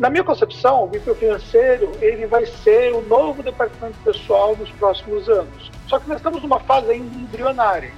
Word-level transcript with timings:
Na 0.00 0.08
minha 0.08 0.24
concepção, 0.24 0.84
o 0.84 0.86
BPO 0.86 1.14
financeiro 1.14 1.92
ele 2.00 2.24
vai 2.26 2.46
ser 2.46 2.90
o 2.94 3.02
novo 3.02 3.42
departamento 3.42 3.98
pessoal 4.02 4.56
nos 4.56 4.70
próximos 4.70 5.28
anos. 5.28 5.70
Só 5.86 5.98
que 5.98 6.08
nós 6.08 6.16
estamos 6.16 6.42
numa 6.42 6.58
fase 6.58 6.90
ainda 6.90 7.14
embrionária. 7.18 7.92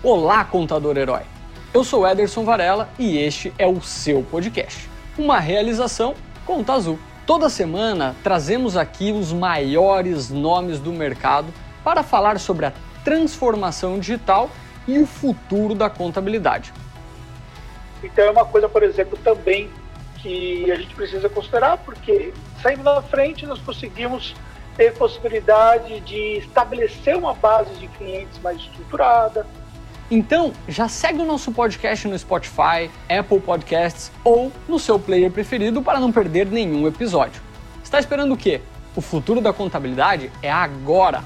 Olá, 0.00 0.44
contador 0.44 0.96
herói. 0.96 1.22
Eu 1.74 1.82
sou 1.82 2.06
Ederson 2.06 2.44
Varela 2.44 2.88
e 3.00 3.18
este 3.18 3.52
é 3.58 3.66
o 3.66 3.80
seu 3.80 4.22
podcast. 4.22 4.88
Uma 5.18 5.40
realização 5.40 6.14
Conta 6.46 6.74
Azul. 6.74 7.00
Toda 7.26 7.48
semana 7.48 8.14
trazemos 8.22 8.76
aqui 8.76 9.10
os 9.10 9.32
maiores 9.32 10.30
nomes 10.30 10.78
do 10.78 10.92
mercado 10.92 11.52
para 11.82 12.04
falar 12.04 12.38
sobre 12.38 12.66
a 12.66 12.72
transformação 13.02 13.98
digital 13.98 14.48
e 14.86 15.00
o 15.00 15.06
futuro 15.06 15.74
da 15.74 15.90
contabilidade. 15.90 16.72
Então 18.04 18.24
é 18.24 18.30
uma 18.30 18.44
coisa, 18.44 18.68
por 18.68 18.84
exemplo, 18.84 19.18
também 19.24 19.68
que 20.22 20.70
a 20.70 20.76
gente 20.76 20.94
precisa 20.94 21.28
considerar, 21.28 21.78
porque 21.78 22.32
saindo 22.62 22.82
na 22.82 23.02
frente 23.02 23.44
nós 23.46 23.58
conseguimos 23.60 24.34
ter 24.76 24.94
possibilidade 24.94 26.00
de 26.00 26.38
estabelecer 26.38 27.16
uma 27.16 27.34
base 27.34 27.74
de 27.74 27.88
clientes 27.88 28.38
mais 28.40 28.58
estruturada. 28.58 29.46
Então, 30.10 30.52
já 30.68 30.88
segue 30.88 31.20
o 31.20 31.24
nosso 31.24 31.52
podcast 31.52 32.06
no 32.06 32.18
Spotify, 32.18 32.90
Apple 33.08 33.40
Podcasts 33.40 34.12
ou 34.22 34.52
no 34.68 34.78
seu 34.78 34.98
player 34.98 35.30
preferido 35.30 35.82
para 35.82 35.98
não 35.98 36.12
perder 36.12 36.46
nenhum 36.46 36.86
episódio. 36.86 37.42
Está 37.82 37.98
esperando 37.98 38.34
o 38.34 38.36
quê? 38.36 38.60
O 38.94 39.00
futuro 39.00 39.40
da 39.40 39.52
contabilidade 39.52 40.30
é 40.42 40.50
agora! 40.50 41.24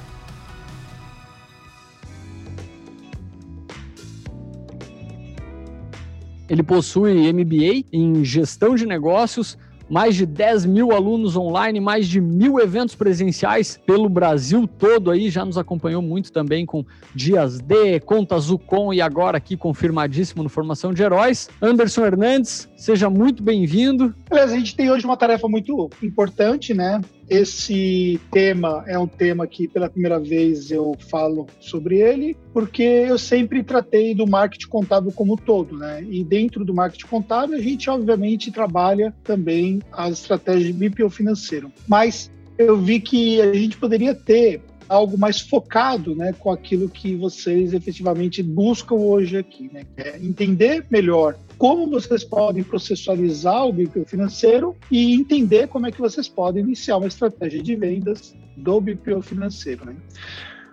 Ele 6.49 6.63
possui 6.63 7.33
MBA 7.33 7.87
em 7.93 8.25
gestão 8.25 8.75
de 8.75 8.87
negócios, 8.87 9.59
mais 9.89 10.15
de 10.15 10.27
10 10.27 10.66
mil 10.66 10.93
alunos 10.93 11.37
online, 11.37 11.80
mais 11.80 12.09
de 12.09 12.21
mil 12.21 12.59
eventos 12.59 12.95
presenciais 12.95 13.80
pelo 13.87 14.09
Brasil 14.09 14.66
todo 14.66 15.11
aí, 15.11 15.30
já 15.30 15.45
nos 15.45 15.57
acompanhou 15.57 16.03
muito 16.03 16.33
também 16.33 16.66
com 16.66 16.85
Dias 17.15 17.61
D, 17.61 18.01
Conta 18.01 18.38
Zucom 18.38 18.93
e 18.93 19.01
agora 19.01 19.38
aqui 19.38 19.57
confirmadíssimo 19.57 20.43
no 20.43 20.49
Formação 20.49 20.93
de 20.93 21.03
Heróis. 21.03 21.49
Anderson 21.63 22.05
Hernandes, 22.05 22.69
seja 22.77 23.09
muito 23.09 23.43
bem-vindo. 23.43 24.15
Beleza, 24.29 24.55
a 24.55 24.59
gente 24.59 24.75
tem 24.75 24.91
hoje 24.91 25.05
uma 25.05 25.16
tarefa 25.16 25.49
muito 25.49 25.88
importante, 26.03 26.75
né? 26.75 27.01
Esse 27.29 28.21
tema 28.30 28.85
é 28.87 28.99
um 28.99 29.07
tema 29.07 29.46
que 29.46 29.66
pela 29.66 29.88
primeira 29.88 30.19
vez 30.21 30.71
eu 30.71 30.96
falo 31.09 31.46
sobre 31.60 31.96
ele, 31.99 32.37
porque 32.52 32.82
eu 32.82 33.19
sempre 33.19 33.63
tratei 33.63 34.15
do 34.15 34.27
marketing 34.27 34.69
contábil 34.69 35.13
como 35.13 35.35
um 35.35 35.37
todo, 35.37 35.77
né? 35.77 36.04
E 36.09 36.23
dentro 36.23 36.65
do 36.65 36.73
marketing 36.73 37.07
contábil 37.07 37.57
a 37.57 37.60
gente 37.60 37.91
obviamente 37.91 38.52
trabalha 38.52 39.15
também 39.24 39.80
as 39.93 40.21
estratégias 40.21 40.66
de 40.66 40.73
BPO 40.73 41.10
financeiro. 41.10 41.71
Mas 41.88 42.30
eu 42.57 42.77
vi 42.77 43.01
que 43.01 43.41
a 43.41 43.52
gente 43.52 43.77
poderia 43.77 44.15
ter 44.15 44.63
algo 44.88 45.19
mais 45.19 45.41
focado 45.41 46.15
né, 46.15 46.32
com 46.38 46.51
aquilo 46.51 46.88
que 46.88 47.16
vocês 47.16 47.74
efetivamente 47.74 48.43
buscam 48.43 48.95
hoje 48.95 49.37
aqui, 49.37 49.69
né? 49.73 49.82
É 49.97 50.16
entender 50.19 50.87
melhor 50.91 51.37
como 51.59 51.88
vocês 51.88 52.23
podem 52.23 52.62
processualizar 52.62 53.66
o 53.66 53.73
BPO 53.73 54.04
financeiro 54.07 54.76
e 54.90 55.15
entender 55.15 55.68
como 55.68 55.87
é 55.87 55.93
que 55.93 56.01
vocês 56.01 56.29
podem 56.29 56.63
iniciar 56.63 56.98
uma 56.98 57.07
estratégia 57.07 57.63
de 57.63 57.74
vendas 57.74 58.35
do 58.57 58.80
BPO 58.80 59.23
financeiro. 59.23 59.87
Né? 59.87 59.96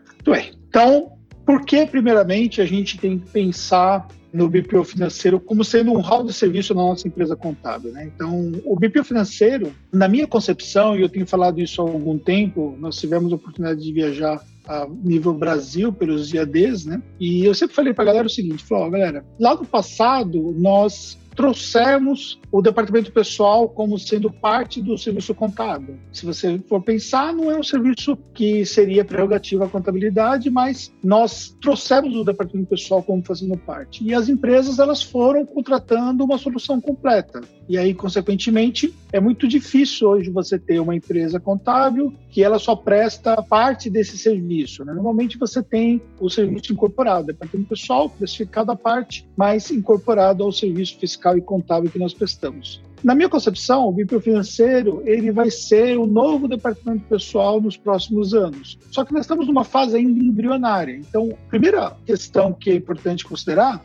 Muito 0.07 0.31
bem. 0.31 0.51
Então, 0.67 1.13
por 1.45 1.65
que, 1.65 1.85
primeiramente, 1.85 2.61
a 2.61 2.65
gente 2.65 2.97
tem 2.97 3.19
que 3.19 3.29
pensar 3.29 4.07
no 4.33 4.49
BPO 4.49 4.83
financeiro 4.83 5.39
como 5.39 5.63
sendo 5.63 5.91
um 5.91 6.01
hall 6.01 6.23
de 6.23 6.33
serviço 6.33 6.73
na 6.73 6.81
nossa 6.81 7.07
empresa 7.07 7.35
contábil. 7.35 7.91
Né? 7.91 8.09
Então, 8.13 8.51
o 8.65 8.75
BPO 8.75 9.03
financeiro, 9.03 9.71
na 9.91 10.07
minha 10.07 10.25
concepção, 10.25 10.97
e 10.97 11.01
eu 11.01 11.09
tenho 11.09 11.27
falado 11.27 11.61
isso 11.61 11.79
há 11.81 11.85
algum 11.87 12.17
tempo, 12.17 12.75
nós 12.79 12.97
tivemos 12.97 13.31
a 13.31 13.35
oportunidade 13.35 13.83
de 13.83 13.93
viajar 13.93 14.43
a 14.67 14.87
nível 15.03 15.33
Brasil 15.33 15.91
pelos 15.91 16.33
IADs, 16.33 16.85
né? 16.85 17.01
E 17.19 17.45
eu 17.45 17.53
sempre 17.53 17.75
falei 17.75 17.93
para 17.93 18.03
a 18.03 18.07
galera 18.07 18.27
o 18.27 18.29
seguinte, 18.29 18.63
falou, 18.63 18.89
galera, 18.89 19.25
lá 19.39 19.55
no 19.55 19.65
passado 19.65 20.53
nós 20.57 21.17
trouxemos 21.35 22.39
o 22.51 22.61
departamento 22.61 23.11
pessoal 23.11 23.67
como 23.67 23.97
sendo 23.97 24.31
parte 24.31 24.81
do 24.81 24.97
serviço 24.97 25.33
contábil. 25.33 25.97
Se 26.11 26.25
você 26.25 26.59
for 26.67 26.81
pensar, 26.81 27.33
não 27.33 27.49
é 27.49 27.57
um 27.57 27.63
serviço 27.63 28.17
que 28.33 28.65
seria 28.65 29.03
prerrogativa 29.03 29.65
à 29.65 29.69
contabilidade, 29.69 30.49
mas 30.49 30.93
nós 31.03 31.55
trouxemos 31.61 32.15
o 32.15 32.23
departamento 32.23 32.69
pessoal 32.69 33.01
como 33.01 33.23
fazendo 33.23 33.57
parte. 33.57 34.03
E 34.03 34.13
as 34.13 34.29
empresas 34.29 34.79
elas 34.79 35.01
foram 35.01 35.45
contratando 35.45 36.23
uma 36.23 36.37
solução 36.37 36.79
completa. 36.79 37.41
E 37.67 37.77
aí, 37.77 37.93
consequentemente, 37.93 38.93
é 39.11 39.19
muito 39.19 39.47
difícil 39.47 40.09
hoje 40.09 40.29
você 40.29 40.59
ter 40.59 40.79
uma 40.79 40.95
empresa 40.95 41.39
contábil 41.39 42.13
que 42.29 42.43
ela 42.43 42.59
só 42.59 42.75
presta 42.75 43.41
parte 43.41 43.89
desse 43.89 44.17
serviço. 44.17 44.83
Né? 44.83 44.93
Normalmente 44.93 45.37
você 45.37 45.63
tem 45.63 46.01
o 46.19 46.29
serviço 46.29 46.73
incorporado, 46.73 47.27
departamento 47.27 47.69
pessoal 47.69 48.09
precificado 48.09 48.71
à 48.71 48.75
parte, 48.75 49.25
mas 49.37 49.71
incorporado 49.71 50.43
ao 50.43 50.51
serviço 50.51 50.97
fiscal 50.99 51.22
e 51.37 51.41
contábil 51.41 51.89
que 51.89 51.99
nós 51.99 52.13
prestamos 52.13 52.33
estamos. 52.43 52.81
Na 53.03 53.13
minha 53.13 53.27
concepção, 53.27 53.87
o 53.87 53.91
BPO 53.91 54.21
financeiro 54.21 55.01
ele 55.05 55.31
vai 55.31 55.49
ser 55.49 55.97
o 55.97 56.05
novo 56.05 56.47
departamento 56.47 57.05
pessoal 57.05 57.59
nos 57.59 57.75
próximos 57.75 58.33
anos. 58.33 58.77
Só 58.91 59.03
que 59.03 59.13
nós 59.13 59.21
estamos 59.21 59.45
numa 59.47 59.65
fase 59.65 59.97
ainda 59.97 60.23
embrionária. 60.23 60.95
Então, 60.95 61.37
primeira 61.49 61.95
questão 62.05 62.53
que 62.53 62.71
é 62.71 62.75
importante 62.75 63.25
considerar 63.25 63.83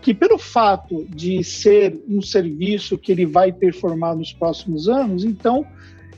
que 0.00 0.12
pelo 0.12 0.36
fato 0.36 1.06
de 1.08 1.44
ser 1.44 2.02
um 2.08 2.20
serviço 2.20 2.98
que 2.98 3.12
ele 3.12 3.24
vai 3.24 3.52
performar 3.52 4.16
nos 4.16 4.32
próximos 4.32 4.88
anos, 4.88 5.24
então 5.24 5.64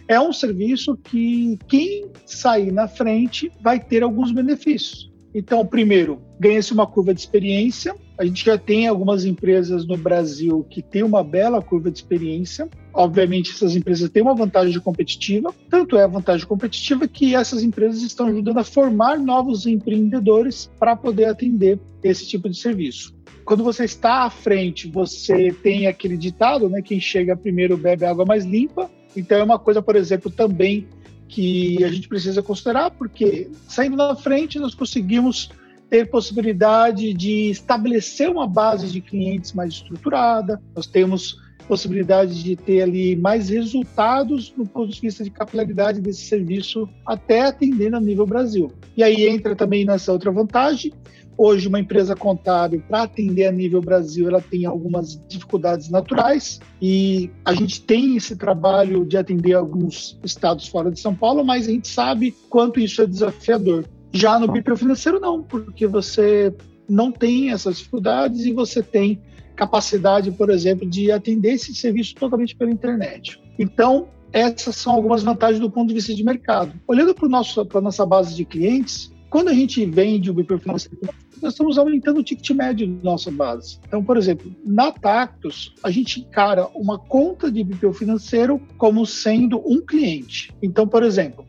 é 0.09 0.19
um 0.19 0.33
serviço 0.33 0.97
que 0.97 1.59
quem 1.69 2.11
sair 2.25 2.73
na 2.73 2.89
frente 2.89 3.53
vai 3.61 3.79
ter 3.79 4.03
alguns 4.03 4.33
benefícios. 4.33 5.13
Então, 5.35 5.67
primeiro, 5.67 6.23
ganha-se 6.39 6.73
uma 6.73 6.87
curva 6.87 7.13
de 7.13 7.21
experiência. 7.21 7.97
A 8.17 8.25
gente 8.25 8.45
já 8.45 8.57
tem 8.57 8.87
algumas 8.87 9.25
empresas 9.25 9.85
no 9.85 9.97
Brasil 9.97 10.65
que 10.71 10.81
têm 10.81 11.03
uma 11.03 11.25
bela 11.25 11.61
curva 11.61 11.91
de 11.91 11.99
experiência. 11.99 12.69
Obviamente, 12.93 13.51
essas 13.51 13.75
empresas 13.75 14.09
têm 14.09 14.23
uma 14.23 14.37
vantagem 14.37 14.79
competitiva, 14.79 15.53
tanto 15.69 15.97
é 15.97 16.05
a 16.05 16.07
vantagem 16.07 16.47
competitiva 16.47 17.09
que 17.09 17.35
essas 17.35 17.65
empresas 17.65 18.03
estão 18.03 18.29
ajudando 18.29 18.59
a 18.59 18.65
formar 18.65 19.19
novos 19.19 19.67
empreendedores 19.67 20.71
para 20.79 20.95
poder 20.95 21.25
atender 21.25 21.81
esse 22.05 22.29
tipo 22.29 22.49
de 22.49 22.57
serviço. 22.57 23.13
Quando 23.45 23.65
você 23.65 23.85
está 23.85 24.23
à 24.23 24.31
frente, 24.31 24.89
você 24.89 25.51
tem 25.51 25.89
aquele 25.89 26.17
ditado, 26.17 26.69
né? 26.69 26.81
Quem 26.81 27.01
chega 27.01 27.37
primeiro 27.37 27.77
bebe 27.77 28.05
água 28.05 28.25
mais 28.25 28.45
limpa. 28.45 28.89
Então, 29.17 29.39
é 29.39 29.43
uma 29.43 29.59
coisa, 29.59 29.83
por 29.83 29.97
exemplo, 29.97 30.31
também 30.31 30.87
que 31.35 31.83
a 31.83 31.89
gente 31.89 32.07
precisa 32.07 32.41
considerar, 32.41 32.93
porque 32.93 33.51
saindo 33.67 33.97
na 33.97 34.15
frente 34.15 34.61
nós 34.61 34.73
conseguimos 34.73 35.51
ter 35.91 36.09
possibilidade 36.09 37.13
de 37.13 37.51
estabelecer 37.51 38.31
uma 38.31 38.47
base 38.47 38.87
de 38.89 39.01
clientes 39.01 39.53
mais 39.53 39.73
estruturada, 39.73 40.63
nós 40.77 40.87
temos 40.87 41.43
possibilidade 41.67 42.41
de 42.41 42.55
ter 42.55 42.83
ali 42.83 43.17
mais 43.17 43.49
resultados 43.49 44.51
do 44.51 44.65
ponto 44.65 44.93
de 44.93 45.01
vista 45.01 45.25
de 45.25 45.31
capilaridade 45.31 46.01
desse 46.01 46.25
serviço 46.25 46.89
até 47.05 47.41
atendendo 47.41 47.97
a 47.97 48.01
nível 48.01 48.27
Brasil. 48.27 48.71
E 48.97 49.03
aí 49.03 49.27
entra 49.27 49.57
também 49.57 49.85
nessa 49.85 50.13
outra 50.13 50.31
vantagem, 50.31 50.93
Hoje, 51.37 51.69
uma 51.69 51.81
empresa 51.81 52.15
contábil, 52.15 52.83
para 52.87 53.03
atender 53.03 53.47
a 53.47 53.53
nível 53.53 53.81
Brasil, 53.81 54.29
ela 54.29 54.41
tem 54.41 54.67
algumas 54.67 55.21
dificuldades 55.29 55.91
naturais 55.91 56.61
e 56.81 57.31
a 57.45 57.53
gente 57.53 57.81
tem 57.81 58.17
esse 58.17 58.37
trabalho 58.37 59.05
de 59.05 59.17
atender 59.17 59.55
alguns 59.55 60.19
estados 60.25 60.69
fora 60.69 60.91
de 60.91 61.01
São 61.01 61.15
Paulo, 61.15 61.45
mas 61.45 61.67
a 61.67 61.71
gente 61.71 61.89
sabe 61.89 62.35
quanto 62.49 62.79
isso 62.79 63.03
é 63.03 63.07
desafiador. 63.07 63.85
Já 64.13 64.39
no 64.39 64.47
BPO 64.47 64.77
financeiro, 64.77 65.19
não, 65.19 65.43
porque 65.43 65.87
você 65.87 66.55
não 66.89 67.11
tem 67.11 67.51
essas 67.51 67.79
dificuldades 67.79 68.45
e 68.45 68.53
você 68.53 68.83
tem 68.83 69.21
capacidade, 69.57 70.31
por 70.31 70.51
exemplo, 70.51 70.89
de 70.89 71.11
atender 71.11 71.55
esse 71.55 71.75
serviço 71.75 72.15
totalmente 72.15 72.55
pela 72.55 72.71
internet. 72.71 73.41
Então, 73.59 74.09
essas 74.33 74.77
são 74.77 74.93
algumas 74.93 75.23
vantagens 75.23 75.61
do 75.61 75.71
ponto 75.71 75.89
de 75.89 75.95
vista 75.95 76.15
de 76.15 76.25
mercado. 76.25 76.73
Olhando 76.87 77.15
para 77.15 77.27
a 77.27 77.81
nossa 77.81 78.05
base 78.05 78.35
de 78.35 78.45
clientes, 78.45 79.13
quando 79.31 79.49
a 79.49 79.55
gente 79.55 79.85
vende 79.87 80.31
o 80.31 80.35
BPO 80.35 80.59
financeiro 80.59 80.99
nós 81.43 81.53
estamos 81.53 81.79
aumentando 81.79 82.21
o 82.21 82.23
ticket 82.23 82.51
médio 82.51 82.87
da 82.87 83.03
nossa 83.03 83.31
base. 83.31 83.79
Então, 83.87 84.03
por 84.03 84.17
exemplo, 84.17 84.55
na 84.65 84.91
Tactus, 84.91 85.75
a 85.83 85.91
gente 85.91 86.21
encara 86.21 86.69
uma 86.75 86.99
conta 86.99 87.51
de 87.51 87.63
BPO 87.63 87.93
financeiro 87.93 88.61
como 88.77 89.05
sendo 89.05 89.63
um 89.67 89.81
cliente. 89.81 90.53
Então, 90.63 90.87
por 90.87 91.03
exemplo, 91.03 91.45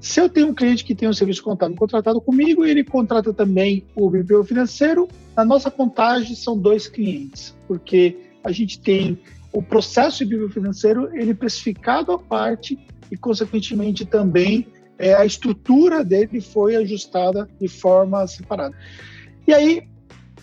se 0.00 0.20
eu 0.20 0.28
tenho 0.28 0.48
um 0.48 0.54
cliente 0.54 0.84
que 0.84 0.94
tem 0.94 1.08
um 1.08 1.12
serviço 1.12 1.42
contábil 1.42 1.76
contratado 1.76 2.20
comigo 2.20 2.64
ele 2.64 2.84
contrata 2.84 3.32
também 3.32 3.84
o 3.94 4.08
BPO 4.08 4.44
financeiro, 4.44 5.08
na 5.36 5.44
nossa 5.44 5.70
contagem 5.70 6.34
são 6.36 6.56
dois 6.56 6.86
clientes, 6.86 7.54
porque 7.66 8.16
a 8.44 8.52
gente 8.52 8.80
tem 8.80 9.18
o 9.52 9.62
processo 9.62 10.24
de 10.24 10.36
BPO 10.36 10.50
financeiro 10.50 11.10
ele 11.14 11.34
precificado 11.34 12.12
à 12.12 12.18
parte 12.18 12.78
e, 13.10 13.16
consequentemente, 13.16 14.04
também 14.04 14.66
é, 14.98 15.14
a 15.14 15.24
estrutura 15.24 16.04
dele 16.04 16.40
foi 16.40 16.76
ajustada 16.76 17.48
de 17.60 17.68
forma 17.68 18.26
separada. 18.26 18.76
E 19.48 19.54
aí, 19.54 19.82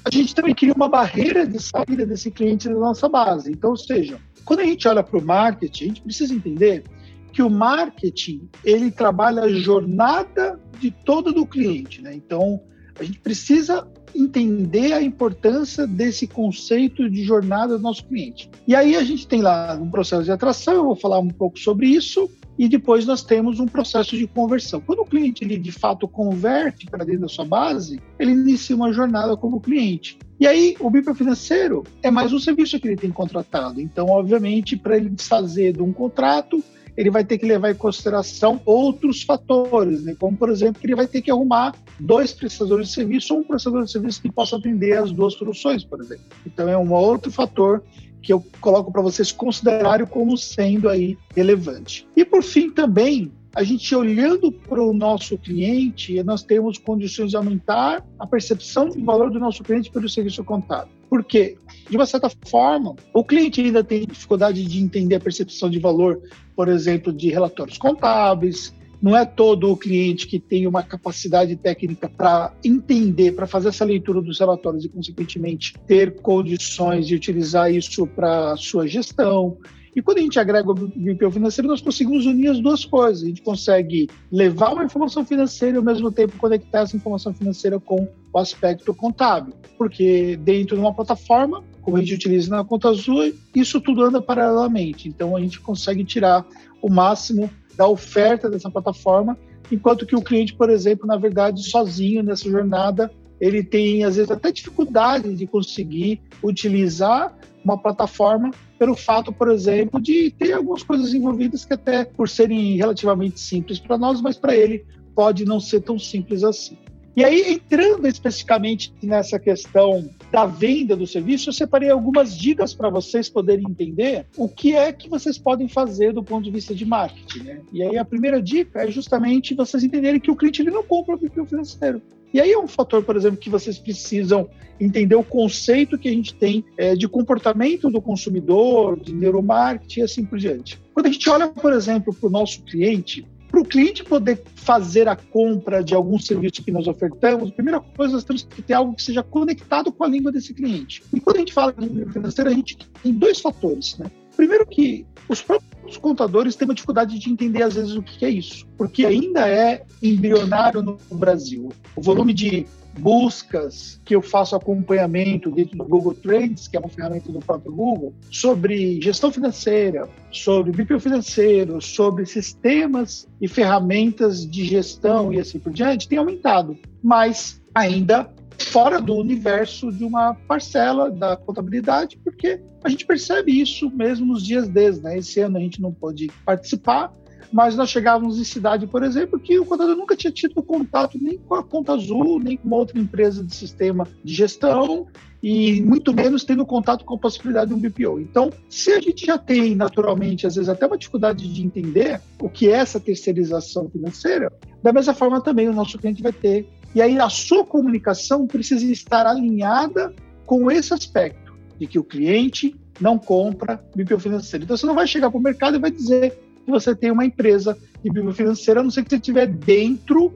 a 0.04 0.10
gente 0.10 0.34
também 0.34 0.56
cria 0.56 0.74
uma 0.74 0.90
barreira 0.90 1.46
de 1.46 1.60
saída 1.62 2.08
desse 2.08 2.32
cliente 2.32 2.68
da 2.68 2.74
nossa 2.74 3.08
base. 3.08 3.52
Então, 3.52 3.70
ou 3.70 3.78
seja, 3.78 4.20
quando 4.44 4.62
a 4.62 4.66
gente 4.66 4.88
olha 4.88 5.04
para 5.04 5.20
o 5.20 5.24
marketing, 5.24 5.84
a 5.84 5.88
gente 5.90 6.02
precisa 6.02 6.34
entender 6.34 6.84
que 7.32 7.44
o 7.44 7.50
marketing 7.50 8.50
ele 8.64 8.90
trabalha 8.90 9.44
a 9.44 9.50
jornada 9.50 10.60
de 10.80 10.90
todo 10.90 11.32
do 11.32 11.46
cliente, 11.46 12.02
né? 12.02 12.16
Então 12.16 12.60
a 13.00 13.04
gente 13.04 13.20
precisa 13.20 13.88
entender 14.16 14.94
a 14.94 15.04
importância 15.04 15.86
desse 15.86 16.26
conceito 16.26 17.08
de 17.08 17.24
jornada 17.24 17.78
do 17.78 17.84
nosso 17.84 18.06
cliente. 18.06 18.50
E 18.68 18.74
aí 18.74 18.96
a 18.96 19.04
gente 19.04 19.28
tem 19.28 19.42
lá 19.42 19.78
um 19.80 19.92
processo 19.92 20.24
de 20.24 20.32
atração, 20.32 20.74
eu 20.74 20.86
vou 20.86 20.96
falar 20.96 21.20
um 21.20 21.28
pouco 21.28 21.60
sobre 21.60 21.88
isso, 21.88 22.28
e 22.58 22.68
depois 22.68 23.06
nós 23.06 23.22
temos 23.22 23.60
um 23.60 23.66
processo 23.66 24.18
de 24.18 24.28
conversão. 24.28 24.82
Quando 24.82 25.00
o 25.00 25.06
cliente 25.06 25.44
ele 25.44 25.58
de 25.58 25.72
fato 25.72 26.08
converte 26.08 26.86
para 26.86 27.04
dentro 27.04 27.22
da 27.22 27.28
sua 27.28 27.46
base, 27.46 28.00
ele 28.18 28.32
inicia 28.32 28.76
uma 28.76 28.94
jornada 28.94 29.36
como 29.36 29.60
cliente. 29.60 30.18
E 30.40 30.46
aí, 30.46 30.76
o 30.80 30.90
BIP 30.90 31.14
financeiro 31.14 31.84
é 32.04 32.12
mais 32.12 32.34
um 32.34 32.40
serviço 32.40 32.80
que 32.80 32.88
ele 32.88 32.98
tem 32.98 33.12
contratado. 33.12 33.80
Então, 33.80 34.08
obviamente, 34.08 34.76
para 34.76 34.98
ele 34.98 35.10
desfazer 35.10 35.74
de 35.74 35.82
um 35.82 35.94
contrato, 35.94 36.62
ele 36.98 37.10
vai 37.10 37.24
ter 37.24 37.38
que 37.38 37.46
levar 37.46 37.72
em 37.72 37.76
consideração 37.76 38.62
outros 38.66 39.22
fatores, 39.22 40.04
né? 40.04 40.16
como, 40.18 40.36
por 40.36 40.50
exemplo, 40.50 40.80
que 40.80 40.88
ele 40.88 40.96
vai 40.96 41.08
ter 41.08 41.22
que 41.22 41.30
arrumar 41.30 41.76
dois 42.00 42.32
prestadores 42.32 42.88
de 42.88 42.94
serviço 42.94 43.34
ou 43.34 43.42
um 43.42 43.44
prestador 43.44 43.84
de 43.84 43.92
serviço 43.92 44.22
que 44.22 44.32
possa 44.32 44.56
atender 44.56 44.98
as 44.98 45.12
duas 45.12 45.34
soluções, 45.34 45.84
por 45.84 46.00
exemplo. 46.00 46.26
Então, 46.46 46.68
é 46.70 46.78
um 46.78 46.92
outro 46.94 47.32
fator 47.32 47.84
que 48.26 48.34
eu 48.34 48.44
coloco 48.60 48.92
para 48.92 49.04
vocês 49.04 49.32
considerarem 49.32 50.08
como 50.08 50.36
sendo 50.36 50.90
aí 50.90 51.16
relevante. 51.36 52.08
E, 52.16 52.26
por 52.26 52.42
fim, 52.42 52.72
também, 52.72 53.32
a 53.54 53.64
gente 53.64 53.96
olhando 53.96 54.52
para 54.52 54.82
o 54.82 54.92
nosso 54.94 55.38
cliente, 55.38 56.22
nós 56.24 56.42
temos 56.42 56.80
condições 56.80 57.30
de 57.30 57.38
aumentar 57.38 58.04
a 58.18 58.26
percepção 58.26 58.90
de 58.90 59.00
valor 59.00 59.30
do 59.30 59.40
nosso 59.40 59.64
cliente 59.64 59.92
pelo 59.92 60.10
serviço 60.10 60.44
contábil. 60.44 60.92
Porque, 61.08 61.56
de 61.88 61.96
uma 61.96 62.08
certa 62.08 62.28
forma, 62.48 62.96
o 63.14 63.24
cliente 63.24 63.62
ainda 63.62 63.84
tem 63.84 64.08
dificuldade 64.08 64.66
de 64.66 64.82
entender 64.82 65.16
a 65.16 65.20
percepção 65.20 65.70
de 65.70 65.78
valor, 65.78 66.20
por 66.56 66.68
exemplo, 66.68 67.14
de 67.14 67.30
relatórios 67.30 67.78
contábeis. 67.78 68.74
Não 69.02 69.16
é 69.16 69.26
todo 69.26 69.72
o 69.72 69.78
cliente 69.78 70.28
que 70.28 70.40
tem 70.40 70.68
uma 70.68 70.84
capacidade 70.84 71.56
técnica 71.56 72.10
para 72.10 72.54
entender, 72.64 73.34
para 73.34 73.48
fazer 73.48 73.70
essa 73.70 73.86
leitura 73.86 74.22
dos 74.22 74.40
relatórios 74.40 74.86
e, 74.86 74.90
consequentemente, 74.90 75.74
ter 75.88 76.16
condições 76.22 77.08
de 77.08 77.16
utilizar 77.16 77.72
isso 77.72 78.08
para 78.08 78.56
sua 78.58 78.88
gestão. 78.88 79.58
E 79.96 80.02
quando 80.02 80.18
a 80.18 80.22
gente 80.22 80.38
agrega 80.38 80.70
o 80.70 80.74
BPO 80.74 81.32
financeiro, 81.32 81.70
nós 81.70 81.80
conseguimos 81.80 82.26
unir 82.26 82.50
as 82.50 82.60
duas 82.60 82.84
coisas. 82.84 83.24
A 83.24 83.28
gente 83.28 83.42
consegue 83.42 84.10
levar 84.30 84.74
uma 84.74 84.84
informação 84.84 85.24
financeira 85.24 85.76
e, 85.76 85.78
ao 85.78 85.84
mesmo 85.84 86.12
tempo, 86.12 86.38
conectar 86.38 86.82
essa 86.82 86.98
informação 86.98 87.34
financeira 87.34 87.80
com 87.80 88.06
o 88.34 88.38
aspecto 88.38 88.94
contábil. 88.94 89.54
Porque 89.78 90.38
dentro 90.44 90.76
de 90.76 90.82
uma 90.82 90.94
plataforma, 90.94 91.64
como 91.82 91.96
a 91.96 92.02
gente 92.02 92.16
utiliza 92.16 92.54
na 92.54 92.66
Conta 92.66 92.90
Azul, 92.90 93.34
isso 93.56 93.80
tudo 93.80 94.04
anda 94.04 94.22
paralelamente. 94.22 95.08
Então, 95.08 95.34
a 95.34 95.40
gente 95.40 95.62
consegue 95.62 96.04
tirar 96.04 96.46
o 96.82 96.90
máximo 96.90 97.50
da 97.76 97.88
oferta 97.88 98.50
dessa 98.50 98.70
plataforma, 98.70 99.38
enquanto 99.72 100.06
que 100.06 100.16
o 100.16 100.22
cliente, 100.22 100.54
por 100.54 100.70
exemplo, 100.70 101.06
na 101.06 101.18
verdade, 101.18 101.64
sozinho 101.70 102.24
nessa 102.24 102.50
jornada, 102.50 103.12
ele 103.40 103.64
tem, 103.64 104.04
às 104.04 104.16
vezes, 104.16 104.32
até 104.32 104.52
dificuldade 104.52 105.34
de 105.36 105.46
conseguir 105.46 106.22
utilizar 106.44 107.36
uma 107.64 107.78
plataforma 107.78 108.52
pelo 108.78 108.96
fato, 108.96 109.32
por 109.34 109.50
exemplo, 109.50 110.00
de 110.00 110.32
ter 110.32 110.54
algumas 110.54 110.84
coisas 110.84 111.14
envolvidas 111.14 111.66
que 111.66 111.74
até 111.74 112.06
por 112.06 112.30
serem 112.30 112.78
relativamente 112.78 113.40
simples 113.40 113.80
para 113.80 113.98
nós, 113.98 114.22
mas 114.22 114.38
para 114.38 114.56
ele 114.56 114.86
pode 115.16 115.46
não 115.46 115.60
ser 115.60 115.82
tão 115.82 115.98
simples 115.98 116.44
assim. 116.44 116.78
E 117.16 117.24
aí, 117.24 117.54
entrando 117.54 118.06
especificamente 118.08 118.94
nessa 119.02 119.40
questão 119.40 120.10
da 120.36 120.46
venda 120.46 120.98
do 120.98 121.08
serviço, 121.08 121.48
eu 121.48 121.54
separei 121.54 121.90
algumas 121.90 122.38
dicas 122.38 122.74
para 122.74 122.90
vocês 122.90 123.30
poderem 123.30 123.66
entender 123.70 124.26
o 124.36 124.50
que 124.50 124.76
é 124.76 124.92
que 124.92 125.08
vocês 125.08 125.38
podem 125.38 125.70
fazer 125.70 126.12
do 126.12 126.22
ponto 126.22 126.44
de 126.44 126.52
vista 126.52 126.76
de 126.76 126.84
marketing. 126.84 127.40
Né? 127.40 127.62
E 127.72 127.82
aí, 127.82 127.98
a 127.98 128.04
primeira 128.04 128.42
dica 128.42 128.84
é 128.84 128.92
justamente 128.92 129.56
vocês 129.56 129.82
entenderem 129.82 130.20
que 130.20 130.30
o 130.30 130.36
cliente 130.36 130.62
ele 130.62 130.72
não 130.72 130.84
compra 130.84 131.16
o 131.16 131.18
perfil 131.18 131.46
financeiro. 131.46 132.02
E 132.34 132.42
aí 132.42 132.52
é 132.52 132.60
um 132.60 132.68
fator, 132.68 133.02
por 133.02 133.16
exemplo, 133.16 133.38
que 133.38 133.50
vocês 133.50 133.80
precisam 133.80 134.50
entender 134.78 135.16
o 135.16 135.24
conceito 135.24 135.98
que 135.98 136.10
a 136.10 136.12
gente 136.12 136.34
tem 136.34 136.66
é, 136.78 136.98
de 136.98 137.08
comportamento 137.08 137.90
do 137.90 138.02
consumidor, 138.02 139.00
de 139.00 139.14
neuromarketing 139.14 140.02
e 140.02 140.04
assim 140.04 140.26
por 140.26 140.38
diante. 140.38 140.82
Quando 140.94 141.06
a 141.06 141.12
gente 141.14 141.30
olha, 141.30 141.48
por 141.48 141.72
exemplo, 141.72 142.14
para 142.14 142.28
o 142.28 142.30
nosso 142.30 142.62
cliente, 142.64 143.26
para 143.56 143.62
o 143.62 143.66
cliente 143.66 144.04
poder 144.04 144.44
fazer 144.54 145.08
a 145.08 145.16
compra 145.16 145.82
de 145.82 145.96
algum 145.96 146.20
serviço 146.20 146.62
que 146.62 146.72
nós 146.74 146.88
ofertamos, 146.88 147.50
a 147.50 147.54
primeira 147.54 147.80
coisa, 147.80 148.16
nós 148.16 148.26
temos 148.26 148.44
que 148.44 148.62
ter 148.62 148.74
algo 148.74 148.94
que 148.94 149.02
seja 149.02 149.24
conectado 149.24 149.94
com 149.94 150.04
a 150.04 150.08
língua 150.10 150.30
desse 150.30 150.54
cliente. 150.54 151.02
E 151.14 151.22
quando 151.22 151.38
a 151.38 151.40
gente 151.40 151.54
fala 151.54 151.72
de 151.72 151.88
língua 151.88 152.12
financeira, 152.12 152.50
a 152.50 152.54
gente 152.54 152.78
tem 153.02 153.14
dois 153.14 153.40
fatores. 153.40 153.98
Né? 153.98 154.12
Primeiro 154.36 154.66
que 154.66 155.06
os 155.30 155.42
próprios 155.42 155.96
contadores 155.96 156.58
têm 156.58 156.68
uma 156.68 156.74
dificuldade 156.74 157.18
de 157.18 157.30
entender, 157.30 157.64
às 157.64 157.76
vezes, 157.76 157.96
o 157.96 158.04
que 158.04 158.26
é 158.26 158.30
isso, 158.30 158.68
porque 158.78 159.06
ainda 159.06 159.48
é 159.48 159.86
embrionário 160.04 160.82
no 160.84 160.98
Brasil. 161.12 161.72
O 161.96 162.02
volume 162.02 162.34
de 162.34 162.68
buscas 163.00 164.00
que 164.04 164.16
eu 164.16 164.22
faço 164.22 164.56
acompanhamento 164.56 165.52
dentro 165.52 165.78
do 165.78 165.84
Google 165.84 166.14
Trends, 166.14 166.68
que 166.68 166.78
é 166.78 166.80
uma 166.80 166.90
ferramenta 166.90 167.32
do 167.32 167.40
próprio 167.40 167.72
Google, 167.72 168.14
sobre 168.32 169.00
gestão 169.02 169.32
financeira, 169.32 170.08
sobre 170.32 170.72
BPO 170.72 171.00
financeiro, 171.00 171.82
sobre 171.82 172.26
sistemas 172.26 173.28
e 173.42 173.48
ferramentas 173.48 174.50
de 174.50 174.66
gestão 174.66 175.34
e 175.34 175.40
assim 175.40 175.60
por 175.60 175.72
diante, 175.72 176.08
tem 176.08 176.18
aumentado, 176.18 176.78
mas 177.04 177.62
ainda 177.74 178.30
fora 178.58 179.02
do 179.02 179.16
universo 179.16 179.92
de 179.92 180.04
uma 180.04 180.34
parcela 180.34 181.12
da 181.12 181.36
contabilidade, 181.36 182.18
porque 182.24 182.62
a 182.84 182.90
gente 182.90 183.06
percebe 183.06 183.60
isso 183.60 183.90
mesmo 183.90 184.26
nos 184.26 184.46
dias 184.46 184.68
desde, 184.68 185.02
né? 185.02 185.18
Esse 185.18 185.40
ano 185.40 185.58
a 185.58 185.60
gente 185.60 185.82
não 185.82 185.92
pôde 185.92 186.32
participar, 186.46 187.14
mas 187.56 187.74
nós 187.74 187.90
chegávamos 187.90 188.38
em 188.38 188.44
cidade, 188.44 188.86
por 188.86 189.02
exemplo, 189.02 189.40
que 189.40 189.58
o 189.58 189.64
contador 189.64 189.96
nunca 189.96 190.14
tinha 190.14 190.30
tido 190.30 190.62
contato 190.62 191.18
nem 191.22 191.38
com 191.38 191.56
a 191.56 191.64
Conta 191.64 191.94
Azul, 191.94 192.38
nem 192.38 192.58
com 192.58 192.68
uma 192.68 192.76
outra 192.76 193.00
empresa 193.00 193.42
de 193.42 193.56
sistema 193.56 194.06
de 194.22 194.34
gestão, 194.34 195.08
e 195.42 195.82
muito 195.82 196.14
menos 196.14 196.44
tendo 196.44 196.66
contato 196.66 197.06
com 197.06 197.16
a 197.16 197.18
possibilidade 197.18 197.70
de 197.70 197.74
um 197.74 197.80
BPO. 197.80 198.20
Então, 198.20 198.50
se 198.68 198.92
a 198.92 199.00
gente 199.00 199.26
já 199.26 199.38
tem, 199.38 199.74
naturalmente, 199.74 200.46
às 200.46 200.56
vezes 200.56 200.68
até 200.68 200.86
uma 200.86 200.98
dificuldade 200.98 201.48
de 201.48 201.66
entender 201.66 202.20
o 202.42 202.50
que 202.50 202.68
é 202.68 202.74
essa 202.74 203.00
terceirização 203.00 203.90
financeira, 203.90 204.52
da 204.84 204.92
mesma 204.92 205.14
forma 205.14 205.40
também 205.40 205.70
o 205.70 205.74
nosso 205.74 205.98
cliente 205.98 206.22
vai 206.22 206.34
ter. 206.34 206.68
E 206.94 207.02
aí 207.02 207.18
a 207.18 207.30
sua 207.30 207.64
comunicação 207.64 208.46
precisa 208.46 208.86
estar 208.92 209.26
alinhada 209.26 210.14
com 210.46 210.70
esse 210.70 210.94
aspecto, 210.94 211.54
de 211.80 211.88
que 211.88 211.98
o 211.98 212.04
cliente 212.04 212.76
não 213.00 213.18
compra 213.18 213.82
BPO 213.96 214.20
financeiro. 214.20 214.66
Então, 214.66 214.76
você 214.76 214.86
não 214.86 214.94
vai 214.94 215.08
chegar 215.08 215.32
para 215.32 215.40
o 215.40 215.42
mercado 215.42 215.78
e 215.78 215.80
vai 215.80 215.90
dizer 215.90 216.38
que 216.66 216.72
você 216.72 216.96
tem 216.96 217.12
uma 217.12 217.26
empresa 217.26 217.78
de 218.04 218.10
BPO 218.10 218.34
financeira, 218.34 218.80
a 218.80 218.84
não 218.84 218.92
ser 218.92 219.04
que 219.04 219.10
você 219.10 219.16
estiver 219.16 219.48
dentro 219.48 220.34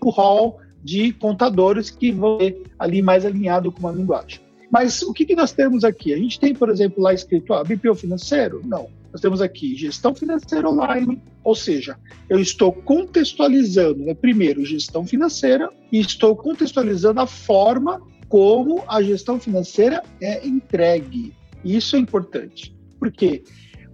do 0.00 0.10
hall 0.10 0.60
de 0.82 1.12
contadores 1.12 1.90
que 1.90 2.12
vão 2.12 2.38
ter 2.38 2.62
ali 2.78 3.02
mais 3.02 3.24
alinhado 3.24 3.72
com 3.72 3.80
uma 3.80 3.92
linguagem. 3.92 4.40
Mas 4.70 5.02
o 5.02 5.12
que, 5.12 5.26
que 5.26 5.34
nós 5.34 5.52
temos 5.52 5.82
aqui? 5.82 6.14
A 6.14 6.16
gente 6.16 6.38
tem, 6.38 6.54
por 6.54 6.68
exemplo, 6.70 7.02
lá 7.02 7.12
escrito 7.12 7.52
ah, 7.52 7.64
BPO 7.64 7.94
financeiro? 7.94 8.62
Não. 8.64 8.88
Nós 9.12 9.20
temos 9.20 9.42
aqui 9.42 9.74
gestão 9.76 10.14
financeira 10.14 10.68
online, 10.68 11.20
ou 11.42 11.56
seja, 11.56 11.98
eu 12.28 12.38
estou 12.38 12.72
contextualizando, 12.72 14.04
né, 14.04 14.14
primeiro, 14.14 14.64
gestão 14.64 15.04
financeira 15.04 15.68
e 15.90 15.98
estou 15.98 16.36
contextualizando 16.36 17.20
a 17.20 17.26
forma 17.26 18.00
como 18.28 18.84
a 18.86 19.02
gestão 19.02 19.40
financeira 19.40 20.04
é 20.20 20.46
entregue. 20.46 21.34
Isso 21.64 21.96
é 21.96 21.98
importante. 21.98 22.72
Por 23.00 23.10
quê? 23.10 23.42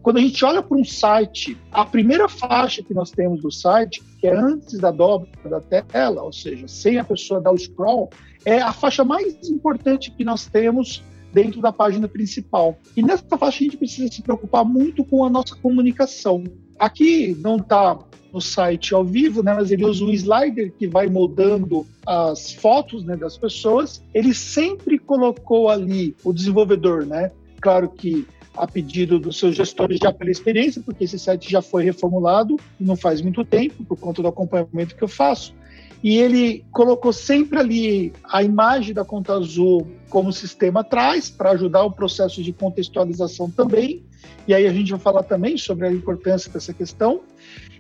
Quando 0.07 0.19
a 0.19 0.21
gente 0.21 0.45
olha 0.45 0.63
para 0.63 0.79
um 0.79 0.85
site, 0.85 1.59
a 1.73 1.85
primeira 1.85 2.29
faixa 2.29 2.81
que 2.81 2.95
nós 2.95 3.11
temos 3.11 3.43
do 3.43 3.51
site, 3.51 4.01
que 4.21 4.29
é 4.29 4.37
antes 4.37 4.79
da 4.79 4.93
dobra 4.93 5.29
da 5.51 5.61
tela, 5.61 6.23
ou 6.23 6.33
seja, 6.33 6.69
sem 6.69 6.97
a 6.97 7.03
pessoa 7.03 7.41
dar 7.41 7.51
o 7.51 7.59
scroll, 7.59 8.09
é 8.45 8.61
a 8.61 8.73
faixa 8.73 9.03
mais 9.03 9.51
importante 9.51 10.13
que 10.13 10.25
nós 10.25 10.47
temos 10.47 11.03
dentro 11.33 11.61
da 11.61 11.73
página 11.73 12.07
principal. 12.07 12.79
E 12.97 13.03
nessa 13.03 13.37
faixa 13.37 13.59
a 13.59 13.65
gente 13.65 13.77
precisa 13.77 14.07
se 14.07 14.23
preocupar 14.23 14.65
muito 14.65 15.05
com 15.05 15.25
a 15.25 15.29
nossa 15.29 15.57
comunicação. 15.57 16.45
Aqui 16.79 17.37
não 17.41 17.57
está 17.57 17.99
no 18.33 18.41
site 18.41 18.95
ao 18.95 19.05
vivo, 19.05 19.43
né, 19.43 19.55
mas 19.55 19.73
ele 19.73 19.85
usa 19.85 20.05
um 20.05 20.13
slider 20.13 20.73
que 20.79 20.87
vai 20.87 21.09
moldando 21.09 21.85
as 22.07 22.53
fotos 22.53 23.05
né, 23.05 23.17
das 23.17 23.37
pessoas. 23.37 24.01
Ele 24.15 24.33
sempre 24.33 25.01
colocou 25.01 25.69
ali 25.69 26.15
o 26.23 26.33
desenvolvedor, 26.33 27.05
né? 27.05 27.33
Claro 27.61 27.89
que 27.89 28.25
a 28.57 28.67
pedido 28.67 29.19
dos 29.19 29.39
seus 29.39 29.55
gestores 29.55 29.99
já 30.03 30.13
pela 30.13 30.31
experiência, 30.31 30.83
porque 30.85 31.05
esse 31.05 31.19
site 31.19 31.51
já 31.51 31.63
foi 31.63 31.85
reformulado 31.85 32.57
não 32.79 32.97
faz 32.97 33.21
muito 33.21 33.45
tempo, 33.45 33.85
por 33.85 33.99
conta 33.99 34.23
do 34.23 34.29
acompanhamento 34.29 34.97
que 34.97 35.03
eu 35.03 35.09
faço. 35.09 35.55
E 36.03 36.19
ele 36.19 36.65
colocou 36.71 37.13
sempre 37.13 37.59
ali 37.59 38.13
a 38.25 38.43
imagem 38.43 38.95
da 38.95 39.05
conta 39.05 39.35
azul 39.35 39.87
como 40.09 40.33
sistema 40.33 40.81
atrás, 40.81 41.29
para 41.31 41.51
ajudar 41.51 41.85
o 41.85 41.91
processo 41.91 42.43
de 42.43 42.53
contextualização 42.53 43.51
também. 43.51 44.05
E 44.47 44.55
aí 44.55 44.67
a 44.67 44.73
gente 44.73 44.91
vai 44.91 45.01
falar 45.01 45.23
também 45.25 45.57
sobre 45.57 45.87
a 45.87 45.93
importância 45.93 46.53
dessa 46.53 46.73
questão 46.73 47.23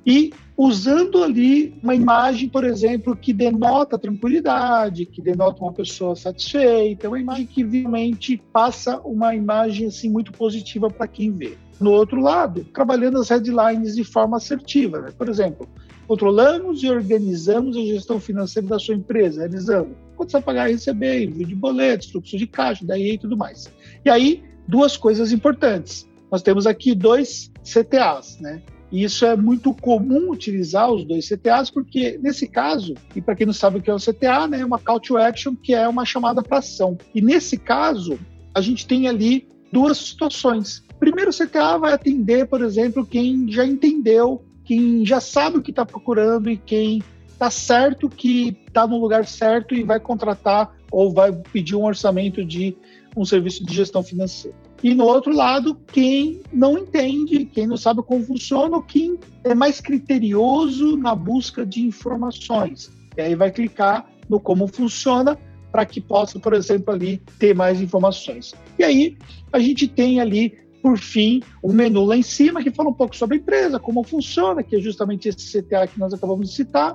e 0.06 0.32
usando 0.56 1.22
ali 1.22 1.74
uma 1.82 1.94
imagem, 1.94 2.48
por 2.48 2.64
exemplo, 2.64 3.16
que 3.16 3.32
denota 3.32 3.98
tranquilidade, 3.98 5.04
que 5.04 5.20
denota 5.20 5.62
uma 5.62 5.72
pessoa 5.72 6.14
satisfeita, 6.14 7.08
uma 7.08 7.20
imagem 7.20 7.46
que 7.46 7.64
realmente 7.64 8.40
passa 8.52 8.98
uma 9.00 9.34
imagem 9.34 9.88
assim 9.88 10.08
muito 10.08 10.32
positiva 10.32 10.88
para 10.88 11.06
quem 11.08 11.32
vê. 11.32 11.58
no 11.78 11.90
outro 11.90 12.22
lado, 12.22 12.64
trabalhando 12.72 13.18
as 13.18 13.28
headlines 13.28 13.94
de 13.94 14.02
forma 14.02 14.38
assertiva. 14.38 14.98
Né? 14.98 15.10
Por 15.10 15.28
exemplo, 15.28 15.68
controlamos 16.08 16.82
e 16.82 16.88
organizamos 16.88 17.76
a 17.76 17.80
gestão 17.80 18.18
financeira 18.18 18.66
da 18.66 18.78
sua 18.78 18.94
empresa, 18.94 19.40
realizando 19.40 19.94
quanto 20.16 20.32
você 20.32 20.40
pagar 20.40 20.70
e 20.70 20.72
receber, 20.72 21.24
envio 21.24 21.46
de 21.46 21.54
boletos, 21.54 22.10
fluxo 22.10 22.38
de 22.38 22.46
caixa, 22.46 22.82
daí 22.86 23.12
e 23.12 23.18
tudo 23.18 23.36
mais. 23.36 23.70
E 24.02 24.08
aí, 24.08 24.42
duas 24.66 24.96
coisas 24.96 25.32
importantes. 25.32 26.08
Nós 26.32 26.40
temos 26.40 26.66
aqui 26.66 26.94
dois 26.94 27.52
CTAs, 27.62 28.40
né? 28.40 28.62
E 28.90 29.02
isso 29.02 29.24
é 29.24 29.36
muito 29.36 29.74
comum 29.74 30.30
utilizar 30.30 30.90
os 30.90 31.04
dois 31.04 31.28
CTAs, 31.28 31.70
porque 31.70 32.18
nesse 32.22 32.46
caso, 32.46 32.94
e 33.14 33.20
para 33.20 33.34
quem 33.34 33.46
não 33.46 33.52
sabe 33.52 33.78
o 33.78 33.82
que 33.82 33.90
é 33.90 33.94
o 33.94 33.98
CTA, 33.98 34.46
né, 34.46 34.60
é 34.60 34.64
uma 34.64 34.78
call 34.78 35.00
to 35.00 35.16
action, 35.16 35.54
que 35.54 35.74
é 35.74 35.88
uma 35.88 36.04
chamada 36.04 36.42
para 36.42 36.58
ação. 36.58 36.96
E 37.14 37.20
nesse 37.20 37.56
caso, 37.56 38.18
a 38.54 38.60
gente 38.60 38.86
tem 38.86 39.08
ali 39.08 39.48
duas 39.72 39.98
situações. 39.98 40.84
Primeiro, 40.98 41.30
o 41.30 41.34
CTA 41.34 41.78
vai 41.78 41.92
atender, 41.92 42.46
por 42.46 42.62
exemplo, 42.62 43.04
quem 43.04 43.50
já 43.50 43.66
entendeu, 43.66 44.44
quem 44.64 45.04
já 45.04 45.20
sabe 45.20 45.58
o 45.58 45.62
que 45.62 45.70
está 45.70 45.84
procurando 45.84 46.48
e 46.48 46.56
quem 46.56 47.02
está 47.36 47.50
certo 47.50 48.08
que 48.08 48.56
está 48.66 48.86
no 48.86 48.98
lugar 48.98 49.26
certo 49.26 49.74
e 49.74 49.82
vai 49.82 50.00
contratar 50.00 50.74
ou 50.90 51.12
vai 51.12 51.32
pedir 51.52 51.76
um 51.76 51.84
orçamento 51.84 52.42
de 52.44 52.74
um 53.14 53.24
serviço 53.24 53.64
de 53.64 53.74
gestão 53.74 54.02
financeira. 54.02 54.56
E 54.82 54.94
no 54.94 55.04
outro 55.04 55.34
lado, 55.34 55.74
quem 55.92 56.40
não 56.52 56.78
entende, 56.78 57.44
quem 57.46 57.66
não 57.66 57.76
sabe 57.76 58.02
como 58.02 58.24
funciona, 58.24 58.82
quem 58.82 59.18
é 59.42 59.54
mais 59.54 59.80
criterioso 59.80 60.96
na 60.96 61.14
busca 61.14 61.64
de 61.64 61.84
informações. 61.84 62.90
E 63.16 63.20
aí 63.22 63.34
vai 63.34 63.50
clicar 63.50 64.06
no 64.28 64.38
como 64.38 64.66
funciona 64.66 65.38
para 65.72 65.84
que 65.84 66.00
possa, 66.00 66.38
por 66.38 66.54
exemplo, 66.54 66.92
ali 66.92 67.22
ter 67.38 67.54
mais 67.54 67.80
informações. 67.80 68.54
E 68.78 68.84
aí 68.84 69.16
a 69.52 69.58
gente 69.58 69.86
tem 69.86 70.20
ali, 70.20 70.54
por 70.82 70.98
fim, 70.98 71.42
o 71.62 71.70
um 71.70 71.74
menu 71.74 72.04
lá 72.04 72.16
em 72.16 72.22
cima 72.22 72.62
que 72.62 72.70
fala 72.70 72.88
um 72.88 72.94
pouco 72.94 73.16
sobre 73.16 73.36
a 73.36 73.40
empresa, 73.40 73.78
como 73.78 74.02
funciona, 74.02 74.62
que 74.62 74.76
é 74.76 74.80
justamente 74.80 75.28
esse 75.28 75.62
CTA 75.62 75.86
que 75.86 75.98
nós 75.98 76.12
acabamos 76.12 76.48
de 76.48 76.54
citar. 76.54 76.94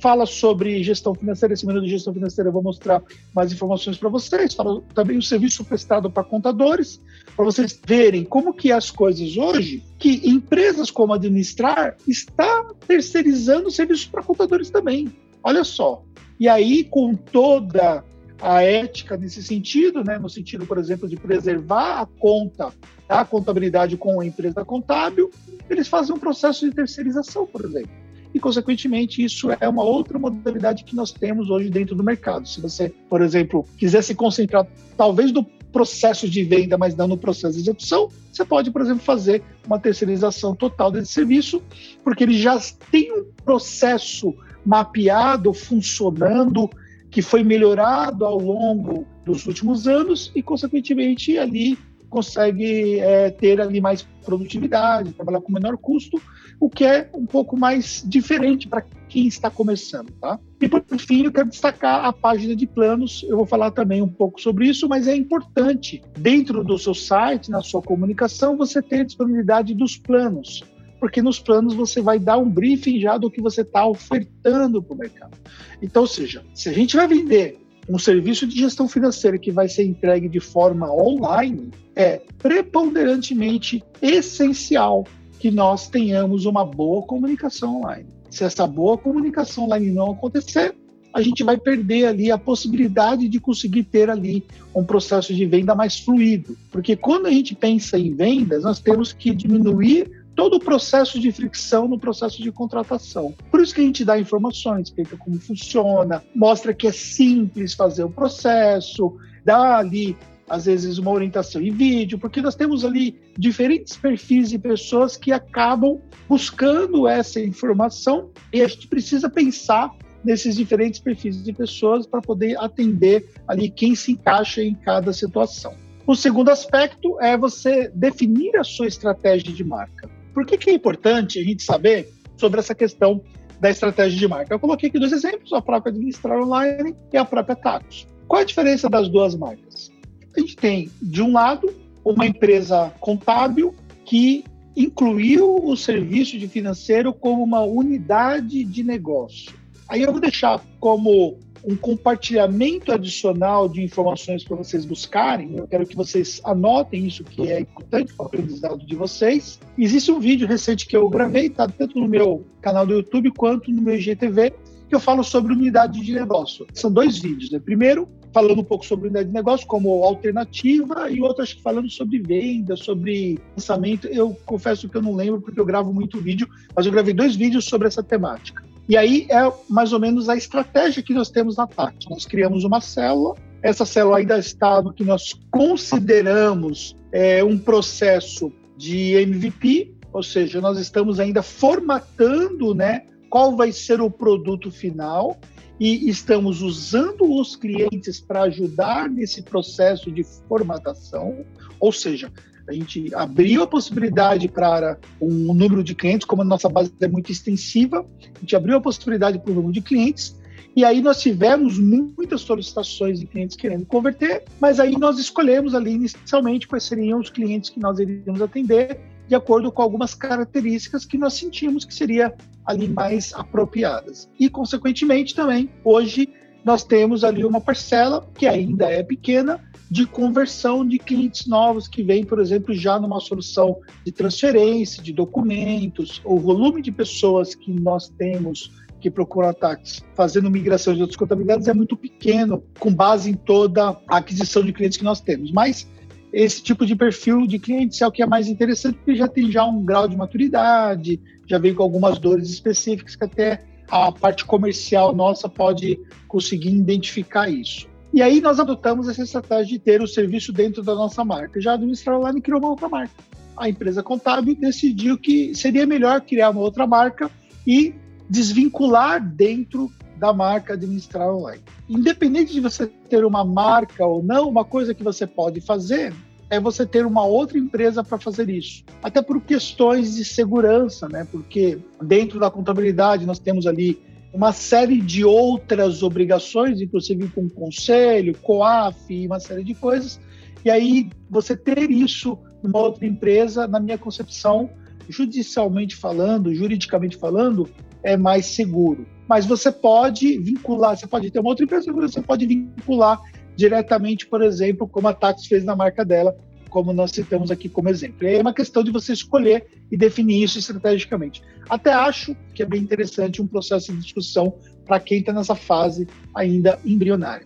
Fala 0.00 0.26
sobre 0.26 0.82
gestão 0.82 1.14
financeira, 1.14 1.54
esse 1.54 1.66
menu 1.66 1.80
de 1.80 1.88
gestão 1.88 2.12
financeira 2.12 2.48
eu 2.48 2.52
vou 2.52 2.62
mostrar 2.62 3.02
mais 3.34 3.52
informações 3.52 3.96
para 3.96 4.08
vocês. 4.08 4.54
Fala 4.54 4.80
também 4.94 5.18
o 5.18 5.22
serviço 5.22 5.64
prestado 5.64 6.10
para 6.10 6.22
contadores, 6.22 7.00
para 7.38 7.44
vocês 7.44 7.80
verem 7.86 8.24
como 8.24 8.52
que 8.52 8.72
é 8.72 8.74
as 8.74 8.90
coisas 8.90 9.36
hoje, 9.36 9.84
que 9.96 10.28
empresas 10.28 10.90
como 10.90 11.12
administrar 11.12 11.96
está 12.04 12.66
terceirizando 12.84 13.70
serviços 13.70 14.06
para 14.06 14.24
contadores 14.24 14.70
também. 14.70 15.06
Olha 15.40 15.62
só. 15.62 16.02
E 16.40 16.48
aí, 16.48 16.82
com 16.82 17.14
toda 17.14 18.02
a 18.42 18.62
ética 18.64 19.16
nesse 19.16 19.40
sentido, 19.40 20.02
né, 20.02 20.18
no 20.18 20.28
sentido, 20.28 20.66
por 20.66 20.78
exemplo, 20.78 21.08
de 21.08 21.14
preservar 21.14 22.00
a 22.00 22.06
conta, 22.06 22.72
a 23.08 23.24
contabilidade 23.24 23.96
com 23.96 24.20
a 24.20 24.26
empresa 24.26 24.64
contábil, 24.64 25.30
eles 25.70 25.86
fazem 25.86 26.12
um 26.12 26.18
processo 26.18 26.68
de 26.68 26.74
terceirização, 26.74 27.46
por 27.46 27.64
exemplo. 27.64 27.92
E, 28.34 28.40
consequentemente, 28.40 29.24
isso 29.24 29.48
é 29.60 29.68
uma 29.68 29.84
outra 29.84 30.18
modalidade 30.18 30.82
que 30.82 30.96
nós 30.96 31.12
temos 31.12 31.50
hoje 31.50 31.70
dentro 31.70 31.94
do 31.94 32.02
mercado. 32.02 32.48
Se 32.48 32.60
você, 32.60 32.92
por 33.08 33.22
exemplo, 33.22 33.64
quiser 33.76 34.02
se 34.02 34.12
concentrar, 34.12 34.66
talvez 34.96 35.30
no 35.30 35.46
processo 35.72 36.28
de 36.28 36.42
venda, 36.44 36.78
mas 36.78 36.94
não 36.94 37.06
no 37.06 37.16
processo 37.16 37.54
de 37.54 37.60
execução, 37.60 38.08
você 38.32 38.44
pode, 38.44 38.70
por 38.70 38.82
exemplo, 38.82 39.02
fazer 39.02 39.42
uma 39.66 39.78
terceirização 39.78 40.54
total 40.54 40.90
desse 40.90 41.12
serviço, 41.12 41.62
porque 42.02 42.24
ele 42.24 42.38
já 42.38 42.58
tem 42.90 43.12
um 43.12 43.24
processo 43.44 44.34
mapeado, 44.64 45.52
funcionando, 45.52 46.68
que 47.10 47.22
foi 47.22 47.42
melhorado 47.42 48.24
ao 48.24 48.38
longo 48.38 49.06
dos 49.24 49.46
últimos 49.46 49.86
anos 49.86 50.30
e, 50.34 50.42
consequentemente, 50.42 51.38
ali 51.38 51.78
consegue 52.08 52.98
é, 53.00 53.30
ter 53.30 53.60
ali 53.60 53.80
mais 53.80 54.02
produtividade, 54.24 55.12
trabalhar 55.12 55.40
com 55.40 55.52
menor 55.52 55.76
custo, 55.76 56.20
o 56.60 56.68
que 56.68 56.84
é 56.84 57.08
um 57.14 57.26
pouco 57.26 57.56
mais 57.56 58.02
diferente 58.06 58.68
para 58.68 58.84
quem 59.08 59.26
está 59.26 59.50
começando, 59.50 60.10
tá? 60.20 60.38
E 60.60 60.68
por 60.68 60.82
fim, 60.98 61.24
eu 61.24 61.32
quero 61.32 61.48
destacar 61.48 62.04
a 62.04 62.12
página 62.12 62.54
de 62.54 62.66
planos. 62.66 63.24
Eu 63.28 63.36
vou 63.36 63.46
falar 63.46 63.70
também 63.70 64.02
um 64.02 64.08
pouco 64.08 64.40
sobre 64.40 64.68
isso, 64.68 64.88
mas 64.88 65.06
é 65.06 65.14
importante 65.14 66.02
dentro 66.18 66.64
do 66.64 66.78
seu 66.78 66.94
site, 66.94 67.50
na 67.50 67.62
sua 67.62 67.80
comunicação, 67.80 68.56
você 68.56 68.82
ter 68.82 69.04
disponibilidade 69.04 69.74
dos 69.74 69.96
planos 69.96 70.64
porque 71.00 71.22
nos 71.22 71.38
planos 71.38 71.74
você 71.74 72.00
vai 72.00 72.18
dar 72.18 72.38
um 72.38 72.50
briefing 72.50 73.00
já 73.00 73.16
do 73.16 73.30
que 73.30 73.40
você 73.40 73.60
está 73.60 73.86
ofertando 73.86 74.82
para 74.82 74.94
o 74.94 74.98
mercado. 74.98 75.38
Então, 75.80 76.02
ou 76.02 76.08
seja, 76.08 76.44
se 76.52 76.68
a 76.68 76.72
gente 76.72 76.96
vai 76.96 77.06
vender 77.06 77.58
um 77.88 77.98
serviço 77.98 78.46
de 78.46 78.58
gestão 78.58 78.86
financeira 78.86 79.38
que 79.38 79.50
vai 79.50 79.68
ser 79.68 79.84
entregue 79.84 80.28
de 80.28 80.40
forma 80.40 80.92
online, 80.92 81.70
é 81.96 82.20
preponderantemente 82.38 83.82
essencial 84.02 85.06
que 85.38 85.50
nós 85.50 85.88
tenhamos 85.88 86.44
uma 86.44 86.64
boa 86.64 87.02
comunicação 87.06 87.78
online. 87.78 88.06
Se 88.30 88.44
essa 88.44 88.66
boa 88.66 88.98
comunicação 88.98 89.64
online 89.64 89.90
não 89.90 90.12
acontecer, 90.12 90.74
a 91.14 91.22
gente 91.22 91.42
vai 91.42 91.56
perder 91.56 92.06
ali 92.06 92.30
a 92.30 92.36
possibilidade 92.36 93.28
de 93.28 93.40
conseguir 93.40 93.84
ter 93.84 94.10
ali 94.10 94.44
um 94.74 94.84
processo 94.84 95.32
de 95.34 95.46
venda 95.46 95.74
mais 95.74 95.98
fluido. 95.98 96.56
Porque 96.70 96.94
quando 96.94 97.26
a 97.26 97.30
gente 97.30 97.54
pensa 97.54 97.98
em 97.98 98.14
vendas, 98.14 98.64
nós 98.64 98.78
temos 98.80 99.12
que 99.12 99.34
diminuir 99.34 100.10
todo 100.38 100.54
o 100.54 100.60
processo 100.60 101.18
de 101.18 101.32
fricção 101.32 101.88
no 101.88 101.98
processo 101.98 102.40
de 102.40 102.52
contratação. 102.52 103.34
Por 103.50 103.60
isso 103.60 103.74
que 103.74 103.80
a 103.80 103.84
gente 103.84 104.04
dá 104.04 104.16
informações, 104.20 104.86
explica 104.86 105.16
como 105.16 105.36
funciona, 105.40 106.22
mostra 106.32 106.72
que 106.72 106.86
é 106.86 106.92
simples 106.92 107.74
fazer 107.74 108.04
o 108.04 108.08
processo, 108.08 109.16
dá 109.44 109.78
ali 109.78 110.16
às 110.48 110.66
vezes 110.66 110.96
uma 110.96 111.10
orientação 111.10 111.60
em 111.60 111.72
vídeo, 111.72 112.20
porque 112.20 112.40
nós 112.40 112.54
temos 112.54 112.84
ali 112.84 113.18
diferentes 113.36 113.96
perfis 113.96 114.50
de 114.50 114.60
pessoas 114.60 115.16
que 115.16 115.32
acabam 115.32 116.00
buscando 116.28 117.08
essa 117.08 117.40
informação 117.40 118.30
e 118.52 118.62
a 118.62 118.68
gente 118.68 118.86
precisa 118.86 119.28
pensar 119.28 119.90
nesses 120.24 120.54
diferentes 120.54 121.00
perfis 121.00 121.42
de 121.42 121.52
pessoas 121.52 122.06
para 122.06 122.22
poder 122.22 122.56
atender 122.60 123.28
ali 123.48 123.68
quem 123.68 123.92
se 123.96 124.12
encaixa 124.12 124.62
em 124.62 124.76
cada 124.76 125.12
situação. 125.12 125.74
O 126.06 126.14
segundo 126.14 126.48
aspecto 126.48 127.20
é 127.20 127.36
você 127.36 127.90
definir 127.92 128.56
a 128.56 128.62
sua 128.62 128.86
estratégia 128.86 129.52
de 129.52 129.64
marca. 129.64 130.17
Por 130.38 130.46
que, 130.46 130.56
que 130.56 130.70
é 130.70 130.72
importante 130.72 131.40
a 131.40 131.42
gente 131.42 131.64
saber 131.64 132.14
sobre 132.36 132.60
essa 132.60 132.72
questão 132.72 133.20
da 133.58 133.70
estratégia 133.70 134.16
de 134.16 134.28
marca? 134.28 134.54
Eu 134.54 134.60
coloquei 134.60 134.88
aqui 134.88 134.96
dois 134.96 135.10
exemplos, 135.10 135.52
a 135.52 135.60
própria 135.60 135.90
Administrar 135.90 136.40
Online 136.40 136.94
e 137.12 137.16
a 137.16 137.24
própria 137.24 137.56
Tacos. 137.56 138.06
Qual 138.28 138.40
a 138.40 138.44
diferença 138.44 138.88
das 138.88 139.08
duas 139.08 139.34
marcas? 139.34 139.90
A 140.36 140.38
gente 140.38 140.54
tem, 140.54 140.92
de 141.02 141.20
um 141.22 141.32
lado, 141.32 141.68
uma 142.04 142.24
empresa 142.24 142.92
contábil 143.00 143.74
que 144.04 144.44
incluiu 144.76 145.56
o 145.56 145.76
serviço 145.76 146.38
de 146.38 146.46
financeiro 146.46 147.12
como 147.12 147.42
uma 147.42 147.62
unidade 147.62 148.62
de 148.62 148.84
negócio. 148.84 149.52
Aí 149.88 150.02
eu 150.02 150.12
vou 150.12 150.20
deixar 150.20 150.64
como 150.78 151.36
um 151.64 151.76
compartilhamento 151.76 152.92
adicional 152.92 153.68
de 153.68 153.82
informações 153.82 154.44
para 154.44 154.56
vocês 154.56 154.84
buscarem. 154.84 155.56
Eu 155.56 155.66
quero 155.66 155.86
que 155.86 155.96
vocês 155.96 156.40
anotem 156.44 157.06
isso 157.06 157.24
que 157.24 157.50
é 157.50 157.60
importante 157.60 158.12
para 158.14 158.24
o 158.24 158.26
aprendizado 158.26 158.86
de 158.86 158.94
vocês. 158.94 159.58
Existe 159.76 160.10
um 160.10 160.20
vídeo 160.20 160.46
recente 160.46 160.86
que 160.86 160.96
eu 160.96 161.08
gravei, 161.08 161.50
tá 161.50 161.68
tanto 161.68 161.98
no 161.98 162.08
meu 162.08 162.44
canal 162.60 162.86
do 162.86 162.94
YouTube 162.94 163.30
quanto 163.32 163.70
no 163.70 163.82
meu 163.82 163.94
IGTV, 163.94 164.52
que 164.88 164.94
eu 164.94 165.00
falo 165.00 165.22
sobre 165.22 165.52
unidade 165.52 166.00
de 166.00 166.14
negócio. 166.14 166.66
São 166.72 166.90
dois 166.90 167.18
vídeos, 167.18 167.50
né? 167.50 167.58
Primeiro, 167.58 168.08
falando 168.32 168.60
um 168.60 168.64
pouco 168.64 168.86
sobre 168.86 169.06
unidade 169.06 169.28
de 169.28 169.34
negócio 169.34 169.66
como 169.66 170.02
alternativa 170.04 171.10
e 171.10 171.20
outro 171.20 171.42
acho 171.42 171.56
que 171.56 171.62
falando 171.62 171.90
sobre 171.90 172.18
venda, 172.20 172.76
sobre 172.76 173.38
lançamento. 173.56 174.06
Eu 174.06 174.36
confesso 174.46 174.88
que 174.88 174.96
eu 174.96 175.02
não 175.02 175.14
lembro 175.14 175.40
porque 175.40 175.60
eu 175.60 175.66
gravo 175.66 175.92
muito 175.92 176.20
vídeo, 176.20 176.48
mas 176.74 176.86
eu 176.86 176.92
gravei 176.92 177.12
dois 177.12 177.36
vídeos 177.36 177.64
sobre 177.64 177.88
essa 177.88 178.02
temática. 178.02 178.67
E 178.88 178.96
aí 178.96 179.26
é 179.28 179.52
mais 179.68 179.92
ou 179.92 180.00
menos 180.00 180.28
a 180.28 180.36
estratégia 180.36 181.02
que 181.02 181.12
nós 181.12 181.30
temos 181.30 181.56
na 181.56 181.66
TAC. 181.66 182.08
Nós 182.08 182.24
criamos 182.24 182.64
uma 182.64 182.80
célula, 182.80 183.34
essa 183.62 183.84
célula 183.84 184.18
ainda 184.18 184.38
está 184.38 184.80
no 184.80 184.92
que 184.92 185.04
nós 185.04 185.34
consideramos 185.50 186.96
é, 187.12 187.42
um 187.42 187.58
processo 187.58 188.52
de 188.76 189.14
MVP, 189.14 189.94
ou 190.12 190.22
seja, 190.22 190.60
nós 190.60 190.78
estamos 190.78 191.18
ainda 191.18 191.42
formatando 191.42 192.74
né, 192.74 193.04
qual 193.28 193.56
vai 193.56 193.72
ser 193.72 194.00
o 194.00 194.10
produto 194.10 194.70
final. 194.70 195.36
E 195.80 196.10
estamos 196.10 196.60
usando 196.60 197.22
os 197.38 197.54
clientes 197.54 198.20
para 198.20 198.42
ajudar 198.42 199.08
nesse 199.08 199.42
processo 199.42 200.10
de 200.10 200.24
formatação, 200.48 201.44
ou 201.78 201.92
seja, 201.92 202.32
a 202.68 202.72
gente 202.72 203.12
abriu 203.14 203.62
a 203.62 203.66
possibilidade 203.66 204.46
para 204.48 204.98
um 205.20 205.54
número 205.54 205.82
de 205.82 205.94
clientes, 205.94 206.26
como 206.26 206.42
a 206.42 206.44
nossa 206.44 206.68
base 206.68 206.92
é 207.00 207.08
muito 207.08 207.32
extensiva, 207.32 208.04
a 208.36 208.40
gente 208.40 208.54
abriu 208.54 208.76
a 208.76 208.80
possibilidade 208.80 209.38
para 209.38 209.50
o 209.50 209.54
número 209.54 209.72
de 209.72 209.80
clientes, 209.80 210.36
e 210.76 210.84
aí 210.84 211.00
nós 211.00 211.20
tivemos 211.20 211.78
muitas 211.78 212.42
solicitações 212.42 213.18
de 213.18 213.26
clientes 213.26 213.56
querendo 213.56 213.86
converter, 213.86 214.44
mas 214.60 214.78
aí 214.78 214.96
nós 214.96 215.18
escolhemos 215.18 215.74
ali 215.74 215.92
inicialmente 215.92 216.68
quais 216.68 216.84
seriam 216.84 217.18
os 217.18 217.30
clientes 217.30 217.70
que 217.70 217.80
nós 217.80 217.98
iríamos 217.98 218.40
atender, 218.40 219.00
de 219.26 219.34
acordo 219.34 219.72
com 219.72 219.82
algumas 219.82 220.14
características 220.14 221.04
que 221.04 221.18
nós 221.18 221.34
sentimos 221.34 221.84
que 221.84 221.92
seria 221.92 222.32
ali 222.64 222.88
mais 222.88 223.32
apropriadas. 223.34 224.30
E 224.38 224.48
consequentemente 224.48 225.34
também 225.34 225.68
hoje 225.84 226.28
nós 226.64 226.84
temos 226.84 227.24
ali 227.24 227.44
uma 227.44 227.60
parcela 227.60 228.28
que 228.34 228.46
ainda 228.46 228.90
é 228.90 229.02
pequena 229.02 229.60
de 229.90 230.06
conversão 230.06 230.86
de 230.86 230.98
clientes 230.98 231.46
novos 231.46 231.88
que 231.88 232.02
vêm, 232.02 232.24
por 232.24 232.38
exemplo, 232.40 232.74
já 232.74 232.98
numa 232.98 233.20
solução 233.20 233.78
de 234.04 234.12
transferência 234.12 235.02
de 235.02 235.12
documentos, 235.12 236.20
o 236.24 236.38
volume 236.38 236.82
de 236.82 236.92
pessoas 236.92 237.54
que 237.54 237.72
nós 237.72 238.08
temos 238.08 238.70
que 239.00 239.10
procuram 239.10 239.48
ataques 239.48 240.02
fazendo 240.14 240.50
migração 240.50 240.92
de 240.92 241.00
outras 241.00 241.16
contabilidades 241.16 241.68
é 241.68 241.74
muito 241.74 241.96
pequeno, 241.96 242.62
com 242.78 242.92
base 242.92 243.30
em 243.30 243.34
toda 243.34 243.90
a 244.08 244.16
aquisição 244.16 244.62
de 244.62 244.72
clientes 244.72 244.98
que 244.98 245.04
nós 245.04 245.20
temos. 245.20 245.52
Mas 245.52 245.88
esse 246.32 246.62
tipo 246.62 246.84
de 246.84 246.94
perfil 246.94 247.46
de 247.46 247.58
clientes 247.58 248.02
é 248.02 248.06
o 248.06 248.12
que 248.12 248.22
é 248.22 248.26
mais 248.26 248.48
interessante, 248.48 248.96
porque 248.96 249.14
já 249.14 249.28
tem 249.28 249.50
já 249.50 249.64
um 249.64 249.84
grau 249.84 250.06
de 250.06 250.16
maturidade, 250.16 251.20
já 251.46 251.58
vem 251.58 251.74
com 251.74 251.82
algumas 251.82 252.18
dores 252.18 252.50
específicas 252.50 253.16
que 253.16 253.24
até 253.24 253.64
a 253.90 254.12
parte 254.12 254.44
comercial 254.44 255.14
nossa 255.14 255.48
pode 255.48 255.98
conseguir 256.26 256.70
identificar 256.70 257.48
isso. 257.48 257.88
E 258.12 258.22
aí 258.22 258.40
nós 258.40 258.58
adotamos 258.58 259.08
essa 259.08 259.22
estratégia 259.22 259.66
de 259.66 259.78
ter 259.78 260.02
o 260.02 260.06
serviço 260.06 260.52
dentro 260.52 260.82
da 260.82 260.94
nossa 260.94 261.24
marca. 261.24 261.60
Já 261.60 261.72
a 261.72 261.74
Administrar 261.74 262.18
Online 262.18 262.40
criou 262.40 262.58
uma 262.58 262.70
outra 262.70 262.88
marca. 262.88 263.14
A 263.56 263.68
empresa 263.68 264.02
contábil 264.02 264.54
decidiu 264.54 265.18
que 265.18 265.54
seria 265.54 265.86
melhor 265.86 266.20
criar 266.20 266.50
uma 266.50 266.60
outra 266.60 266.86
marca 266.86 267.30
e 267.66 267.94
desvincular 268.28 269.22
dentro 269.22 269.90
da 270.16 270.32
marca 270.32 270.72
Administrar 270.72 271.28
Online. 271.28 271.62
Independente 271.88 272.52
de 272.52 272.60
você 272.60 272.86
ter 272.86 273.24
uma 273.24 273.44
marca 273.44 274.04
ou 274.04 274.22
não, 274.22 274.48
uma 274.48 274.64
coisa 274.64 274.94
que 274.94 275.02
você 275.02 275.26
pode 275.26 275.60
fazer 275.60 276.12
é 276.50 276.58
você 276.58 276.86
ter 276.86 277.04
uma 277.04 277.24
outra 277.24 277.58
empresa 277.58 278.02
para 278.02 278.18
fazer 278.18 278.48
isso. 278.48 278.84
Até 279.02 279.20
por 279.20 279.40
questões 279.40 280.16
de 280.16 280.24
segurança, 280.24 281.08
né? 281.08 281.26
Porque 281.30 281.78
dentro 282.02 282.40
da 282.40 282.50
contabilidade 282.50 283.26
nós 283.26 283.38
temos 283.38 283.66
ali 283.66 284.00
uma 284.32 284.52
série 284.52 285.00
de 285.00 285.24
outras 285.24 286.02
obrigações, 286.02 286.80
inclusive 286.80 287.28
com 287.28 287.48
conselho, 287.48 288.36
COAF 288.42 289.26
uma 289.26 289.40
série 289.40 289.64
de 289.64 289.74
coisas. 289.74 290.20
E 290.64 290.70
aí 290.70 291.10
você 291.30 291.56
ter 291.56 291.90
isso 291.90 292.38
numa 292.62 292.78
outra 292.78 293.06
empresa, 293.06 293.66
na 293.66 293.80
minha 293.80 293.98
concepção, 293.98 294.70
judicialmente 295.08 295.96
falando, 295.96 296.54
juridicamente 296.54 297.16
falando, 297.16 297.68
é 298.02 298.16
mais 298.16 298.46
seguro. 298.46 299.06
Mas 299.28 299.46
você 299.46 299.70
pode 299.70 300.38
vincular, 300.38 300.96
você 300.96 301.06
pode 301.06 301.30
ter 301.30 301.40
uma 301.40 301.50
outra 301.50 301.64
empresa, 301.64 301.92
você 301.92 302.22
pode 302.22 302.46
vincular 302.46 303.20
diretamente, 303.58 304.24
por 304.24 304.40
exemplo, 304.40 304.86
como 304.86 305.08
a 305.08 305.12
Tax 305.12 305.46
fez 305.46 305.64
na 305.64 305.74
marca 305.74 306.04
dela, 306.04 306.36
como 306.70 306.92
nós 306.92 307.10
citamos 307.10 307.50
aqui 307.50 307.68
como 307.68 307.88
exemplo. 307.88 308.22
E 308.22 308.28
aí 308.28 308.36
é 308.36 308.40
uma 308.40 308.54
questão 308.54 308.84
de 308.84 308.92
você 308.92 309.12
escolher 309.12 309.66
e 309.90 309.96
definir 309.96 310.44
isso 310.44 310.60
estrategicamente. 310.60 311.42
Até 311.68 311.92
acho 311.92 312.36
que 312.54 312.62
é 312.62 312.66
bem 312.66 312.80
interessante 312.80 313.42
um 313.42 313.48
processo 313.48 313.92
de 313.92 313.98
discussão 313.98 314.54
para 314.86 315.00
quem 315.00 315.18
está 315.18 315.32
nessa 315.32 315.56
fase 315.56 316.06
ainda 316.32 316.78
embrionária. 316.84 317.44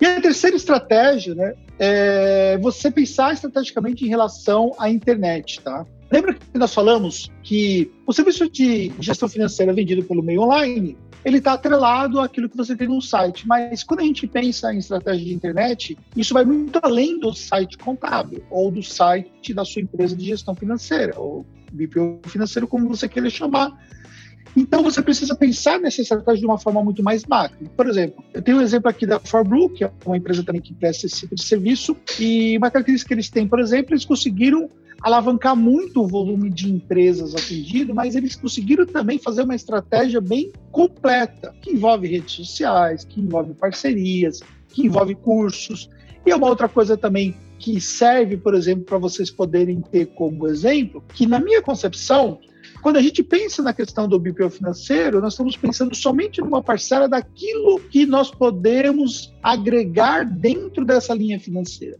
E 0.00 0.06
a 0.06 0.20
terceira 0.20 0.54
estratégia 0.54 1.34
né, 1.34 1.54
é 1.76 2.56
você 2.58 2.88
pensar 2.88 3.34
estrategicamente 3.34 4.04
em 4.04 4.08
relação 4.08 4.70
à 4.78 4.88
internet. 4.88 5.60
Tá? 5.60 5.84
Lembra 6.08 6.34
que 6.34 6.40
nós 6.56 6.72
falamos 6.72 7.32
que 7.42 7.90
o 8.06 8.12
serviço 8.12 8.48
de 8.48 8.92
gestão 9.00 9.28
financeira 9.28 9.72
vendido 9.72 10.04
pelo 10.04 10.22
meio 10.22 10.42
online 10.42 10.96
ele 11.26 11.38
está 11.38 11.54
atrelado 11.54 12.20
àquilo 12.20 12.48
que 12.48 12.56
você 12.56 12.76
tem 12.76 12.86
no 12.86 13.02
site. 13.02 13.48
Mas 13.48 13.82
quando 13.82 13.98
a 13.98 14.04
gente 14.04 14.28
pensa 14.28 14.72
em 14.72 14.78
estratégia 14.78 15.26
de 15.26 15.34
internet, 15.34 15.98
isso 16.16 16.32
vai 16.32 16.44
muito 16.44 16.78
além 16.80 17.18
do 17.18 17.34
site 17.34 17.76
contábil 17.76 18.44
ou 18.48 18.70
do 18.70 18.80
site 18.80 19.52
da 19.52 19.64
sua 19.64 19.82
empresa 19.82 20.14
de 20.14 20.24
gestão 20.24 20.54
financeira, 20.54 21.18
ou 21.18 21.44
BPO 21.72 22.20
financeiro, 22.28 22.68
como 22.68 22.86
você 22.86 23.08
queira 23.08 23.28
chamar. 23.28 23.76
Então 24.56 24.84
você 24.84 25.02
precisa 25.02 25.34
pensar 25.34 25.80
nessa 25.80 26.00
estratégia 26.00 26.42
de 26.42 26.46
uma 26.46 26.58
forma 26.58 26.80
muito 26.84 27.02
mais 27.02 27.24
macro. 27.26 27.68
Por 27.76 27.88
exemplo, 27.88 28.24
eu 28.32 28.40
tenho 28.40 28.58
um 28.58 28.62
exemplo 28.62 28.88
aqui 28.88 29.04
da 29.04 29.18
ForBlue, 29.18 29.70
que 29.70 29.82
é 29.82 29.90
uma 30.06 30.16
empresa 30.16 30.44
também 30.44 30.62
que 30.62 30.72
presta 30.72 31.06
esse 31.06 31.18
tipo 31.18 31.34
de 31.34 31.42
serviço, 31.42 31.96
e 32.20 32.56
uma 32.56 32.70
característica 32.70 33.08
que 33.08 33.14
eles 33.14 33.28
têm, 33.28 33.48
por 33.48 33.58
exemplo, 33.58 33.94
eles 33.94 34.04
conseguiram 34.04 34.70
alavancar 35.02 35.54
muito 35.54 36.02
o 36.02 36.06
volume 36.06 36.50
de 36.50 36.70
empresas 36.70 37.34
atendido, 37.34 37.94
mas 37.94 38.16
eles 38.16 38.34
conseguiram 38.36 38.86
também 38.86 39.18
fazer 39.18 39.42
uma 39.42 39.54
estratégia 39.54 40.20
bem 40.20 40.52
completa, 40.70 41.54
que 41.62 41.70
envolve 41.70 42.06
redes 42.08 42.34
sociais, 42.34 43.04
que 43.04 43.20
envolve 43.20 43.54
parcerias, 43.54 44.40
que 44.68 44.86
envolve 44.86 45.14
cursos. 45.14 45.88
E 46.24 46.32
uma 46.32 46.48
outra 46.48 46.68
coisa 46.68 46.96
também 46.96 47.34
que 47.58 47.80
serve, 47.80 48.36
por 48.36 48.54
exemplo, 48.54 48.84
para 48.84 48.98
vocês 48.98 49.30
poderem 49.30 49.80
ter 49.80 50.06
como 50.06 50.46
exemplo, 50.46 51.02
que 51.14 51.26
na 51.26 51.38
minha 51.38 51.62
concepção, 51.62 52.38
quando 52.82 52.96
a 52.96 53.02
gente 53.02 53.22
pensa 53.22 53.62
na 53.62 53.72
questão 53.72 54.08
do 54.08 54.18
BPO 54.18 54.50
financeiro, 54.50 55.20
nós 55.20 55.32
estamos 55.32 55.56
pensando 55.56 55.94
somente 55.94 56.40
numa 56.40 56.62
parcela 56.62 57.08
daquilo 57.08 57.80
que 57.80 58.04
nós 58.04 58.30
podemos 58.30 59.32
agregar 59.42 60.24
dentro 60.24 60.84
dessa 60.84 61.14
linha 61.14 61.40
financeira. 61.40 61.98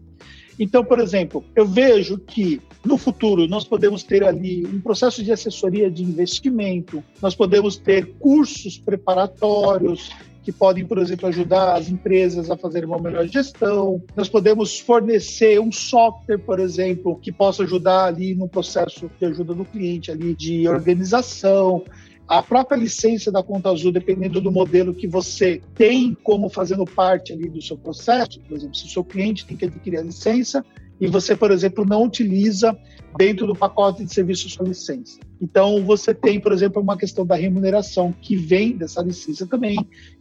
Então, 0.59 0.85
por 0.85 0.99
exemplo, 0.99 1.45
eu 1.55 1.67
vejo 1.67 2.19
que 2.19 2.61
no 2.85 2.97
futuro 2.97 3.47
nós 3.47 3.65
podemos 3.65 4.03
ter 4.03 4.25
ali 4.25 4.67
um 4.67 4.81
processo 4.81 5.23
de 5.23 5.33
assessoria 5.33 5.91
de 5.91 6.03
investimento, 6.03 7.03
nós 7.21 7.35
podemos 7.35 7.77
ter 7.77 8.15
cursos 8.19 8.79
preparatórios 8.79 10.11
que 10.47 10.53
podem, 10.53 10.87
por 10.87 10.99
exemplo, 10.99 11.27
ajudar 11.27 11.75
as 11.75 11.89
empresas 11.89 12.49
a 12.49 12.57
fazerem 12.57 12.89
uma 12.89 13.01
melhor 13.01 13.27
gestão. 13.27 14.01
Nós 14.15 14.29
podemos 14.29 14.79
fornecer 14.79 15.61
um 15.61 15.73
software, 15.73 16.39
por 16.39 16.61
exemplo, 16.61 17.17
que 17.17 17.33
possa 17.33 17.65
ajudar 17.65 18.05
ali 18.05 18.33
no 18.33 18.49
processo 18.49 19.11
de 19.19 19.27
ajuda 19.27 19.55
do 19.55 19.65
cliente 19.65 20.13
ali 20.13 20.37
de 20.37 20.69
organização 20.69 21.83
a 22.29 22.43
própria 22.43 22.77
licença 22.77 23.31
da 23.31 23.43
conta 23.43 23.71
azul, 23.71 23.93
dependendo 23.93 24.41
do 24.41 24.51
modelo 24.51 24.95
que 24.95 25.07
você 25.07 25.61
tem 25.75 26.17
como 26.23 26.49
fazendo 26.49 26.85
parte 26.85 27.33
ali 27.33 27.49
do 27.49 27.63
seu 27.63 27.77
processo, 27.77 28.41
por 28.41 28.57
exemplo, 28.57 28.75
se 28.75 28.87
o 28.87 28.89
seu 28.89 29.05
cliente 29.05 29.47
tem 29.47 29.57
que 29.57 29.65
adquirir 29.65 29.99
a 29.99 30.03
licença 30.03 30.65
e 31.01 31.07
você, 31.07 31.37
por 31.37 31.51
exemplo, 31.51 31.85
não 31.85 32.05
utiliza 32.05 32.77
dentro 33.19 33.47
do 33.47 33.55
pacote 33.55 34.05
de 34.05 34.13
serviços 34.13 34.53
sua 34.53 34.67
licença. 34.67 35.19
Então, 35.41 35.85
você 35.85 36.15
tem, 36.15 36.41
por 36.41 36.53
exemplo, 36.53 36.83
uma 36.83 36.97
questão 36.97 37.25
da 37.25 37.35
remuneração 37.35 38.13
que 38.13 38.35
vem 38.35 38.77
dessa 38.77 39.03
licença 39.03 39.47
também, 39.47 39.77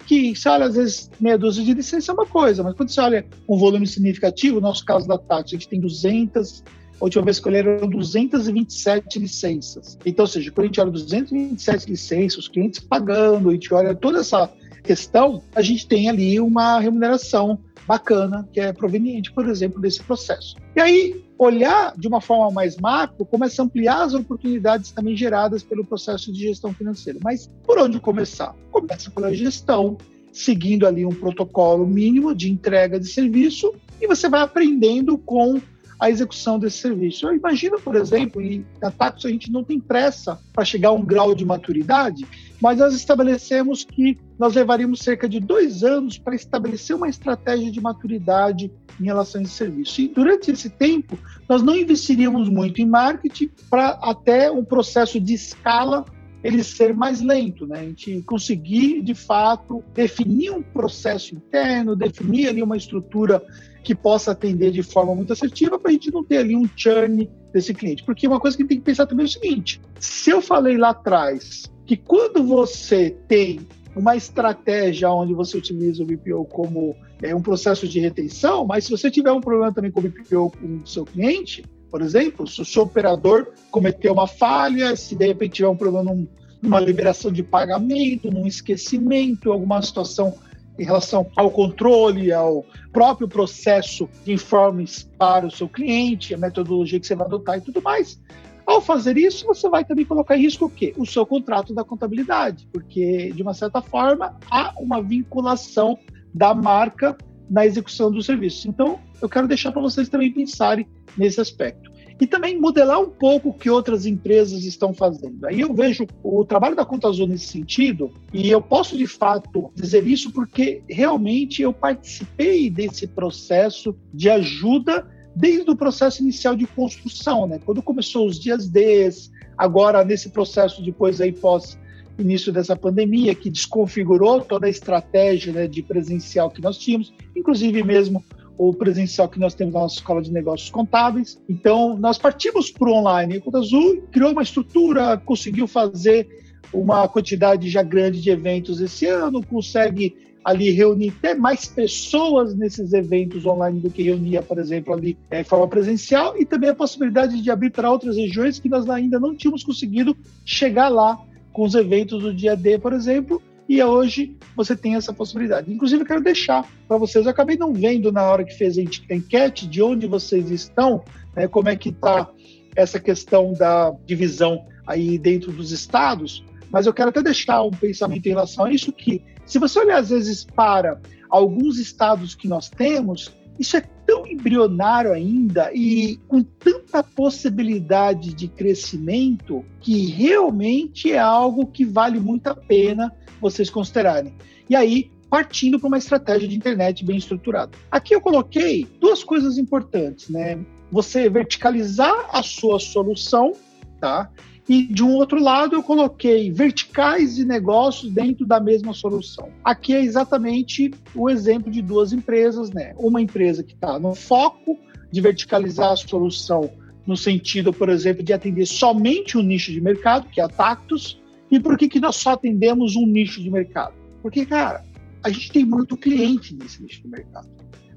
que 0.06 0.36
você 0.36 0.50
olha, 0.50 0.66
às 0.66 0.76
vezes, 0.76 1.10
meia 1.20 1.38
dúzia 1.38 1.64
de 1.64 1.74
licença 1.74 2.12
é 2.12 2.14
uma 2.14 2.26
coisa, 2.26 2.62
mas 2.62 2.76
quando 2.76 2.90
você 2.90 3.02
olha 3.02 3.26
um 3.48 3.58
volume 3.58 3.88
significativo, 3.88 4.56
no 4.56 4.68
nosso 4.68 4.86
caso 4.86 5.08
da 5.08 5.18
Tati, 5.18 5.56
a 5.56 5.58
gente 5.58 5.70
tem 5.70 5.80
200 5.80 6.62
a 6.62 6.85
última 7.04 7.24
vez 7.24 7.40
que 7.40 7.48
eu 7.48 7.52
olhei 7.52 7.62
eram 7.62 7.90
227 7.90 9.20
licenças. 9.20 9.98
Então, 10.06 10.24
ou 10.24 10.28
seja, 10.28 10.52
quando 10.52 10.66
a 10.66 10.68
gente 10.68 10.82
olha 10.82 10.92
227 10.92 11.90
licenças, 11.90 12.38
os 12.40 12.48
clientes 12.48 12.80
pagando, 12.80 13.50
a 13.50 13.54
gente 13.54 13.74
olha 13.74 13.94
toda 13.94 14.20
essa 14.20 14.50
questão, 14.84 15.42
a 15.54 15.62
gente 15.62 15.88
tem 15.88 16.10
ali 16.10 16.40
uma 16.40 16.80
remuneração 16.80 17.60
bacana 17.88 18.48
que 18.52 18.60
é 18.60 18.74
proveniente, 18.74 19.32
por 19.32 19.48
exemplo, 19.48 19.82
desse 19.82 20.02
processo. 20.04 20.56
E 20.76 20.82
aí, 20.82 21.24
olhar 21.38 21.94
de 21.98 22.08
uma 22.08 22.22
forma 22.22 22.52
mais 22.52 22.78
macro 22.78 23.26
começa 23.26 23.62
a 23.62 23.66
ampliar 23.66 24.04
as 24.04 24.14
oportunidades 24.14 24.92
também 24.92 25.16
geradas 25.16 25.64
pelo 25.64 25.86
processo 25.86 26.32
de 26.32 26.40
gestão 26.40 26.74
financeira. 26.74 27.20
Mas 27.24 27.50
por 27.64 27.78
onde 27.78 28.00
começar? 28.00 28.56
Começa 28.72 29.12
pela 29.12 29.34
gestão, 29.34 29.98
seguindo 30.32 30.88
ali 30.88 31.06
um 31.06 31.14
protocolo 31.14 31.86
mínimo 31.86 32.34
de 32.34 32.52
entrega 32.52 33.00
de 33.00 33.08
serviço 33.08 33.74
e 34.02 34.08
você 34.08 34.28
vai 34.28 34.42
aprendendo 34.42 35.18
com 35.18 35.62
a 36.00 36.10
execução 36.10 36.60
desse 36.60 36.78
serviço. 36.78 37.28
Eu 37.28 37.36
imagino, 37.36 37.80
por 37.80 37.96
exemplo, 37.96 38.42
e 38.42 38.66
na 38.82 38.92
a 39.00 39.30
gente 39.30 39.52
não 39.52 39.64
tem 39.64 39.80
pressa 39.80 40.40
para 40.54 40.66
chegar 40.66 40.90
a 40.90 40.94
um 40.94 41.06
grau 41.06 41.34
de 41.34 41.46
maturidade, 41.46 42.26
mas 42.62 42.80
nós 42.80 42.94
estabelecemos 42.94 43.84
que 43.84 44.18
nós 44.38 44.56
levaríamos 44.56 45.00
cerca 45.00 45.28
de 45.28 45.40
dois 45.40 45.84
anos 45.84 46.18
para 46.18 46.36
estabelecer 46.36 46.96
uma 46.96 47.08
estratégia 47.08 47.72
de 47.72 47.80
maturidade 47.80 48.72
em 49.00 49.06
relação 49.06 49.40
a 49.40 49.44
esse 49.44 49.54
serviço. 49.54 50.02
E 50.02 50.08
durante 50.08 50.52
esse 50.52 50.70
tempo, 50.70 51.18
nós 51.48 51.62
não 51.62 51.76
investiríamos 51.76 52.50
muito 52.50 52.82
em 52.82 52.86
marketing 52.86 53.50
para 53.70 53.90
até 54.02 54.52
um 54.52 54.64
processo 54.64 55.20
de 55.20 55.34
escala 55.34 56.06
ele 56.46 56.64
ser 56.64 56.94
mais 56.94 57.22
lento, 57.22 57.66
né? 57.66 57.80
A 57.80 57.84
gente 57.84 58.22
conseguir, 58.22 59.02
de 59.02 59.16
fato, 59.16 59.84
definir 59.96 60.52
um 60.52 60.62
processo 60.62 61.34
interno, 61.34 61.96
definir 61.96 62.50
ali 62.50 62.62
uma 62.62 62.78
estrutura 62.78 63.44
que 63.84 63.96
possa 63.96 64.32
atender 64.32 64.70
de 64.70 64.84
forma 64.84 65.16
muito 65.16 65.34
assertiva 65.34 65.80
para 65.80 65.90
a 65.90 65.94
gente 65.94 66.12
não 66.12 66.24
ter 66.24 66.38
ali 66.38 66.56
um 66.56 66.70
churn 66.76 67.28
desse 67.52 67.74
cliente. 67.74 68.04
Porque 68.04 68.28
uma 68.28 68.40
coisa 68.40 68.56
que 68.56 68.64
tem 68.64 68.78
que 68.78 68.84
pensar 68.84 69.08
também 69.08 69.26
é 69.26 69.28
o 69.28 69.32
seguinte: 69.32 69.82
se 70.00 70.30
eu 70.30 70.40
falei 70.40 70.78
lá 70.78 70.90
atrás 70.90 71.64
que 71.84 71.98
quando 71.98 72.44
você 72.44 73.18
tem 73.28 73.62
uma 73.96 74.16
estratégia 74.16 75.10
onde 75.10 75.34
você 75.34 75.58
utiliza 75.58 76.04
o 76.04 76.06
BPO 76.06 76.46
como 76.46 76.96
é, 77.24 77.34
um 77.34 77.42
processo 77.42 77.88
de 77.88 78.00
retenção, 78.00 78.66
mas 78.68 78.86
se 78.86 78.92
você 78.92 79.10
tiver 79.10 79.32
um 79.32 79.42
problema 79.42 79.74
também 79.74 79.90
com 79.90 80.00
o 80.00 80.04
BPO 80.04 80.52
com 80.52 80.82
o 80.84 80.88
seu 80.88 81.06
cliente, 81.06 81.64
por 81.96 82.02
exemplo, 82.02 82.46
se 82.46 82.62
o 82.62 82.66
seu 82.66 82.84
operador 82.84 83.54
cometeu 83.72 84.12
uma 84.12 84.28
falha, 84.28 84.98
se 84.98 85.16
de 85.16 85.28
repente 85.28 85.54
tiver 85.54 85.70
um 85.70 85.78
problema 85.78 86.12
num, 86.12 86.28
numa 86.62 86.78
liberação 86.78 87.32
de 87.32 87.42
pagamento, 87.42 88.30
num 88.30 88.46
esquecimento, 88.46 89.50
alguma 89.50 89.82
situação 89.82 90.38
em 90.78 90.84
relação 90.84 91.26
ao 91.38 91.50
controle, 91.50 92.34
ao 92.34 92.66
próprio 92.92 93.30
processo 93.30 94.10
de 94.26 94.34
informes 94.34 95.10
para 95.18 95.48
o 95.48 95.52
seu 95.52 95.70
cliente, 95.70 96.34
a 96.34 96.38
metodologia 96.38 97.00
que 97.00 97.08
você 97.08 97.16
vai 97.16 97.28
adotar 97.28 97.60
e 97.60 97.62
tudo 97.62 97.82
mais. 97.82 98.22
Ao 98.66 98.82
fazer 98.82 99.16
isso, 99.18 99.46
você 99.46 99.70
vai 99.70 99.86
também 99.86 100.04
colocar 100.04 100.36
em 100.36 100.42
risco 100.42 100.66
o 100.66 100.70
quê? 100.70 100.94
O 100.98 101.06
seu 101.06 101.26
contrato 101.26 101.74
da 101.74 101.86
contabilidade, 101.86 102.68
porque, 102.74 103.32
de 103.34 103.42
uma 103.42 103.54
certa 103.54 103.82
forma, 103.82 104.36
há 104.52 104.74
uma 104.78 105.02
vinculação 105.02 105.98
da 106.34 106.54
marca 106.54 107.18
na 107.50 107.66
execução 107.66 108.12
do 108.12 108.22
serviço. 108.22 108.68
Então, 108.68 109.00
eu 109.22 109.30
quero 109.30 109.48
deixar 109.48 109.72
para 109.72 109.82
vocês 109.82 110.10
também 110.10 110.32
pensarem 110.32 110.88
nesse 111.18 111.40
aspecto. 111.40 111.92
E 112.20 112.26
também 112.26 112.60
modelar 112.60 113.02
um 113.02 113.10
pouco 113.10 113.50
o 113.50 113.54
que 113.54 113.70
outras 113.70 114.06
empresas 114.06 114.64
estão 114.64 114.94
fazendo. 114.94 115.46
Aí 115.46 115.60
eu 115.60 115.74
vejo 115.74 116.08
o 116.24 116.46
trabalho 116.46 116.76
da 116.76 116.86
Conta 116.86 117.10
Azul 117.10 117.28
nesse 117.28 117.48
sentido, 117.48 118.10
e 118.34 118.50
eu 118.50 118.62
posso 118.62 118.98
de 118.98 119.06
fato 119.06 119.70
dizer 119.76 120.08
isso 120.08 120.32
porque 120.32 120.82
realmente 120.88 121.62
eu 121.62 121.74
participei 121.74 122.70
desse 122.70 123.06
processo 123.06 123.94
de 124.14 124.30
ajuda 124.30 125.06
desde 125.36 125.70
o 125.70 125.76
processo 125.76 126.22
inicial 126.22 126.56
de 126.56 126.66
construção, 126.66 127.46
né? 127.46 127.60
Quando 127.66 127.84
começou 127.84 128.26
os 128.26 128.40
dias 128.40 128.70
D, 128.70 129.10
agora 129.58 130.06
nesse 130.06 130.30
processo 130.30 130.82
depois 130.82 131.20
aí 131.20 131.34
pós 131.34 131.78
início 132.18 132.52
dessa 132.52 132.76
pandemia 132.76 133.36
que 133.36 133.50
desconfigurou 133.50 134.42
toda 134.42 134.68
a 134.68 134.70
estratégia 134.70 135.52
né, 135.52 135.68
de 135.68 135.84
presencial 135.84 136.50
que 136.50 136.62
nós 136.62 136.78
tínhamos, 136.78 137.14
inclusive 137.36 137.84
mesmo 137.84 138.24
o 138.58 138.74
presencial 138.74 139.28
que 139.28 139.40
nós 139.40 139.54
temos 139.54 139.74
na 139.74 139.82
nossa 139.82 139.96
escola 139.96 140.22
de 140.22 140.32
negócios 140.32 140.70
contábeis. 140.70 141.42
Então, 141.50 141.98
nós 141.98 142.18
partimos 142.18 142.72
para 142.72 142.90
o 142.90 142.94
online. 142.94 143.38
A 143.38 143.42
Conta 143.42 143.60
Azul 143.60 144.04
criou 144.12 144.32
uma 144.32 144.44
estrutura, 144.44 145.18
conseguiu 145.18 145.68
fazer 145.68 146.28
uma 146.74 147.08
quantidade 147.08 147.70
já 147.70 147.84
grande 147.84 148.22
de 148.22 148.30
eventos 148.30 148.82
esse 148.82 149.06
ano, 149.06 149.46
consegue 149.46 150.16
ali 150.44 150.70
reunir 150.70 151.12
até 151.18 151.34
mais 151.34 151.66
pessoas 151.66 152.56
nesses 152.56 152.94
eventos 152.94 153.46
online 153.48 153.80
do 153.80 153.90
que 153.90 154.04
reunia, 154.04 154.44
por 154.44 154.60
exemplo, 154.60 154.94
ali 154.94 155.18
é, 155.32 155.42
de 155.42 155.50
forma 155.50 155.68
presencial, 155.68 156.40
e 156.40 156.46
também 156.46 156.70
a 156.70 156.76
possibilidade 156.76 157.42
de 157.42 157.50
abrir 157.50 157.72
para 157.72 157.90
outras 157.90 158.16
regiões 158.16 158.60
que 158.60 158.70
nós 158.70 158.88
ainda 158.88 159.20
não 159.20 159.36
tínhamos 159.36 159.64
conseguido 159.64 160.16
chegar 160.46 160.90
lá 160.90 161.20
com 161.52 161.64
os 161.64 161.74
eventos 161.74 162.22
do 162.22 162.32
dia 162.32 162.56
D, 162.56 162.78
por 162.78 162.94
exemplo, 162.94 163.42
e 163.68 163.82
hoje 163.84 164.38
você 164.56 164.76
tem 164.76 164.96
essa 164.96 165.12
possibilidade. 165.12 165.72
Inclusive, 165.72 166.04
eu 166.04 166.08
quero 166.08 166.22
deixar 166.22 166.70
para 166.88 166.98
vocês, 166.98 167.26
eu 167.26 167.32
acabei 167.32 167.58
não 167.58 167.74
vendo 167.74 168.12
na 168.12 168.24
hora 168.24 168.44
que 168.44 168.54
fez 168.54 168.78
a 168.78 168.82
enquete 168.82 169.68
de 169.68 169.82
onde 169.82 170.06
vocês 170.08 170.52
estão, 170.52 171.04
né, 171.36 171.48
como 171.48 171.70
é 171.70 171.76
que 171.76 171.90
está 171.90 172.30
essa 172.76 173.00
questão 173.00 173.54
da 173.54 173.92
divisão 174.06 174.66
aí 174.86 175.18
dentro 175.18 175.52
dos 175.52 175.72
estados, 175.72 176.44
mas 176.70 176.86
eu 176.86 176.94
quero 176.94 177.10
até 177.10 177.22
deixar 177.24 177.64
um 177.64 177.72
pensamento 177.72 178.26
em 178.26 178.30
relação 178.30 178.66
a 178.66 178.72
isso 178.72 178.92
que, 178.92 179.24
se 179.46 179.58
você 179.58 179.80
olhar 179.80 179.98
às 179.98 180.10
vezes 180.10 180.44
para 180.44 181.00
alguns 181.30 181.80
estados 181.80 182.36
que 182.36 182.48
nós 182.48 182.70
temos, 182.70 183.34
isso 183.58 183.78
é 183.78 183.82
tão 184.06 184.28
embrionário 184.28 185.12
ainda 185.12 185.72
e 185.74 186.18
com 186.28 186.44
tanta 186.44 187.02
possibilidade 187.02 188.34
de 188.34 188.48
crescimento 188.48 189.66
que 189.80 190.08
realmente 190.08 191.12
é 191.12 191.18
algo 191.18 191.66
que 191.66 191.86
vale 191.86 192.20
muito 192.20 192.48
a 192.48 192.56
pena 192.56 193.12
vocês 193.42 193.70
considerarem. 193.70 194.34
E 194.70 194.76
aí, 194.76 195.12
partindo 195.30 195.80
para 195.80 195.88
uma 195.88 195.98
estratégia 195.98 196.48
de 196.48 196.56
internet 196.56 197.04
bem 197.04 197.18
estruturada. 197.18 197.72
Aqui 197.92 198.16
eu 198.16 198.22
coloquei 198.22 198.88
duas 199.00 199.24
coisas 199.24 199.58
importantes, 199.58 200.30
né? 200.30 200.60
Você 200.92 201.30
verticalizar 201.30 202.30
a 202.32 202.42
sua 202.42 202.80
solução, 202.80 203.54
tá? 204.00 204.30
E 204.68 204.84
de 204.84 205.04
um 205.04 205.14
outro 205.14 205.40
lado, 205.40 205.76
eu 205.76 205.84
coloquei 205.84 206.52
verticais 206.52 207.36
de 207.36 207.46
negócios 207.46 208.12
dentro 208.12 208.46
da 208.46 208.60
mesma 208.60 208.94
solução. 208.94 209.50
Aqui 209.64 209.94
é 209.94 210.02
exatamente 210.02 210.92
o 211.14 211.30
exemplo 211.30 211.72
de 211.72 211.82
duas 211.82 212.12
empresas, 212.12 212.72
né? 212.72 212.94
Uma 212.98 213.22
empresa 213.22 213.64
que 213.64 213.74
está 213.74 214.00
no 214.00 214.16
foco 214.16 214.80
de 215.12 215.22
verticalizar 215.22 215.92
a 215.92 215.96
solução 215.96 216.72
no 217.06 217.16
sentido, 217.16 217.72
por 217.72 217.90
exemplo, 217.90 218.24
de 218.24 218.34
atender 218.34 218.66
somente 218.66 219.38
um 219.38 219.44
nicho 219.44 219.72
de 219.72 219.80
mercado, 219.80 220.28
que 220.30 220.42
é 220.42 220.44
a 220.44 220.50
Tactus. 220.50 221.22
E 221.52 221.60
por 221.60 221.78
que, 221.78 221.88
que 221.88 222.00
nós 222.00 222.16
só 222.16 222.32
atendemos 222.32 222.96
um 222.96 223.06
nicho 223.06 223.42
de 223.42 223.50
mercado? 223.50 223.94
Porque, 224.22 224.46
cara, 224.46 224.84
a 225.24 225.30
gente 225.30 225.52
tem 225.52 225.66
muito 225.66 225.96
cliente 225.98 226.56
nesse 226.56 226.82
nicho 226.82 227.02
de 227.02 227.08
mercado. 227.08 227.48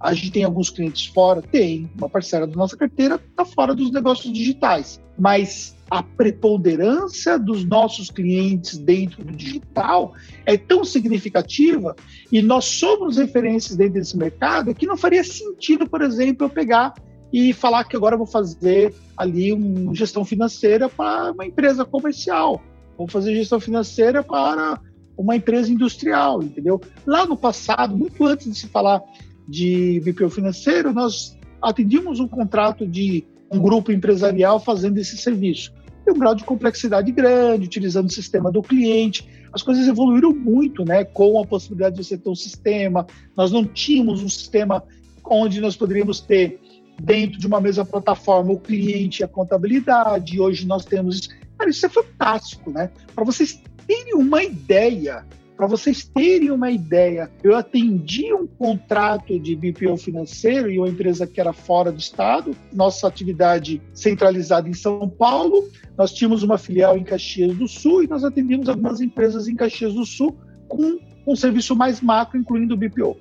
A 0.01 0.15
gente 0.15 0.31
tem 0.31 0.45
alguns 0.45 0.71
clientes 0.71 1.07
fora, 1.07 1.43
tem 1.43 1.91
uma 1.97 2.09
parcela 2.09 2.47
da 2.47 2.55
nossa 2.55 2.77
carteira 2.77 3.17
está 3.17 3.45
fora 3.45 3.75
dos 3.75 3.91
negócios 3.91 4.33
digitais, 4.33 5.01
mas 5.19 5.77
a 5.91 6.03
preponderância 6.03 7.39
dos 7.39 7.65
nossos 7.65 8.11
clientes 8.11 8.79
dentro 8.79 9.25
do 9.25 9.33
digital 9.33 10.15
é 10.47 10.57
tão 10.57 10.85
significativa 10.85 11.97
e 12.31 12.41
nós 12.43 12.65
somos 12.67 13.17
referências 13.17 13.77
dentro 13.77 13.95
desse 13.95 14.17
mercado 14.17 14.75
que 14.75 14.87
não 14.87 14.97
faria 14.97 15.25
sentido, 15.25 15.89
por 15.89 16.03
exemplo, 16.03 16.47
eu 16.47 16.51
pegar 16.51 16.95
e 17.33 17.53
falar 17.53 17.85
que 17.85 17.97
agora 17.97 18.17
vou 18.17 18.27
fazer 18.27 18.95
ali 19.17 19.53
uma 19.53 19.95
gestão 19.95 20.25
financeira 20.25 20.89
para 20.89 21.33
uma 21.33 21.45
empresa 21.45 21.85
comercial, 21.85 22.63
vou 22.99 23.07
fazer 23.07 23.35
gestão 23.35 23.61
financeira 23.61 24.23
para 24.23 24.81
uma 25.17 25.37
empresa 25.37 25.71
industrial, 25.73 26.43
entendeu? 26.43 26.81
Lá 27.07 27.25
no 27.25 27.37
passado, 27.37 27.97
muito 27.97 28.25
antes 28.27 28.51
de 28.51 28.59
se 28.59 28.67
falar 28.67 29.01
de 29.49 30.01
BPO 30.05 30.29
financeiro, 30.29 30.93
nós 30.93 31.39
atendíamos 31.63 32.21
um 32.21 32.29
contrato 32.29 32.87
de 32.87 33.25
um 33.51 33.59
grupo 33.59 33.91
empresarial 33.91 34.61
fazendo 34.61 34.99
esse 34.99 35.17
serviço. 35.17 35.73
Tem 36.05 36.15
um 36.15 36.19
grau 36.19 36.35
de 36.35 36.45
complexidade 36.45 37.11
grande, 37.13 37.67
utilizando 37.67 38.09
o 38.09 38.13
sistema 38.13 38.51
do 38.51 38.63
cliente. 38.63 39.29
As 39.53 39.63
coisas 39.63 39.87
evoluíram 39.89 40.33
muito, 40.35 40.85
né? 40.85 41.05
Com 41.05 41.41
a 41.41 41.47
possibilidade 41.47 41.97
de 41.97 42.05
você 42.05 42.17
ter 42.17 42.29
um 42.29 42.35
sistema. 42.35 43.07
Nós 43.37 43.51
não 43.51 43.65
tínhamos 43.65 44.23
um 44.23 44.29
sistema 44.29 44.83
onde 45.25 45.61
nós 45.61 45.77
poderíamos 45.77 46.21
ter 46.21 46.61
dentro 47.01 47.39
de 47.39 47.47
uma 47.47 47.61
mesma 47.61 47.85
plataforma 47.85 48.53
o 48.53 48.59
cliente 48.59 49.21
e 49.21 49.25
a 49.25 49.29
contabilidade. 49.29 50.41
Hoje 50.41 50.67
nós 50.67 50.85
temos. 50.85 51.29
Cara, 51.59 51.71
isso 51.71 51.85
é 51.85 51.89
fantástico, 51.89 52.71
né? 52.71 52.91
Para 53.15 53.25
vocês 53.25 53.61
terem 53.87 54.15
uma 54.15 54.45
ideia, 54.45 55.27
para 55.57 55.67
vocês 55.67 56.05
terem 56.05 56.53
uma 56.53 56.71
ideia, 56.71 57.29
eu 57.43 57.57
atendi 57.57 58.33
um 58.33 58.47
contrato 58.47 59.41
de 59.41 59.57
BPO 59.57 59.97
financeiro 59.97 60.71
e 60.71 60.79
uma 60.79 60.89
empresa 60.89 61.27
que 61.27 61.41
era 61.41 61.53
fora 61.53 61.91
do 61.91 61.99
estado, 61.99 62.57
nossa 62.73 63.09
atividade 63.09 63.83
centralizada 63.93 64.69
em 64.69 64.73
São 64.73 65.09
Paulo, 65.09 65.69
nós 65.97 66.13
tínhamos 66.13 66.45
uma 66.45 66.57
filial 66.57 66.97
em 66.97 67.03
Caxias 67.03 67.57
do 67.57 67.67
Sul 67.67 68.05
e 68.05 68.07
nós 68.07 68.23
atendíamos 68.23 68.69
algumas 68.69 69.01
empresas 69.01 69.49
em 69.49 69.57
Caxias 69.57 69.95
do 69.95 70.07
Sul 70.07 70.39
com 70.69 71.01
um 71.27 71.35
serviço 71.35 71.75
mais 71.75 72.01
macro, 72.01 72.39
incluindo 72.39 72.75
o 72.75 72.77
BPO. 72.77 73.17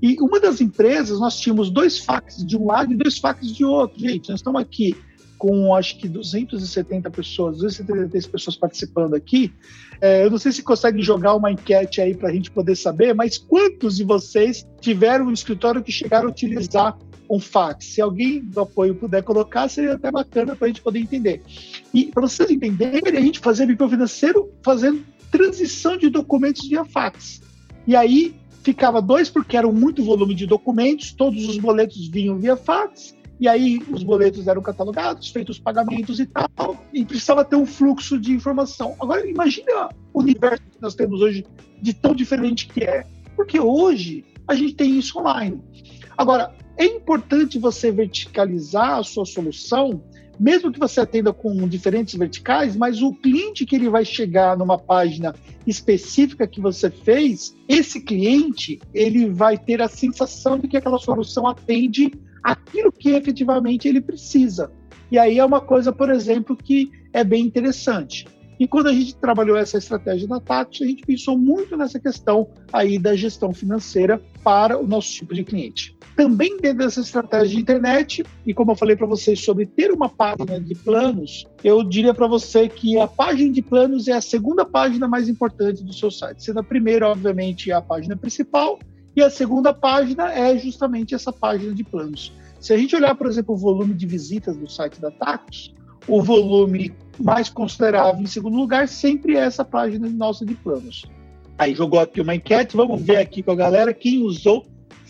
E 0.00 0.14
uma 0.20 0.38
das 0.38 0.60
empresas, 0.60 1.18
nós 1.18 1.40
tínhamos 1.40 1.70
dois 1.70 1.98
fax 1.98 2.44
de 2.46 2.56
um 2.56 2.66
lado 2.66 2.92
e 2.92 2.96
dois 2.96 3.18
fax 3.18 3.52
de 3.52 3.64
outro. 3.64 3.98
Gente, 3.98 4.28
nós 4.28 4.40
estamos 4.40 4.60
aqui 4.60 4.94
com 5.38 5.74
acho 5.74 5.96
que 5.96 6.08
270 6.08 7.10
pessoas, 7.10 7.58
273 7.58 8.26
pessoas 8.26 8.56
participando 8.56 9.14
aqui. 9.14 9.52
É, 10.00 10.24
eu 10.24 10.30
não 10.30 10.38
sei 10.38 10.52
se 10.52 10.62
consegue 10.62 11.00
jogar 11.02 11.34
uma 11.34 11.50
enquete 11.50 12.00
aí 12.00 12.14
para 12.14 12.28
a 12.28 12.32
gente 12.32 12.50
poder 12.50 12.76
saber, 12.76 13.14
mas 13.14 13.38
quantos 13.38 13.96
de 13.96 14.04
vocês 14.04 14.66
tiveram 14.80 15.26
um 15.26 15.32
escritório 15.32 15.82
que 15.82 15.92
chegaram 15.92 16.26
a 16.26 16.30
utilizar 16.30 16.98
um 17.30 17.38
fax? 17.38 17.86
Se 17.86 18.00
alguém 18.00 18.40
do 18.42 18.60
apoio 18.60 18.94
puder 18.94 19.22
colocar, 19.22 19.68
seria 19.68 19.94
até 19.94 20.10
bacana 20.10 20.56
para 20.56 20.66
a 20.66 20.68
gente 20.68 20.82
poder 20.82 20.98
entender. 20.98 21.40
E 21.94 22.06
para 22.06 22.22
vocês 22.22 22.50
entenderem, 22.50 23.00
a 23.06 23.20
gente 23.20 23.38
fazia 23.38 23.66
microfinanceiro 23.66 24.50
fazendo 24.62 25.04
transição 25.30 25.96
de 25.96 26.10
documentos 26.10 26.68
via 26.68 26.84
fax. 26.84 27.40
E 27.86 27.94
aí 27.94 28.34
ficava 28.62 29.00
dois, 29.00 29.30
porque 29.30 29.56
era 29.56 29.70
muito 29.70 30.04
volume 30.04 30.34
de 30.34 30.46
documentos, 30.46 31.12
todos 31.12 31.48
os 31.48 31.58
boletos 31.58 32.08
vinham 32.08 32.38
via 32.38 32.56
fax, 32.56 33.14
e 33.40 33.46
aí 33.46 33.80
os 33.90 34.02
boletos 34.02 34.48
eram 34.48 34.60
catalogados, 34.60 35.30
feitos 35.30 35.56
os 35.56 35.62
pagamentos 35.62 36.18
e 36.18 36.26
tal, 36.26 36.76
e 36.92 37.04
precisava 37.04 37.44
ter 37.44 37.56
um 37.56 37.66
fluxo 37.66 38.18
de 38.18 38.32
informação. 38.32 38.96
Agora, 38.98 39.28
imagina 39.28 39.90
o 40.12 40.20
universo 40.20 40.62
que 40.62 40.82
nós 40.82 40.94
temos 40.94 41.20
hoje 41.20 41.46
de 41.80 41.94
tão 41.94 42.14
diferente 42.14 42.66
que 42.66 42.82
é. 42.82 43.06
Porque 43.36 43.60
hoje 43.60 44.24
a 44.46 44.54
gente 44.54 44.74
tem 44.74 44.98
isso 44.98 45.18
online. 45.18 45.62
Agora, 46.16 46.52
é 46.76 46.84
importante 46.84 47.58
você 47.58 47.92
verticalizar 47.92 48.98
a 48.98 49.04
sua 49.04 49.24
solução, 49.24 50.02
mesmo 50.38 50.72
que 50.72 50.78
você 50.78 51.00
atenda 51.00 51.32
com 51.32 51.68
diferentes 51.68 52.14
verticais, 52.14 52.74
mas 52.74 53.02
o 53.02 53.12
cliente 53.12 53.64
que 53.64 53.76
ele 53.76 53.88
vai 53.88 54.04
chegar 54.04 54.56
numa 54.56 54.78
página 54.78 55.34
específica 55.64 56.46
que 56.46 56.60
você 56.60 56.90
fez, 56.90 57.56
esse 57.68 58.00
cliente, 58.00 58.80
ele 58.92 59.30
vai 59.30 59.56
ter 59.56 59.80
a 59.80 59.88
sensação 59.88 60.58
de 60.58 60.66
que 60.66 60.76
aquela 60.76 60.98
solução 60.98 61.46
atende 61.46 62.12
aquilo 62.42 62.92
que 62.92 63.10
efetivamente 63.10 63.88
ele 63.88 64.00
precisa. 64.00 64.70
E 65.10 65.18
aí 65.18 65.38
é 65.38 65.44
uma 65.44 65.60
coisa, 65.60 65.92
por 65.92 66.10
exemplo, 66.10 66.56
que 66.56 66.90
é 67.12 67.24
bem 67.24 67.44
interessante. 67.44 68.26
E 68.58 68.66
quando 68.66 68.88
a 68.88 68.92
gente 68.92 69.14
trabalhou 69.14 69.56
essa 69.56 69.78
estratégia 69.78 70.26
da 70.26 70.40
Tati, 70.40 70.82
a 70.82 70.86
gente 70.86 71.06
pensou 71.06 71.38
muito 71.38 71.76
nessa 71.76 72.00
questão 72.00 72.48
aí 72.72 72.98
da 72.98 73.14
gestão 73.14 73.52
financeira 73.52 74.20
para 74.42 74.76
o 74.76 74.86
nosso 74.86 75.12
tipo 75.12 75.32
de 75.32 75.44
cliente. 75.44 75.96
Também 76.16 76.56
dentro 76.60 76.78
dessa 76.78 77.00
estratégia 77.00 77.54
de 77.54 77.62
internet, 77.62 78.24
e 78.44 78.52
como 78.52 78.72
eu 78.72 78.76
falei 78.76 78.96
para 78.96 79.06
vocês 79.06 79.44
sobre 79.44 79.64
ter 79.64 79.92
uma 79.92 80.08
página 80.08 80.60
de 80.60 80.74
planos, 80.74 81.46
eu 81.62 81.84
diria 81.84 82.12
para 82.12 82.26
você 82.26 82.68
que 82.68 82.98
a 82.98 83.06
página 83.06 83.52
de 83.52 83.62
planos 83.62 84.08
é 84.08 84.14
a 84.14 84.20
segunda 84.20 84.64
página 84.64 85.06
mais 85.06 85.28
importante 85.28 85.84
do 85.84 85.92
seu 85.92 86.10
site. 86.10 86.42
Sendo 86.42 86.58
a 86.58 86.64
primeira, 86.64 87.08
obviamente, 87.08 87.70
a 87.70 87.80
página 87.80 88.16
principal, 88.16 88.80
e 89.18 89.22
a 89.22 89.28
segunda 89.28 89.74
página 89.74 90.32
é 90.32 90.56
justamente 90.56 91.12
essa 91.12 91.32
página 91.32 91.74
de 91.74 91.82
planos. 91.82 92.32
Se 92.60 92.72
a 92.72 92.76
gente 92.76 92.94
olhar, 92.94 93.16
por 93.16 93.26
exemplo, 93.26 93.54
o 93.54 93.58
volume 93.58 93.92
de 93.92 94.06
visitas 94.06 94.56
do 94.56 94.70
site 94.70 95.00
da 95.00 95.10
Tactus, 95.10 95.74
o 96.06 96.22
volume 96.22 96.94
mais 97.18 97.48
considerável 97.48 98.22
em 98.22 98.26
segundo 98.26 98.56
lugar 98.56 98.86
sempre 98.86 99.36
é 99.36 99.40
essa 99.40 99.64
página 99.64 100.08
nossa 100.08 100.46
de 100.46 100.54
planos. 100.54 101.04
Aí 101.58 101.74
jogou 101.74 101.98
aqui 101.98 102.20
uma 102.20 102.34
enquete, 102.34 102.76
vamos 102.76 103.02
ver 103.02 103.16
aqui 103.16 103.42
com 103.42 103.50
a 103.50 103.56
galera 103.56 103.92
quem 103.92 104.22
usou 104.22 104.64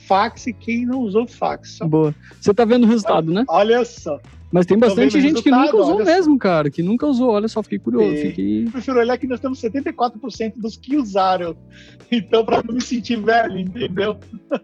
fax 0.07 0.47
e 0.47 0.55
quem 0.55 0.87
não 0.87 1.01
usou 1.01 1.27
fax. 1.27 1.79
Boa. 1.83 2.15
Você 2.41 2.55
tá 2.55 2.65
vendo 2.65 2.85
o 2.85 2.89
resultado, 2.89 3.29
olha, 3.29 3.41
né? 3.41 3.45
Olha 3.47 3.85
só. 3.85 4.19
Mas 4.51 4.65
tem 4.65 4.79
bastante 4.79 5.21
gente 5.21 5.43
que 5.43 5.51
nunca 5.51 5.77
usou 5.77 6.05
mesmo, 6.05 6.35
só. 6.35 6.39
cara, 6.39 6.71
que 6.71 6.83
nunca 6.83 7.07
usou. 7.07 7.31
Olha 7.31 7.49
só, 7.49 7.63
fiquei 7.63 7.79
curioso. 7.79 8.15
E... 8.15 8.29
Fiquei... 8.29 8.65
Prefiro 8.71 8.99
olhar 8.99 9.19
que 9.19 9.27
nós 9.27 9.41
temos 9.41 9.61
74% 9.61 10.55
dos 10.57 10.77
que 10.77 10.97
usaram. 10.97 11.57
Então, 12.11 12.43
para 12.43 12.63
não 12.63 12.75
me 12.75 12.81
sentir 12.81 13.21
velho, 13.21 13.59
entendeu? 13.59 14.19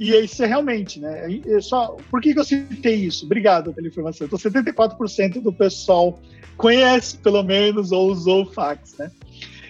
E 0.00 0.14
isso 0.14 0.42
é 0.42 0.46
realmente, 0.46 0.98
né? 0.98 1.28
Eu 1.44 1.60
só, 1.60 1.94
por 2.10 2.22
que, 2.22 2.32
que 2.32 2.40
eu 2.40 2.44
citei 2.44 2.94
isso? 2.94 3.26
Obrigado 3.26 3.70
pela 3.74 3.86
informação. 3.86 4.26
Então, 4.26 4.38
74% 4.38 5.42
do 5.42 5.52
pessoal 5.52 6.18
conhece, 6.56 7.18
pelo 7.18 7.42
menos, 7.42 7.92
ou 7.92 8.10
usou 8.10 8.44
o 8.44 8.46
fax, 8.46 8.96
né? 8.96 9.10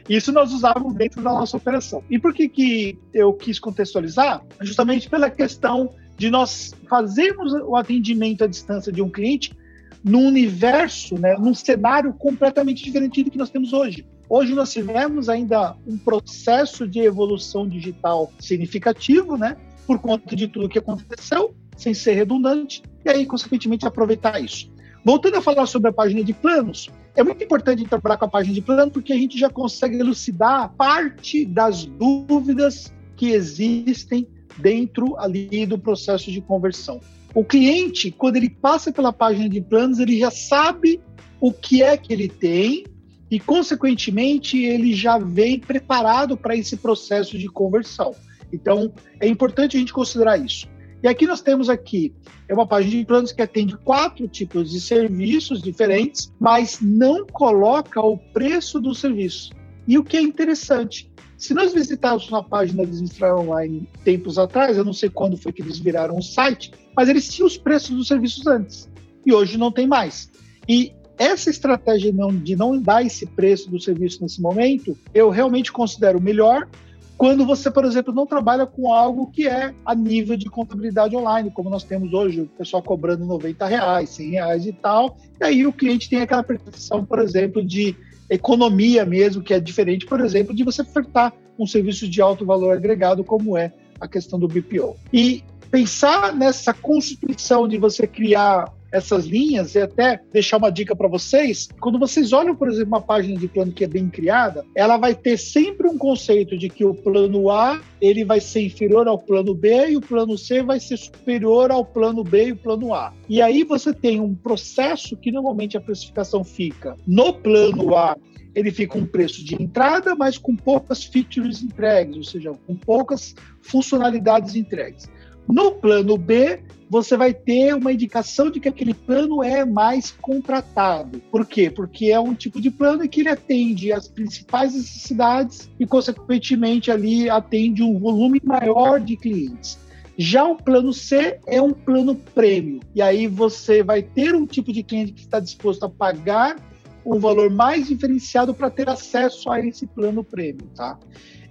Isso 0.08 0.30
nós 0.30 0.52
usávamos 0.52 0.94
dentro 0.94 1.20
da 1.20 1.30
nossa 1.30 1.56
operação. 1.56 2.04
E 2.08 2.16
por 2.16 2.32
que, 2.32 2.48
que 2.48 2.98
eu 3.12 3.32
quis 3.32 3.58
contextualizar? 3.58 4.40
Justamente 4.60 5.10
pela 5.10 5.28
questão 5.28 5.92
de 6.20 6.28
nós 6.28 6.74
fazermos 6.86 7.54
o 7.54 7.74
atendimento 7.74 8.44
à 8.44 8.46
distância 8.46 8.92
de 8.92 9.00
um 9.00 9.08
cliente 9.08 9.56
num 10.04 10.26
universo, 10.26 11.18
né, 11.18 11.34
num 11.38 11.54
cenário 11.54 12.12
completamente 12.12 12.84
diferente 12.84 13.24
do 13.24 13.30
que 13.30 13.38
nós 13.38 13.48
temos 13.48 13.72
hoje. 13.72 14.04
Hoje 14.28 14.54
nós 14.54 14.70
tivemos 14.70 15.30
ainda 15.30 15.74
um 15.86 15.96
processo 15.96 16.86
de 16.86 17.00
evolução 17.00 17.66
digital 17.66 18.30
significativo, 18.38 19.38
né, 19.38 19.56
por 19.86 19.98
conta 19.98 20.36
de 20.36 20.46
tudo 20.46 20.68
que 20.68 20.78
aconteceu, 20.78 21.54
sem 21.74 21.94
ser 21.94 22.12
redundante, 22.12 22.82
e 23.02 23.08
aí, 23.08 23.24
consequentemente, 23.24 23.86
aproveitar 23.86 24.38
isso. 24.44 24.70
Voltando 25.02 25.38
a 25.38 25.40
falar 25.40 25.64
sobre 25.64 25.88
a 25.88 25.92
página 25.92 26.22
de 26.22 26.34
planos, 26.34 26.90
é 27.16 27.24
muito 27.24 27.42
importante 27.42 27.82
trabalhar 27.86 28.18
com 28.18 28.26
a 28.26 28.28
página 28.28 28.54
de 28.54 28.60
plano 28.60 28.90
porque 28.90 29.14
a 29.14 29.16
gente 29.16 29.38
já 29.38 29.48
consegue 29.48 29.98
elucidar 29.98 30.70
parte 30.76 31.46
das 31.46 31.86
dúvidas 31.86 32.92
que 33.16 33.30
existem 33.30 34.28
dentro 34.60 35.16
ali 35.18 35.66
do 35.66 35.78
processo 35.78 36.30
de 36.30 36.40
conversão. 36.40 37.00
O 37.34 37.44
cliente, 37.44 38.10
quando 38.10 38.36
ele 38.36 38.50
passa 38.50 38.92
pela 38.92 39.12
página 39.12 39.48
de 39.48 39.60
planos, 39.60 39.98
ele 39.98 40.18
já 40.18 40.30
sabe 40.30 41.00
o 41.40 41.52
que 41.52 41.82
é 41.82 41.96
que 41.96 42.12
ele 42.12 42.28
tem 42.28 42.84
e, 43.30 43.38
consequentemente, 43.38 44.58
ele 44.58 44.92
já 44.92 45.18
vem 45.18 45.58
preparado 45.58 46.36
para 46.36 46.56
esse 46.56 46.76
processo 46.76 47.38
de 47.38 47.48
conversão. 47.48 48.14
Então, 48.52 48.92
é 49.20 49.28
importante 49.28 49.76
a 49.76 49.80
gente 49.80 49.92
considerar 49.92 50.36
isso. 50.38 50.68
E 51.02 51.08
aqui 51.08 51.26
nós 51.26 51.40
temos 51.40 51.70
aqui 51.70 52.12
é 52.46 52.52
uma 52.52 52.66
página 52.66 52.98
de 52.98 53.06
planos 53.06 53.32
que 53.32 53.40
atende 53.40 53.76
quatro 53.78 54.26
tipos 54.26 54.70
de 54.70 54.80
serviços 54.80 55.62
diferentes, 55.62 56.32
mas 56.38 56.78
não 56.82 57.24
coloca 57.24 58.00
o 58.00 58.18
preço 58.18 58.80
do 58.80 58.94
serviço. 58.94 59.50
E 59.86 59.96
o 59.96 60.04
que 60.04 60.16
é 60.16 60.20
interessante, 60.20 61.09
se 61.40 61.54
nós 61.54 61.72
visitarmos 61.72 62.28
uma 62.28 62.44
página 62.44 62.84
da 62.84 62.94
Infra 62.94 63.34
Online 63.34 63.88
tempos 64.04 64.38
atrás, 64.38 64.76
eu 64.76 64.84
não 64.84 64.92
sei 64.92 65.08
quando 65.08 65.38
foi 65.38 65.50
que 65.52 65.62
eles 65.62 65.78
viraram 65.78 66.18
o 66.18 66.22
site, 66.22 66.70
mas 66.94 67.08
eles 67.08 67.32
tinham 67.32 67.46
os 67.46 67.56
preços 67.56 67.96
dos 67.96 68.08
serviços 68.08 68.46
antes. 68.46 68.90
E 69.24 69.32
hoje 69.32 69.56
não 69.56 69.72
tem 69.72 69.86
mais. 69.86 70.30
E 70.68 70.92
essa 71.16 71.48
estratégia 71.48 72.12
não, 72.12 72.28
de 72.28 72.54
não 72.54 72.78
dar 72.78 73.02
esse 73.04 73.24
preço 73.24 73.70
do 73.70 73.80
serviço 73.80 74.22
nesse 74.22 74.38
momento, 74.40 74.94
eu 75.14 75.30
realmente 75.30 75.72
considero 75.72 76.20
melhor 76.20 76.68
quando 77.16 77.46
você, 77.46 77.70
por 77.70 77.86
exemplo, 77.86 78.14
não 78.14 78.26
trabalha 78.26 78.66
com 78.66 78.92
algo 78.92 79.30
que 79.30 79.46
é 79.46 79.74
a 79.84 79.94
nível 79.94 80.36
de 80.36 80.48
contabilidade 80.48 81.16
online, 81.16 81.50
como 81.50 81.70
nós 81.70 81.84
temos 81.84 82.12
hoje, 82.12 82.42
o 82.42 82.46
pessoal 82.46 82.82
cobrando 82.82 83.24
90 83.24 83.66
reais, 83.66 84.10
100 84.10 84.30
reais 84.30 84.66
e 84.66 84.72
tal, 84.72 85.16
e 85.40 85.44
aí 85.44 85.66
o 85.66 85.72
cliente 85.72 86.08
tem 86.08 86.20
aquela 86.20 86.42
percepção, 86.42 87.04
por 87.04 87.18
exemplo, 87.18 87.64
de 87.64 87.96
economia 88.30 89.04
mesmo, 89.04 89.42
que 89.42 89.52
é 89.52 89.60
diferente, 89.60 90.06
por 90.06 90.20
exemplo, 90.20 90.54
de 90.54 90.62
você 90.62 90.82
ofertar 90.82 91.34
um 91.58 91.66
serviço 91.66 92.08
de 92.08 92.22
alto 92.22 92.46
valor 92.46 92.72
agregado, 92.72 93.24
como 93.24 93.58
é 93.58 93.72
a 94.00 94.08
questão 94.08 94.38
do 94.38 94.48
BPO. 94.48 94.96
E 95.12 95.44
pensar 95.70 96.34
nessa 96.34 96.72
constituição 96.72 97.68
de 97.68 97.76
você 97.76 98.06
criar 98.06 98.72
essas 98.92 99.26
linhas 99.26 99.74
e 99.74 99.80
até 99.80 100.20
deixar 100.32 100.56
uma 100.56 100.70
dica 100.70 100.94
para 100.94 101.08
vocês. 101.08 101.68
Quando 101.80 101.98
vocês 101.98 102.32
olham, 102.32 102.54
por 102.54 102.68
exemplo, 102.68 102.88
uma 102.88 103.00
página 103.00 103.38
de 103.38 103.48
plano 103.48 103.72
que 103.72 103.84
é 103.84 103.88
bem 103.88 104.08
criada, 104.08 104.64
ela 104.74 104.96
vai 104.96 105.14
ter 105.14 105.36
sempre 105.36 105.88
um 105.88 105.96
conceito 105.96 106.56
de 106.56 106.68
que 106.68 106.84
o 106.84 106.94
plano 106.94 107.50
A 107.50 107.80
ele 108.00 108.24
vai 108.24 108.40
ser 108.40 108.62
inferior 108.62 109.06
ao 109.06 109.18
plano 109.18 109.54
B 109.54 109.90
e 109.90 109.96
o 109.96 110.00
plano 110.00 110.36
C 110.36 110.62
vai 110.62 110.80
ser 110.80 110.96
superior 110.96 111.70
ao 111.70 111.84
plano 111.84 112.24
B 112.24 112.46
e 112.48 112.52
o 112.52 112.56
plano 112.56 112.94
A. 112.94 113.12
E 113.28 113.40
aí 113.40 113.62
você 113.64 113.92
tem 113.92 114.20
um 114.20 114.34
processo 114.34 115.16
que 115.16 115.30
normalmente 115.30 115.76
a 115.76 115.80
precificação 115.80 116.42
fica 116.42 116.96
no 117.06 117.32
plano 117.34 117.96
A 117.96 118.16
ele 118.54 118.70
fica 118.70 118.98
um 118.98 119.06
preço 119.06 119.44
de 119.44 119.60
entrada, 119.60 120.14
mas 120.14 120.36
com 120.36 120.56
poucas 120.56 121.04
features 121.04 121.62
entregues, 121.62 122.16
ou 122.16 122.24
seja, 122.24 122.52
com 122.66 122.74
poucas 122.74 123.34
funcionalidades 123.62 124.54
entregues. 124.54 125.08
No 125.50 125.72
plano 125.72 126.16
B, 126.16 126.60
você 126.88 127.16
vai 127.16 127.32
ter 127.32 127.74
uma 127.74 127.92
indicação 127.92 128.50
de 128.50 128.60
que 128.60 128.68
aquele 128.68 128.94
plano 128.94 129.42
é 129.42 129.64
mais 129.64 130.10
contratado. 130.10 131.20
Por 131.30 131.46
quê? 131.46 131.70
Porque 131.70 132.06
é 132.06 132.18
um 132.18 132.34
tipo 132.34 132.60
de 132.60 132.70
plano 132.70 133.08
que 133.08 133.20
ele 133.20 133.28
atende 133.28 133.92
as 133.92 134.08
principais 134.08 134.74
necessidades 134.74 135.70
e, 135.78 135.86
consequentemente, 135.86 136.90
ali 136.90 137.30
atende 137.30 137.82
um 137.82 137.98
volume 137.98 138.40
maior 138.44 139.00
de 139.00 139.16
clientes. 139.16 139.78
Já 140.16 140.44
o 140.44 140.56
plano 140.56 140.92
C 140.92 141.38
é 141.46 141.62
um 141.62 141.72
plano 141.72 142.14
prêmio. 142.14 142.80
E 142.94 143.00
aí 143.00 143.26
você 143.26 143.82
vai 143.82 144.02
ter 144.02 144.34
um 144.34 144.46
tipo 144.46 144.72
de 144.72 144.82
cliente 144.82 145.12
que 145.12 145.20
está 145.20 145.40
disposto 145.40 145.84
a 145.84 145.88
pagar 145.88 146.56
um 147.04 147.18
valor 147.18 147.50
mais 147.50 147.88
diferenciado 147.88 148.52
para 148.52 148.68
ter 148.68 148.88
acesso 148.88 149.50
a 149.50 149.58
esse 149.60 149.86
plano 149.86 150.22
prêmio, 150.22 150.66
tá? 150.76 150.98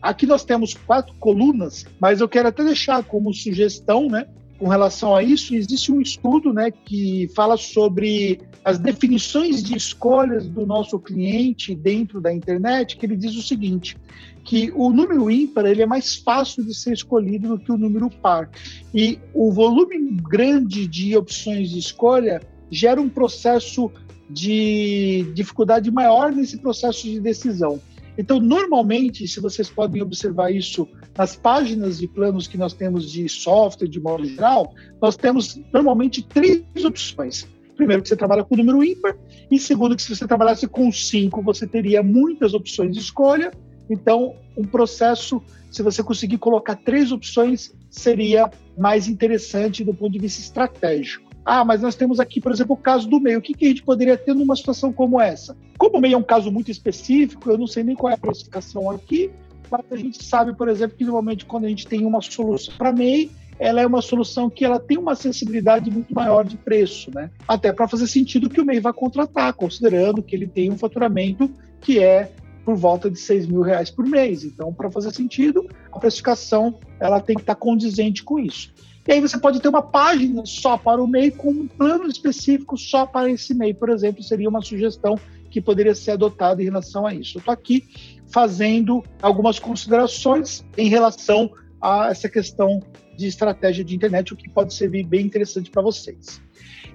Aqui 0.01 0.25
nós 0.25 0.43
temos 0.43 0.73
quatro 0.73 1.13
colunas, 1.15 1.85
mas 1.99 2.21
eu 2.21 2.29
quero 2.29 2.47
até 2.47 2.63
deixar 2.63 3.03
como 3.03 3.33
sugestão, 3.33 4.07
né? 4.07 4.27
Com 4.57 4.67
relação 4.67 5.15
a 5.15 5.23
isso, 5.23 5.55
existe 5.55 5.89
um 5.89 6.01
estudo 6.01 6.51
né, 6.51 6.69
que 6.69 7.29
fala 7.33 7.55
sobre 7.55 8.41
as 8.63 8.77
definições 8.77 9.63
de 9.63 9.75
escolhas 9.75 10.47
do 10.47 10.65
nosso 10.65 10.99
cliente 10.99 11.73
dentro 11.73 12.19
da 12.19 12.33
internet, 12.33 12.97
que 12.97 13.05
ele 13.05 13.15
diz 13.15 13.35
o 13.37 13.41
seguinte, 13.41 13.95
que 14.43 14.69
o 14.75 14.89
número 14.89 15.31
ímpar 15.31 15.65
ele 15.65 15.81
é 15.81 15.85
mais 15.85 16.17
fácil 16.17 16.65
de 16.65 16.73
ser 16.73 16.91
escolhido 16.91 17.47
do 17.47 17.59
que 17.59 17.71
o 17.71 17.77
número 17.77 18.09
par. 18.09 18.49
E 18.93 19.17
o 19.33 19.49
volume 19.49 19.97
grande 20.29 20.85
de 20.87 21.15
opções 21.15 21.69
de 21.69 21.79
escolha 21.79 22.41
gera 22.69 22.99
um 22.99 23.07
processo 23.07 23.89
de 24.29 25.31
dificuldade 25.33 25.89
maior 25.89 26.31
nesse 26.31 26.57
processo 26.57 27.03
de 27.03 27.19
decisão. 27.19 27.79
Então, 28.19 28.37
normalmente, 28.37 29.25
se 29.29 29.39
vocês 29.39 29.69
podem 29.69 30.01
observar 30.01 30.51
isso 30.51 30.85
nas 31.17 31.37
páginas 31.37 31.99
de 31.99 32.05
planos 32.05 32.47
que 32.47 32.57
nós 32.57 32.73
temos 32.73 33.09
de 33.09 33.29
software, 33.29 33.87
de 33.87 33.97
modo 33.97 34.25
geral, 34.25 34.73
nós 35.01 35.15
temos 35.15 35.57
normalmente 35.71 36.21
três 36.21 36.65
opções. 36.83 37.47
Primeiro, 37.77 38.01
que 38.03 38.09
você 38.09 38.17
trabalha 38.17 38.43
com 38.43 38.55
o 38.55 38.57
número 38.57 38.83
ímpar, 38.83 39.15
e 39.49 39.57
segundo, 39.57 39.95
que 39.95 40.01
se 40.01 40.13
você 40.13 40.27
trabalhasse 40.27 40.67
com 40.67 40.91
cinco, 40.91 41.41
você 41.41 41.65
teria 41.65 42.03
muitas 42.03 42.53
opções 42.53 42.91
de 42.91 42.99
escolha. 42.99 43.51
Então, 43.89 44.35
um 44.57 44.65
processo, 44.65 45.41
se 45.71 45.81
você 45.81 46.03
conseguir 46.03 46.39
colocar 46.39 46.75
três 46.75 47.13
opções, 47.13 47.73
seria 47.89 48.51
mais 48.77 49.07
interessante 49.07 49.81
do 49.81 49.93
ponto 49.93 50.11
de 50.11 50.19
vista 50.19 50.41
estratégico. 50.41 51.28
Ah, 51.45 51.63
mas 51.65 51.81
nós 51.81 51.95
temos 51.95 52.19
aqui, 52.19 52.39
por 52.39 52.51
exemplo, 52.51 52.73
o 52.73 52.77
caso 52.77 53.07
do 53.09 53.19
meio. 53.19 53.39
O 53.39 53.41
que, 53.41 53.53
que 53.53 53.65
a 53.65 53.69
gente 53.69 53.83
poderia 53.83 54.17
ter 54.17 54.33
numa 54.35 54.55
situação 54.55 54.91
como 54.91 55.19
essa? 55.19 55.57
Como 55.77 55.97
o 55.97 56.01
meio 56.01 56.15
é 56.15 56.17
um 56.17 56.23
caso 56.23 56.51
muito 56.51 56.69
específico, 56.69 57.49
eu 57.49 57.57
não 57.57 57.67
sei 57.67 57.83
nem 57.83 57.95
qual 57.95 58.11
é 58.11 58.15
a 58.15 58.19
classificação 58.19 58.89
aqui, 58.91 59.31
mas 59.71 59.81
a 59.91 59.95
gente 59.95 60.23
sabe, 60.23 60.55
por 60.55 60.67
exemplo, 60.67 60.97
que 60.97 61.03
normalmente 61.03 61.45
quando 61.45 61.65
a 61.65 61.69
gente 61.69 61.87
tem 61.87 62.05
uma 62.05 62.21
solução 62.21 62.73
para 62.77 62.91
MEI, 62.91 63.31
ela 63.57 63.81
é 63.81 63.85
uma 63.85 64.01
solução 64.01 64.49
que 64.49 64.63
ela 64.63 64.79
tem 64.79 64.97
uma 64.97 65.11
acessibilidade 65.11 65.91
muito 65.91 66.13
maior 66.13 66.45
de 66.45 66.55
preço, 66.55 67.11
né? 67.13 67.29
Até 67.47 67.73
para 67.73 67.87
fazer 67.87 68.07
sentido 68.07 68.49
que 68.49 68.61
o 68.61 68.65
MEI 68.65 68.79
vai 68.79 68.93
contratar, 68.93 69.53
considerando 69.53 70.23
que 70.23 70.35
ele 70.35 70.47
tem 70.47 70.71
um 70.71 70.77
faturamento 70.77 71.51
que 71.81 71.99
é 71.99 72.31
por 72.63 72.75
volta 72.75 73.09
de 73.09 73.19
6 73.19 73.47
mil 73.47 73.61
reais 73.61 73.89
por 73.89 74.05
mês. 74.05 74.43
Então, 74.43 74.73
para 74.73 74.89
fazer 74.89 75.11
sentido, 75.13 75.67
a 75.91 75.99
precificação 75.99 76.79
ela 76.99 77.19
tem 77.19 77.35
que 77.35 77.41
estar 77.41 77.55
condizente 77.55 78.23
com 78.23 78.39
isso. 78.39 78.71
E 79.09 79.11
aí 79.11 79.21
você 79.21 79.39
pode 79.39 79.59
ter 79.59 79.67
uma 79.67 79.81
página 79.81 80.45
só 80.45 80.77
para 80.77 81.01
o 81.03 81.07
MEI 81.07 81.31
com 81.31 81.49
um 81.49 81.67
plano 81.67 82.05
específico 82.07 82.77
só 82.77 83.07
para 83.07 83.27
esse 83.27 83.55
MEI, 83.55 83.73
por 83.73 83.89
exemplo, 83.89 84.21
seria 84.21 84.47
uma 84.47 84.61
sugestão 84.61 85.19
que 85.49 85.59
poderia 85.59 85.95
ser 85.95 86.11
adotada 86.11 86.61
em 86.61 86.65
relação 86.65 87.07
a 87.07 87.13
isso. 87.15 87.37
Eu 87.37 87.39
estou 87.39 87.51
aqui 87.51 87.87
fazendo 88.31 89.03
algumas 89.19 89.57
considerações 89.57 90.63
em 90.77 90.89
relação 90.89 91.49
a 91.81 92.09
essa 92.11 92.29
questão 92.29 92.83
de 93.17 93.25
estratégia 93.25 93.83
de 93.83 93.95
internet, 93.95 94.31
o 94.31 94.37
que 94.37 94.47
pode 94.47 94.75
servir 94.75 95.03
bem 95.07 95.25
interessante 95.25 95.71
para 95.71 95.81
vocês. 95.81 96.39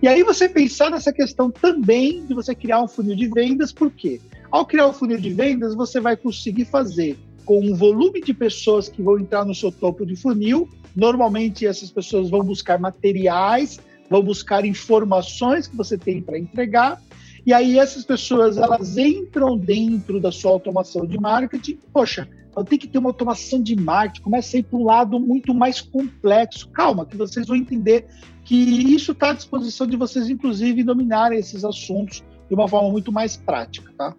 E 0.00 0.06
aí 0.06 0.22
você 0.22 0.48
pensar 0.48 0.92
nessa 0.92 1.12
questão 1.12 1.50
também 1.50 2.24
de 2.26 2.32
você 2.32 2.54
criar 2.54 2.80
um 2.80 2.86
funil 2.86 3.16
de 3.16 3.26
vendas, 3.26 3.72
por 3.72 3.90
quê? 3.90 4.20
Ao 4.52 4.64
criar 4.64 4.86
um 4.86 4.92
funil 4.92 5.18
de 5.18 5.30
vendas, 5.30 5.74
você 5.74 5.98
vai 5.98 6.16
conseguir 6.16 6.66
fazer 6.66 7.18
com 7.44 7.58
um 7.58 7.74
volume 7.74 8.20
de 8.20 8.32
pessoas 8.32 8.88
que 8.88 9.02
vão 9.02 9.18
entrar 9.18 9.44
no 9.44 9.52
seu 9.52 9.72
topo 9.72 10.06
de 10.06 10.14
funil 10.14 10.68
Normalmente 10.94 11.66
essas 11.66 11.90
pessoas 11.90 12.30
vão 12.30 12.44
buscar 12.44 12.78
materiais 12.78 13.80
vão 14.08 14.22
buscar 14.22 14.64
informações 14.64 15.66
que 15.66 15.76
você 15.76 15.96
tem 15.96 16.20
para 16.20 16.38
entregar. 16.38 17.02
E 17.46 17.52
aí 17.52 17.78
essas 17.78 18.04
pessoas 18.04 18.56
elas 18.56 18.96
entram 18.96 19.56
dentro 19.56 20.20
da 20.20 20.32
sua 20.32 20.50
automação 20.50 21.06
de 21.06 21.18
marketing. 21.18 21.78
Poxa, 21.92 22.28
eu 22.56 22.64
tenho 22.64 22.80
que 22.80 22.88
ter 22.88 22.98
uma 22.98 23.10
automação 23.10 23.62
de 23.62 23.76
marketing. 23.76 24.22
Começa 24.22 24.56
a 24.56 24.60
ir 24.60 24.62
para 24.62 24.78
um 24.78 24.84
lado 24.84 25.20
muito 25.20 25.52
mais 25.52 25.80
complexo. 25.80 26.68
Calma, 26.70 27.04
que 27.04 27.16
vocês 27.16 27.46
vão 27.46 27.56
entender 27.56 28.06
que 28.44 28.54
isso 28.54 29.12
está 29.12 29.30
à 29.30 29.34
disposição 29.34 29.86
de 29.86 29.96
vocês, 29.96 30.28
inclusive, 30.28 30.82
dominarem 30.82 31.38
esses 31.38 31.64
assuntos 31.64 32.22
de 32.48 32.54
uma 32.54 32.68
forma 32.68 32.90
muito 32.90 33.10
mais 33.10 33.36
prática, 33.36 33.90
tá? 33.96 34.14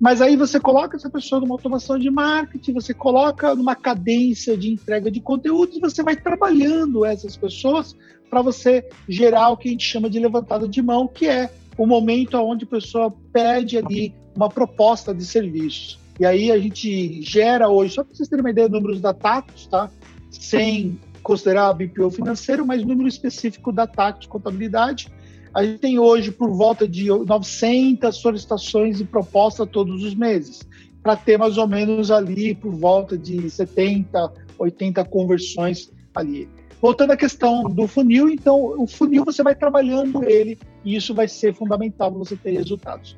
Mas 0.00 0.22
aí 0.22 0.34
você 0.34 0.58
coloca 0.58 0.96
essa 0.96 1.10
pessoa 1.10 1.42
numa 1.42 1.54
automação 1.54 1.98
de 1.98 2.10
marketing, 2.10 2.72
você 2.72 2.94
coloca 2.94 3.54
numa 3.54 3.76
cadência 3.76 4.56
de 4.56 4.72
entrega 4.72 5.10
de 5.10 5.20
conteúdos 5.20 5.78
você 5.78 6.02
vai 6.02 6.16
trabalhando 6.16 7.04
essas 7.04 7.36
pessoas 7.36 7.94
para 8.30 8.40
você 8.40 8.88
gerar 9.06 9.50
o 9.50 9.56
que 9.56 9.68
a 9.68 9.72
gente 9.72 9.84
chama 9.84 10.08
de 10.08 10.18
levantada 10.18 10.66
de 10.66 10.80
mão, 10.80 11.06
que 11.06 11.26
é 11.26 11.50
o 11.76 11.86
momento 11.86 12.38
onde 12.38 12.64
a 12.64 12.68
pessoa 12.68 13.12
pede 13.32 13.76
ali 13.76 14.14
uma 14.34 14.48
proposta 14.48 15.14
de 15.14 15.26
serviço. 15.26 15.98
E 16.18 16.24
aí 16.24 16.50
a 16.50 16.58
gente 16.58 17.20
gera 17.22 17.68
hoje, 17.68 17.94
só 17.94 18.04
para 18.04 18.14
vocês 18.14 18.28
terem 18.28 18.44
uma 18.44 18.50
ideia, 18.50 18.68
números 18.68 19.00
da 19.00 19.12
Tatos, 19.12 19.66
tá? 19.66 19.90
Sem 20.30 20.98
considerar 21.22 21.68
a 21.68 21.72
BPO 21.74 22.10
financeiro, 22.10 22.64
mas 22.64 22.84
número 22.84 23.08
específico 23.08 23.72
da 23.72 23.86
Tatos 23.86 24.26
Contabilidade, 24.26 25.08
a 25.52 25.64
gente 25.64 25.78
tem 25.78 25.98
hoje 25.98 26.30
por 26.30 26.50
volta 26.50 26.86
de 26.86 27.08
900 27.08 28.16
solicitações 28.16 29.00
e 29.00 29.04
propostas 29.04 29.68
todos 29.68 30.04
os 30.04 30.14
meses, 30.14 30.60
para 31.02 31.16
ter 31.16 31.38
mais 31.38 31.58
ou 31.58 31.66
menos 31.66 32.10
ali 32.10 32.54
por 32.54 32.72
volta 32.72 33.18
de 33.18 33.50
70, 33.50 34.32
80 34.58 35.04
conversões 35.04 35.90
ali. 36.14 36.48
Voltando 36.80 37.12
à 37.12 37.16
questão 37.16 37.64
do 37.64 37.86
funil, 37.86 38.30
então 38.30 38.80
o 38.80 38.86
funil 38.86 39.24
você 39.24 39.42
vai 39.42 39.54
trabalhando 39.54 40.24
ele 40.24 40.58
e 40.84 40.96
isso 40.96 41.14
vai 41.14 41.28
ser 41.28 41.54
fundamental 41.54 42.10
para 42.10 42.18
você 42.18 42.36
ter 42.36 42.52
resultados. 42.52 43.16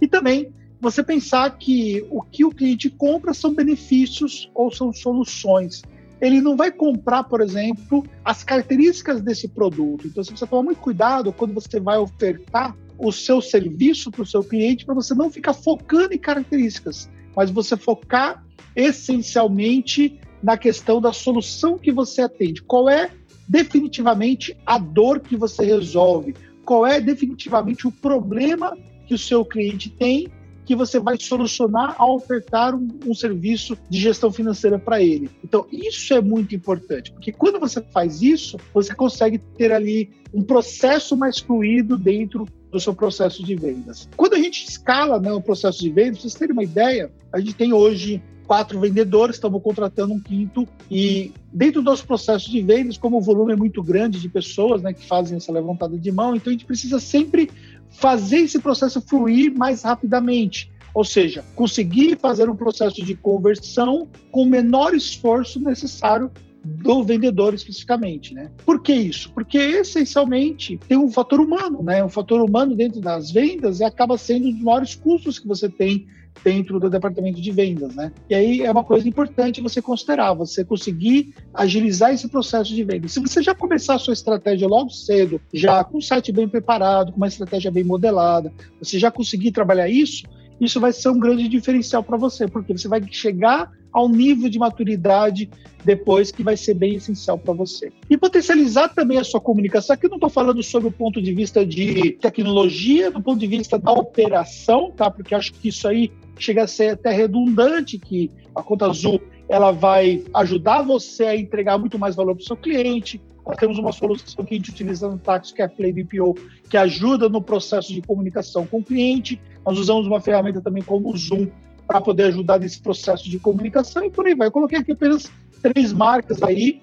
E 0.00 0.08
também 0.08 0.52
você 0.80 1.02
pensar 1.02 1.56
que 1.56 2.04
o 2.10 2.20
que 2.22 2.44
o 2.44 2.50
cliente 2.50 2.90
compra 2.90 3.32
são 3.32 3.54
benefícios 3.54 4.50
ou 4.54 4.70
são 4.72 4.92
soluções 4.92 5.82
ele 6.20 6.40
não 6.40 6.56
vai 6.56 6.70
comprar, 6.70 7.24
por 7.24 7.40
exemplo, 7.40 8.04
as 8.24 8.42
características 8.44 9.20
desse 9.20 9.48
produto. 9.48 10.06
Então, 10.06 10.22
você 10.22 10.30
precisa 10.30 10.46
tomar 10.46 10.62
muito 10.62 10.80
cuidado 10.80 11.32
quando 11.32 11.52
você 11.52 11.80
vai 11.80 11.98
ofertar 11.98 12.76
o 12.98 13.10
seu 13.10 13.40
serviço 13.40 14.10
para 14.10 14.22
o 14.22 14.26
seu 14.26 14.42
cliente, 14.42 14.84
para 14.84 14.94
você 14.94 15.14
não 15.14 15.30
ficar 15.30 15.52
focando 15.52 16.14
em 16.14 16.18
características, 16.18 17.10
mas 17.36 17.50
você 17.50 17.76
focar 17.76 18.44
essencialmente 18.76 20.18
na 20.42 20.56
questão 20.56 21.00
da 21.00 21.12
solução 21.12 21.78
que 21.78 21.90
você 21.90 22.22
atende. 22.22 22.62
Qual 22.62 22.88
é 22.88 23.10
definitivamente 23.48 24.56
a 24.64 24.78
dor 24.78 25.20
que 25.20 25.36
você 25.36 25.64
resolve? 25.64 26.34
Qual 26.64 26.86
é 26.86 27.00
definitivamente 27.00 27.86
o 27.86 27.92
problema 27.92 28.76
que 29.06 29.14
o 29.14 29.18
seu 29.18 29.44
cliente 29.44 29.90
tem 29.90 30.28
que 30.64 30.74
você 30.74 30.98
vai 30.98 31.16
solucionar 31.18 31.94
ao 31.98 32.16
ofertar 32.16 32.74
um, 32.74 32.88
um 33.06 33.14
serviço 33.14 33.76
de 33.88 34.00
gestão 34.00 34.30
financeira 34.32 34.78
para 34.78 35.02
ele. 35.02 35.30
Então, 35.42 35.66
isso 35.70 36.14
é 36.14 36.20
muito 36.20 36.54
importante, 36.54 37.12
porque 37.12 37.32
quando 37.32 37.60
você 37.60 37.80
faz 37.80 38.22
isso, 38.22 38.56
você 38.72 38.94
consegue 38.94 39.38
ter 39.38 39.72
ali 39.72 40.10
um 40.32 40.42
processo 40.42 41.16
mais 41.16 41.38
fluido 41.38 41.96
dentro 41.96 42.46
do 42.70 42.80
seu 42.80 42.92
processo 42.94 43.44
de 43.44 43.54
vendas. 43.54 44.08
Quando 44.16 44.34
a 44.34 44.38
gente 44.38 44.68
escala 44.68 45.20
né, 45.20 45.32
o 45.32 45.40
processo 45.40 45.80
de 45.80 45.90
vendas, 45.90 46.18
para 46.18 46.22
vocês 46.22 46.34
terem 46.34 46.52
uma 46.52 46.64
ideia, 46.64 47.12
a 47.32 47.38
gente 47.38 47.54
tem 47.54 47.72
hoje 47.72 48.20
quatro 48.46 48.78
vendedores, 48.78 49.36
estamos 49.36 49.62
contratando 49.62 50.12
um 50.12 50.20
quinto 50.20 50.68
e 50.90 51.32
dentro 51.52 51.82
dos 51.82 52.02
processos 52.02 52.50
de 52.50 52.60
vendas, 52.60 52.98
como 52.98 53.18
o 53.18 53.20
volume 53.20 53.52
é 53.52 53.56
muito 53.56 53.82
grande 53.82 54.20
de 54.20 54.28
pessoas 54.28 54.82
né, 54.82 54.92
que 54.92 55.06
fazem 55.06 55.36
essa 55.36 55.52
levantada 55.52 55.96
de 55.96 56.12
mão, 56.12 56.34
então 56.34 56.50
a 56.50 56.52
gente 56.52 56.66
precisa 56.66 57.00
sempre 57.00 57.50
fazer 57.94 58.38
esse 58.38 58.58
processo 58.58 59.00
fluir 59.00 59.52
mais 59.56 59.82
rapidamente. 59.82 60.70
Ou 60.92 61.04
seja, 61.04 61.44
conseguir 61.56 62.18
fazer 62.18 62.48
um 62.48 62.54
processo 62.54 63.04
de 63.04 63.16
conversão 63.16 64.08
com 64.30 64.42
o 64.42 64.46
menor 64.46 64.94
esforço 64.94 65.58
necessário 65.58 66.30
do 66.64 67.02
vendedor 67.02 67.54
especificamente, 67.54 68.32
né? 68.32 68.50
Por 68.64 68.82
que 68.82 68.94
isso? 68.94 69.30
Porque 69.32 69.58
essencialmente 69.58 70.78
tem 70.88 70.96
um 70.96 71.10
fator 71.10 71.40
humano, 71.40 71.82
né? 71.82 72.02
Um 72.02 72.08
fator 72.08 72.40
humano 72.40 72.74
dentro 72.74 73.00
das 73.00 73.30
vendas 73.30 73.80
acaba 73.80 74.16
sendo 74.16 74.48
um 74.48 74.52
dos 74.52 74.62
maiores 74.62 74.94
custos 74.94 75.38
que 75.38 75.46
você 75.46 75.68
tem 75.68 76.06
dentro 76.42 76.80
do 76.80 76.90
departamento 76.90 77.40
de 77.40 77.52
vendas, 77.52 77.94
né? 77.94 78.12
E 78.28 78.34
aí 78.34 78.60
é 78.62 78.70
uma 78.70 78.82
coisa 78.82 79.08
importante 79.08 79.60
você 79.60 79.80
considerar, 79.80 80.34
você 80.34 80.64
conseguir 80.64 81.34
agilizar 81.52 82.12
esse 82.12 82.28
processo 82.28 82.74
de 82.74 82.82
venda. 82.82 83.06
Se 83.08 83.20
você 83.20 83.42
já 83.42 83.54
começar 83.54 83.94
a 83.94 83.98
sua 83.98 84.14
estratégia 84.14 84.66
logo 84.66 84.90
cedo, 84.90 85.40
já 85.52 85.84
com 85.84 85.98
o 85.98 86.02
site 86.02 86.32
bem 86.32 86.48
preparado, 86.48 87.12
com 87.12 87.18
uma 87.18 87.28
estratégia 87.28 87.70
bem 87.70 87.84
modelada, 87.84 88.52
você 88.80 88.98
já 88.98 89.10
conseguir 89.10 89.52
trabalhar 89.52 89.88
isso, 89.88 90.24
isso 90.60 90.80
vai 90.80 90.92
ser 90.92 91.08
um 91.08 91.18
grande 91.18 91.48
diferencial 91.48 92.02
para 92.02 92.16
você, 92.16 92.46
porque 92.46 92.72
você 92.72 92.88
vai 92.88 93.02
chegar 93.10 93.70
ao 93.92 94.08
nível 94.08 94.48
de 94.48 94.58
maturidade 94.58 95.48
depois 95.84 96.32
que 96.32 96.42
vai 96.42 96.56
ser 96.56 96.74
bem 96.74 96.94
essencial 96.94 97.38
para 97.38 97.52
você. 97.52 97.92
E 98.08 98.16
potencializar 98.16 98.88
também 98.88 99.18
a 99.18 99.24
sua 99.24 99.40
comunicação. 99.40 99.94
Aqui 99.94 100.06
eu 100.06 100.10
não 100.10 100.16
estou 100.16 100.30
falando 100.30 100.62
sobre 100.62 100.88
o 100.88 100.92
ponto 100.92 101.20
de 101.22 101.32
vista 101.32 101.64
de 101.64 102.12
tecnologia, 102.12 103.10
do 103.10 103.22
ponto 103.22 103.38
de 103.38 103.46
vista 103.46 103.78
da 103.78 103.92
operação, 103.92 104.90
tá? 104.90 105.10
Porque 105.10 105.34
acho 105.34 105.52
que 105.52 105.68
isso 105.68 105.86
aí 105.86 106.10
chega 106.38 106.64
a 106.64 106.66
ser 106.66 106.94
até 106.94 107.12
redundante, 107.12 107.98
que 107.98 108.30
a 108.54 108.62
conta 108.62 108.86
azul 108.86 109.20
ela 109.48 109.70
vai 109.70 110.24
ajudar 110.34 110.82
você 110.82 111.24
a 111.24 111.36
entregar 111.36 111.78
muito 111.78 111.98
mais 111.98 112.16
valor 112.16 112.34
para 112.34 112.42
o 112.42 112.46
seu 112.46 112.56
cliente. 112.56 113.20
Nós 113.46 113.56
temos 113.56 113.78
uma 113.78 113.92
solução 113.92 114.44
que 114.44 114.54
a 114.54 114.56
gente 114.56 114.70
utiliza 114.70 115.08
no 115.08 115.18
táxi, 115.18 115.52
que 115.52 115.60
é 115.60 115.66
a 115.66 115.68
Play 115.68 115.92
BPO, 115.92 116.34
que 116.68 116.78
ajuda 116.78 117.28
no 117.28 117.42
processo 117.42 117.92
de 117.92 118.00
comunicação 118.00 118.66
com 118.66 118.78
o 118.78 118.82
cliente. 118.82 119.38
Nós 119.64 119.78
usamos 119.78 120.06
uma 120.06 120.20
ferramenta 120.20 120.60
também 120.60 120.82
como 120.82 121.12
o 121.12 121.16
Zoom 121.16 121.48
para 121.86 122.00
poder 122.00 122.24
ajudar 122.24 122.58
nesse 122.58 122.80
processo 122.80 123.28
de 123.28 123.38
comunicação 123.38 124.04
e 124.04 124.10
por 124.10 124.26
aí 124.26 124.34
vai. 124.34 124.48
Eu 124.48 124.52
coloquei 124.52 124.78
aqui 124.78 124.92
apenas 124.92 125.30
três 125.62 125.92
marcas 125.92 126.42
aí. 126.42 126.80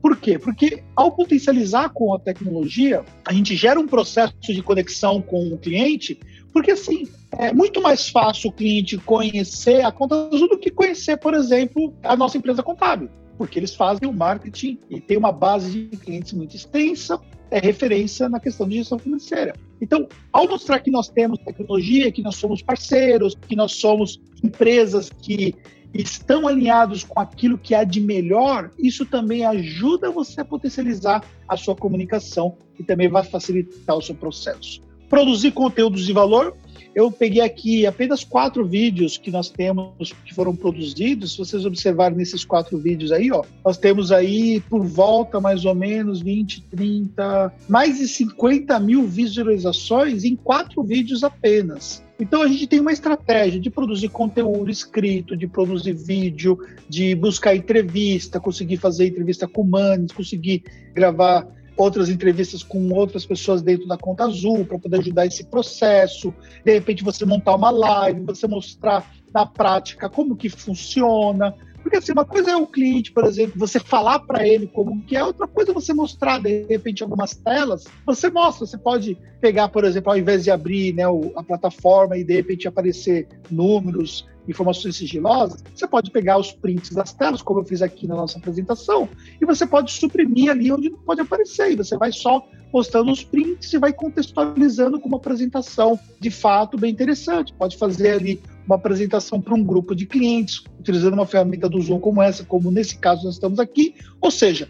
Por 0.00 0.16
quê? 0.16 0.38
Porque 0.38 0.82
ao 0.96 1.12
potencializar 1.12 1.90
com 1.90 2.14
a 2.14 2.18
tecnologia, 2.18 3.04
a 3.24 3.32
gente 3.32 3.54
gera 3.54 3.78
um 3.78 3.86
processo 3.86 4.34
de 4.40 4.62
conexão 4.62 5.20
com 5.20 5.48
o 5.48 5.58
cliente, 5.58 6.18
porque 6.52 6.70
assim, 6.70 7.06
é 7.32 7.52
muito 7.52 7.82
mais 7.82 8.08
fácil 8.08 8.50
o 8.50 8.52
cliente 8.52 8.96
conhecer 8.96 9.84
a 9.84 9.92
conta 9.92 10.28
azul 10.32 10.48
do 10.48 10.58
que 10.58 10.70
conhecer, 10.70 11.18
por 11.18 11.34
exemplo, 11.34 11.94
a 12.02 12.16
nossa 12.16 12.38
empresa 12.38 12.62
contábil, 12.62 13.10
porque 13.36 13.58
eles 13.58 13.74
fazem 13.74 14.08
o 14.08 14.12
marketing 14.12 14.78
e 14.88 15.00
tem 15.00 15.18
uma 15.18 15.32
base 15.32 15.84
de 15.84 15.96
clientes 15.98 16.32
muito 16.32 16.56
extensa, 16.56 17.20
é 17.50 17.58
referência 17.58 18.28
na 18.28 18.38
questão 18.38 18.68
de 18.68 18.76
gestão 18.76 18.98
financeira. 18.98 19.54
Então, 19.80 20.08
ao 20.32 20.48
mostrar 20.48 20.80
que 20.80 20.90
nós 20.90 21.08
temos 21.08 21.38
tecnologia, 21.40 22.12
que 22.12 22.22
nós 22.22 22.36
somos 22.36 22.62
parceiros, 22.62 23.36
que 23.48 23.56
nós 23.56 23.72
somos 23.72 24.20
empresas 24.42 25.10
que 25.10 25.54
estão 25.92 26.46
alinhados 26.46 27.02
com 27.02 27.18
aquilo 27.18 27.58
que 27.58 27.74
há 27.74 27.82
de 27.82 28.00
melhor, 28.00 28.70
isso 28.78 29.04
também 29.04 29.44
ajuda 29.44 30.10
você 30.10 30.40
a 30.40 30.44
potencializar 30.44 31.24
a 31.48 31.56
sua 31.56 31.74
comunicação 31.74 32.56
e 32.78 32.84
também 32.84 33.08
vai 33.08 33.24
facilitar 33.24 33.96
o 33.96 34.02
seu 34.02 34.14
processo. 34.14 34.80
Produzir 35.08 35.50
conteúdos 35.50 36.06
de 36.06 36.12
valor 36.12 36.56
eu 36.94 37.10
peguei 37.10 37.42
aqui 37.42 37.86
apenas 37.86 38.24
quatro 38.24 38.64
vídeos 38.64 39.16
que 39.16 39.30
nós 39.30 39.48
temos 39.48 40.12
que 40.24 40.34
foram 40.34 40.54
produzidos. 40.54 41.32
Se 41.32 41.38
vocês 41.38 41.64
observarem 41.64 42.16
nesses 42.16 42.44
quatro 42.44 42.76
vídeos 42.78 43.12
aí, 43.12 43.30
ó, 43.30 43.44
nós 43.64 43.78
temos 43.78 44.10
aí 44.10 44.60
por 44.68 44.84
volta 44.84 45.40
mais 45.40 45.64
ou 45.64 45.74
menos 45.74 46.20
20, 46.20 46.62
30, 46.70 47.52
mais 47.68 47.98
de 47.98 48.08
50 48.08 48.78
mil 48.80 49.06
visualizações 49.06 50.24
em 50.24 50.34
quatro 50.34 50.82
vídeos 50.82 51.22
apenas. 51.22 52.02
Então 52.18 52.42
a 52.42 52.48
gente 52.48 52.66
tem 52.66 52.80
uma 52.80 52.92
estratégia 52.92 53.58
de 53.58 53.70
produzir 53.70 54.10
conteúdo 54.10 54.70
escrito, 54.70 55.34
de 55.34 55.46
produzir 55.46 55.94
vídeo, 55.94 56.58
de 56.86 57.14
buscar 57.14 57.56
entrevista, 57.56 58.38
conseguir 58.38 58.76
fazer 58.76 59.06
entrevista 59.06 59.48
com 59.48 59.64
manes, 59.64 60.12
conseguir 60.12 60.64
gravar 60.92 61.46
outras 61.80 62.08
entrevistas 62.08 62.62
com 62.62 62.92
outras 62.92 63.24
pessoas 63.24 63.62
dentro 63.62 63.86
da 63.86 63.96
conta 63.96 64.24
azul 64.24 64.64
para 64.64 64.78
poder 64.78 64.98
ajudar 64.98 65.26
esse 65.26 65.44
processo. 65.44 66.32
De 66.64 66.72
repente 66.72 67.02
você 67.02 67.24
montar 67.24 67.54
uma 67.54 67.70
live, 67.70 68.20
você 68.20 68.46
mostrar 68.46 69.10
na 69.32 69.46
prática 69.46 70.08
como 70.08 70.36
que 70.36 70.48
funciona. 70.48 71.54
Porque 71.82 71.96
assim, 71.96 72.12
uma 72.12 72.26
coisa 72.26 72.50
é 72.50 72.56
o 72.56 72.66
cliente, 72.66 73.10
por 73.10 73.24
exemplo, 73.24 73.58
você 73.58 73.80
falar 73.80 74.18
para 74.20 74.46
ele 74.46 74.66
como 74.66 75.02
que 75.02 75.16
é, 75.16 75.24
outra 75.24 75.46
coisa 75.46 75.70
é 75.70 75.74
você 75.74 75.94
mostrar 75.94 76.38
de 76.38 76.66
repente 76.68 77.02
algumas 77.02 77.34
telas. 77.34 77.84
Você 78.04 78.28
mostra, 78.28 78.66
você 78.66 78.76
pode 78.76 79.16
pegar, 79.40 79.68
por 79.68 79.84
exemplo, 79.84 80.12
ao 80.12 80.18
invés 80.18 80.44
de 80.44 80.50
abrir 80.50 80.94
né, 80.94 81.04
a 81.34 81.42
plataforma 81.42 82.18
e 82.18 82.24
de 82.24 82.34
repente 82.34 82.68
aparecer 82.68 83.26
números, 83.50 84.28
informações 84.50 84.96
sigilosas, 84.96 85.62
você 85.74 85.86
pode 85.86 86.10
pegar 86.10 86.38
os 86.38 86.52
prints 86.52 86.90
das 86.90 87.12
telas, 87.12 87.42
como 87.42 87.60
eu 87.60 87.64
fiz 87.64 87.82
aqui 87.82 88.06
na 88.06 88.14
nossa 88.14 88.38
apresentação, 88.38 89.08
e 89.40 89.46
você 89.46 89.66
pode 89.66 89.92
suprimir 89.92 90.50
ali 90.50 90.70
onde 90.72 90.90
não 90.90 90.98
pode 90.98 91.20
aparecer, 91.20 91.72
e 91.72 91.76
você 91.76 91.96
vai 91.96 92.12
só 92.12 92.46
postando 92.70 93.10
os 93.10 93.24
prints 93.24 93.72
e 93.72 93.78
vai 93.78 93.92
contextualizando 93.92 95.00
com 95.00 95.08
uma 95.08 95.16
apresentação 95.16 95.98
de 96.20 96.30
fato 96.30 96.78
bem 96.78 96.92
interessante. 96.92 97.52
Pode 97.52 97.76
fazer 97.76 98.10
ali 98.10 98.40
uma 98.64 98.76
apresentação 98.76 99.40
para 99.40 99.54
um 99.54 99.64
grupo 99.64 99.94
de 99.94 100.06
clientes, 100.06 100.62
utilizando 100.78 101.14
uma 101.14 101.26
ferramenta 101.26 101.68
do 101.68 101.80
Zoom 101.80 101.98
como 101.98 102.22
essa, 102.22 102.44
como 102.44 102.70
nesse 102.70 102.96
caso 102.96 103.24
nós 103.24 103.34
estamos 103.34 103.58
aqui. 103.58 103.94
Ou 104.20 104.30
seja, 104.30 104.68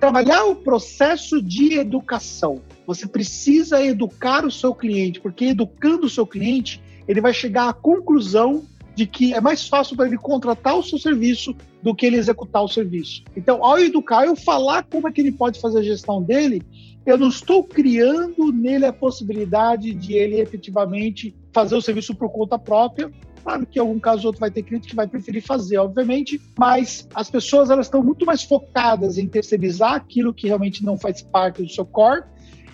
trabalhar 0.00 0.44
o 0.46 0.56
processo 0.56 1.42
de 1.42 1.74
educação. 1.74 2.62
Você 2.86 3.06
precisa 3.06 3.84
educar 3.84 4.44
o 4.44 4.50
seu 4.50 4.74
cliente, 4.74 5.20
porque 5.20 5.46
educando 5.46 6.06
o 6.06 6.10
seu 6.10 6.26
cliente, 6.26 6.82
ele 7.06 7.20
vai 7.20 7.32
chegar 7.32 7.68
à 7.68 7.72
conclusão 7.72 8.64
de 8.94 9.06
que 9.06 9.32
é 9.34 9.40
mais 9.40 9.66
fácil 9.66 9.96
para 9.96 10.06
ele 10.06 10.18
contratar 10.18 10.76
o 10.76 10.82
seu 10.82 10.98
serviço 10.98 11.54
do 11.82 11.94
que 11.94 12.06
ele 12.06 12.16
executar 12.16 12.62
o 12.62 12.68
serviço. 12.68 13.22
Então, 13.36 13.64
ao 13.64 13.78
educar, 13.78 14.24
eu 14.24 14.36
falar 14.36 14.84
como 14.84 15.08
é 15.08 15.12
que 15.12 15.20
ele 15.20 15.32
pode 15.32 15.60
fazer 15.60 15.78
a 15.78 15.82
gestão 15.82 16.22
dele, 16.22 16.62
eu 17.04 17.18
não 17.18 17.28
estou 17.28 17.64
criando 17.64 18.52
nele 18.52 18.86
a 18.86 18.92
possibilidade 18.92 19.92
de 19.92 20.14
ele 20.14 20.40
efetivamente 20.40 21.34
fazer 21.52 21.74
o 21.74 21.82
serviço 21.82 22.14
por 22.14 22.30
conta 22.30 22.58
própria. 22.58 23.10
Claro 23.42 23.66
que 23.66 23.78
em 23.78 23.82
algum 23.82 23.98
caso 23.98 24.22
ou 24.22 24.26
outro 24.26 24.40
vai 24.40 24.52
ter 24.52 24.62
cliente 24.62 24.86
que 24.86 24.94
vai 24.94 25.08
preferir 25.08 25.42
fazer, 25.42 25.76
obviamente, 25.78 26.40
mas 26.56 27.08
as 27.12 27.28
pessoas 27.28 27.70
elas 27.70 27.86
estão 27.86 28.02
muito 28.02 28.24
mais 28.24 28.44
focadas 28.44 29.18
em 29.18 29.26
terceirizar 29.26 29.94
aquilo 29.94 30.32
que 30.32 30.46
realmente 30.46 30.84
não 30.84 30.96
faz 30.96 31.22
parte 31.22 31.60
do 31.60 31.68
seu 31.68 31.84
core 31.84 32.22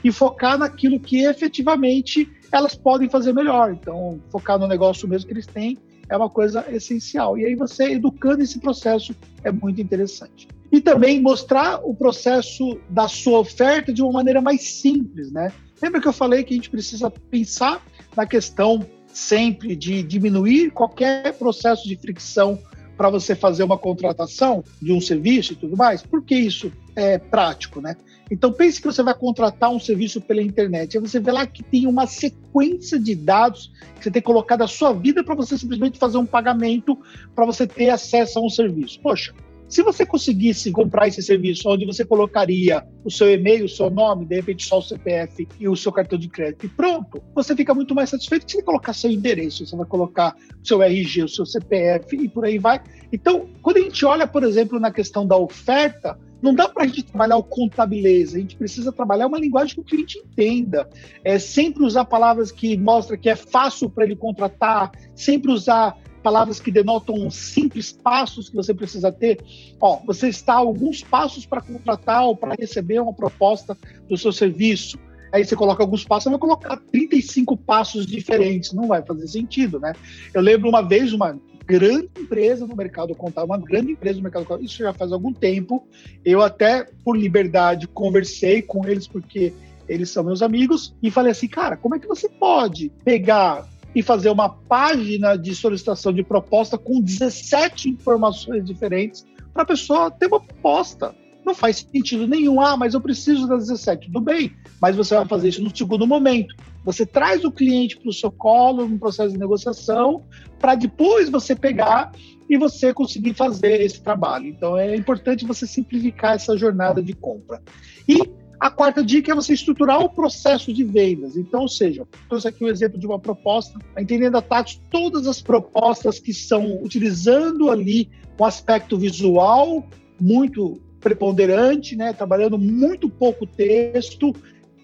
e 0.05 0.13
focar 0.13 0.59
naquilo 0.59 1.01
que 1.01 1.25
efetivamente 1.25 2.31
elas 2.53 2.75
podem 2.75 3.09
fazer 3.09 3.33
melhor. 3.33 3.73
Então, 3.73 4.21
focar 4.31 4.59
no 4.59 4.67
negócio 4.67 5.09
mesmo 5.09 5.27
que 5.27 5.33
eles 5.33 5.47
têm 5.47 5.79
é 6.09 6.17
uma 6.17 6.31
coisa 6.31 6.65
essencial. 6.71 7.37
E 7.39 7.45
aí 7.45 7.55
você 7.55 7.93
educando 7.93 8.43
esse 8.43 8.59
processo 8.59 9.15
é 9.45 9.53
muito 9.53 9.81
interessante. 9.81 10.49
E 10.71 10.81
também 10.81 11.21
mostrar 11.21 11.81
o 11.83 11.95
processo 11.95 12.79
da 12.89 13.09
sua 13.09 13.39
oferta 13.41 13.93
de 13.93 14.03
uma 14.03 14.13
maneira 14.13 14.41
mais 14.41 14.63
simples, 14.63 15.31
né? 15.33 15.53
Lembra 15.81 16.01
que 16.01 16.09
eu 16.09 16.13
falei 16.13 16.45
que 16.45 16.53
a 16.53 16.57
gente 16.57 16.71
precisa 16.71 17.11
pensar 17.11 17.83
na 18.17 18.27
questão 18.27 18.85
sempre 19.07 19.75
de 19.75 20.03
diminuir 20.03 20.71
qualquer 20.71 21.33
processo 21.35 21.89
de 21.89 21.97
fricção 21.97 22.59
para 22.97 23.09
você 23.09 23.35
fazer 23.35 23.63
uma 23.63 23.79
contratação 23.79 24.65
de 24.83 24.93
um 24.93 25.01
serviço 25.01 25.53
e 25.53 25.57
tudo 25.57 25.77
mais? 25.77 26.03
Por 26.03 26.23
que 26.23 26.35
isso 26.35 26.73
é 26.97 27.17
prático, 27.17 27.81
né? 27.81 27.97
Então 28.31 28.53
pense 28.53 28.81
que 28.81 28.87
você 28.87 29.03
vai 29.03 29.15
contratar 29.15 29.71
um 29.71 29.81
serviço 29.81 30.21
pela 30.21 30.43
internet. 30.43 30.97
Aí 30.97 31.01
você 31.01 31.19
vê 31.19 31.33
lá 31.33 31.47
que 31.47 31.63
tem 31.63 31.87
uma 31.87 32.07
sequência 32.07 32.99
de 32.99 33.15
dados 33.15 33.73
que 33.97 34.05
você 34.05 34.11
tem 34.11 34.23
colocado 34.23 34.63
a 34.63 34.69
sua 34.69 34.93
vida 34.93 35.25
para 35.25 35.35
você 35.35 35.57
simplesmente 35.57 35.99
fazer 35.99 36.19
um 36.19 36.27
pagamento 36.27 36.99
para 37.35 37.47
você 37.47 37.67
ter 37.67 37.91
acesso 37.91 38.39
a 38.39 38.43
um 38.43 38.51
serviço. 38.51 39.01
Poxa, 39.01 39.33
se 39.69 39.83
você 39.83 40.07
conseguisse 40.07 40.73
comprar 40.73 41.09
esse 41.09 41.23
serviço 41.23 41.69
onde 41.69 41.85
você 41.85 42.03
colocaria 42.03 42.83
o 43.05 43.11
seu 43.11 43.31
e-mail, 43.31 43.67
o 43.67 43.69
seu 43.69 43.91
nome, 43.91 44.25
de 44.25 44.37
repente 44.37 44.67
só 44.67 44.79
o 44.79 44.83
CPF 44.83 45.47
e 45.61 45.69
o 45.69 45.77
seu 45.77 45.93
cartão 45.93 46.19
de 46.19 46.27
crédito 46.27 46.65
e 46.65 46.69
pronto, 46.71 47.23
você 47.35 47.55
fica 47.55 47.75
muito 47.75 47.95
mais 47.95 48.09
satisfeito 48.09 48.47
que 48.47 48.53
você 48.53 48.63
colocar 48.63 48.95
seu 48.95 49.11
endereço, 49.11 49.67
você 49.67 49.77
vai 49.77 49.85
colocar 49.85 50.35
o 50.63 50.67
seu 50.67 50.83
RG, 50.83 51.25
o 51.25 51.29
seu 51.29 51.45
CPF 51.45 52.17
e 52.17 52.29
por 52.29 52.47
aí 52.47 52.59
vai. 52.59 52.81
Então, 53.13 53.47
quando 53.61 53.77
a 53.77 53.81
gente 53.81 54.05
olha, 54.07 54.27
por 54.27 54.43
exemplo, 54.43 54.81
na 54.81 54.91
questão 54.91 55.27
da 55.27 55.37
oferta, 55.37 56.19
não 56.41 56.55
dá 56.55 56.69
para 56.69 56.85
a 56.85 56.87
gente 56.87 57.05
trabalhar 57.05 57.37
o 57.37 57.43
contabileza, 57.43 58.37
a 58.37 58.41
gente 58.41 58.57
precisa 58.57 58.93
trabalhar 58.93 59.27
uma 59.27 59.39
linguagem 59.39 59.75
que 59.75 59.81
o 59.81 59.85
cliente 59.85 60.19
entenda. 60.19 60.89
É 61.25 61.39
sempre 61.39 61.85
usar 61.85 62.05
palavras 62.05 62.53
que 62.53 62.77
mostram 62.77 63.19
que 63.19 63.29
é 63.29 63.37
fácil 63.37 63.91
para 63.91 64.05
ele 64.05 64.17
contratar, 64.17 64.93
sempre 65.15 65.51
usar 65.51 65.97
palavras 66.23 66.61
que 66.61 66.71
denotam 66.71 67.31
simples 67.31 67.93
passos 67.93 68.49
que 68.49 68.57
você 68.57 68.75
precisa 68.75 69.11
ter. 69.11 69.43
Ó, 69.81 70.01
você 70.05 70.29
está 70.29 70.55
alguns 70.55 71.03
passos 71.03 71.47
para 71.47 71.61
contratar 71.61 72.25
ou 72.25 72.37
para 72.37 72.55
receber 72.59 73.01
uma 73.01 73.13
proposta 73.13 73.77
do 74.09 74.17
seu 74.17 74.33
serviço. 74.33 74.99
Aí 75.33 75.45
você 75.45 75.55
coloca 75.55 75.83
alguns 75.83 76.05
passos, 76.05 76.31
vai 76.31 76.39
colocar 76.39 76.77
35 76.91 77.57
passos 77.57 78.07
diferentes, 78.07 78.73
não 78.73 78.87
vai 78.87 79.03
fazer 79.03 79.27
sentido, 79.29 79.79
né? 79.79 79.93
Eu 80.33 80.41
lembro 80.41 80.69
uma 80.69 80.83
vez 80.83 81.13
uma 81.13 81.39
grande 81.67 82.09
empresa 82.19 82.67
no 82.67 82.75
mercado 82.75 83.15
contábil, 83.15 83.51
uma 83.51 83.59
grande 83.59 83.93
empresa 83.93 84.17
no 84.17 84.23
mercado 84.23 84.45
contábil, 84.45 84.65
isso 84.65 84.79
já 84.79 84.93
faz 84.93 85.13
algum 85.13 85.33
tempo. 85.33 85.87
Eu 86.25 86.41
até, 86.41 86.87
por 87.05 87.17
liberdade, 87.17 87.87
conversei 87.87 88.63
com 88.63 88.87
eles, 88.89 89.07
porque 89.07 89.53
eles 89.87 90.11
são 90.11 90.25
meus 90.25 90.43
amigos, 90.43 90.95
e 91.03 91.11
falei 91.11 91.33
assim, 91.33 91.49
cara, 91.49 91.77
como 91.77 91.95
é 91.95 91.99
que 91.99 92.07
você 92.07 92.29
pode 92.29 92.91
pegar 93.05 93.67
e 93.95 94.03
fazer 94.03 94.31
uma 94.31 94.49
página 94.49 95.37
de 95.37 95.55
solicitação 95.55 96.13
de 96.13 96.23
proposta 96.23 96.77
com 96.77 97.01
17 97.01 97.89
informações 97.89 98.65
diferentes 98.65 99.27
para 99.53 99.63
a 99.63 99.67
pessoa 99.67 100.11
ter 100.11 100.27
uma 100.27 100.41
proposta? 100.41 101.15
Não 101.49 101.55
faz 101.55 101.79
sentido 101.79 102.29
nenhum. 102.29 102.61
Ah, 102.61 102.77
mas 102.77 102.93
eu 102.93 103.01
preciso 103.01 103.49
das 103.49 103.69
17. 103.69 104.09
Tudo 104.09 104.21
bem, 104.21 104.53
mas 104.83 104.95
você 104.95 105.15
vai 105.15 105.25
fazer 105.25 105.49
isso 105.49 105.63
no 105.63 105.75
segundo 105.75 106.07
momento. 106.07 106.55
Você 106.85 107.07
traz 107.07 107.43
o 107.43 107.51
cliente 107.51 107.97
para 107.97 108.11
o 108.11 108.13
seu 108.13 108.31
colo 108.31 108.87
no 108.87 108.99
processo 108.99 109.33
de 109.33 109.39
negociação, 109.39 110.27
para 110.59 110.75
depois 110.75 111.31
você 111.31 111.57
pegar 111.57 112.13
e 112.51 112.59
você 112.59 112.93
conseguir 112.93 113.33
fazer 113.33 113.81
esse 113.81 114.03
trabalho. 114.03 114.47
Então 114.47 114.77
é 114.77 114.95
importante 114.95 115.47
você 115.47 115.67
simplificar 115.67 116.35
essa 116.35 116.55
jornada 116.55 117.03
de 117.03 117.15
compra. 117.15 117.63
E 118.07 118.31
a 118.61 118.71
quarta 118.71 119.03
dica 119.03 119.33
é 119.33 119.35
você 119.35 119.55
estruturar 119.55 120.01
o 120.01 120.11
processo 120.11 120.71
de 120.71 120.85
vendas. 120.85 121.35
Então, 121.35 121.63
ou 121.63 121.69
seja, 121.69 122.07
trouxe 122.29 122.47
aqui 122.47 122.63
um 122.63 122.69
exemplo 122.69 122.99
de 122.99 123.07
uma 123.07 123.19
proposta, 123.19 123.79
entendendo 123.99 124.37
a 124.37 124.43
Tatos 124.43 124.79
todas 124.91 125.27
as 125.27 125.41
propostas 125.41 126.21
que 126.21 126.35
são 126.35 126.83
utilizando 126.83 127.71
ali 127.71 128.11
um 128.39 128.45
aspecto 128.45 128.99
visual 128.99 129.87
muito 130.21 130.79
preponderante, 131.01 131.97
né, 131.97 132.13
trabalhando 132.13 132.59
muito 132.59 133.09
pouco 133.09 133.47
texto, 133.47 134.35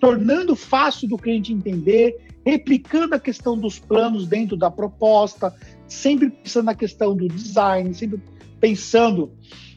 tornando 0.01 0.55
fácil 0.55 1.09
do 1.09 1.17
cliente 1.17 1.53
entender, 1.53 2.17
replicando 2.45 3.15
a 3.15 3.21
questão 3.21 3.59
dos 3.59 3.79
planos 3.79 4.27
dentro 4.27 4.57
da 4.57 4.71
proposta, 4.71 5.55
sempre 5.87 6.31
pensando 6.31 6.67
na 6.67 6.75
questão 6.75 7.17
do 7.17 7.29
design, 7.29 7.95
sempre 7.95 8.21
pensando 8.61 9.33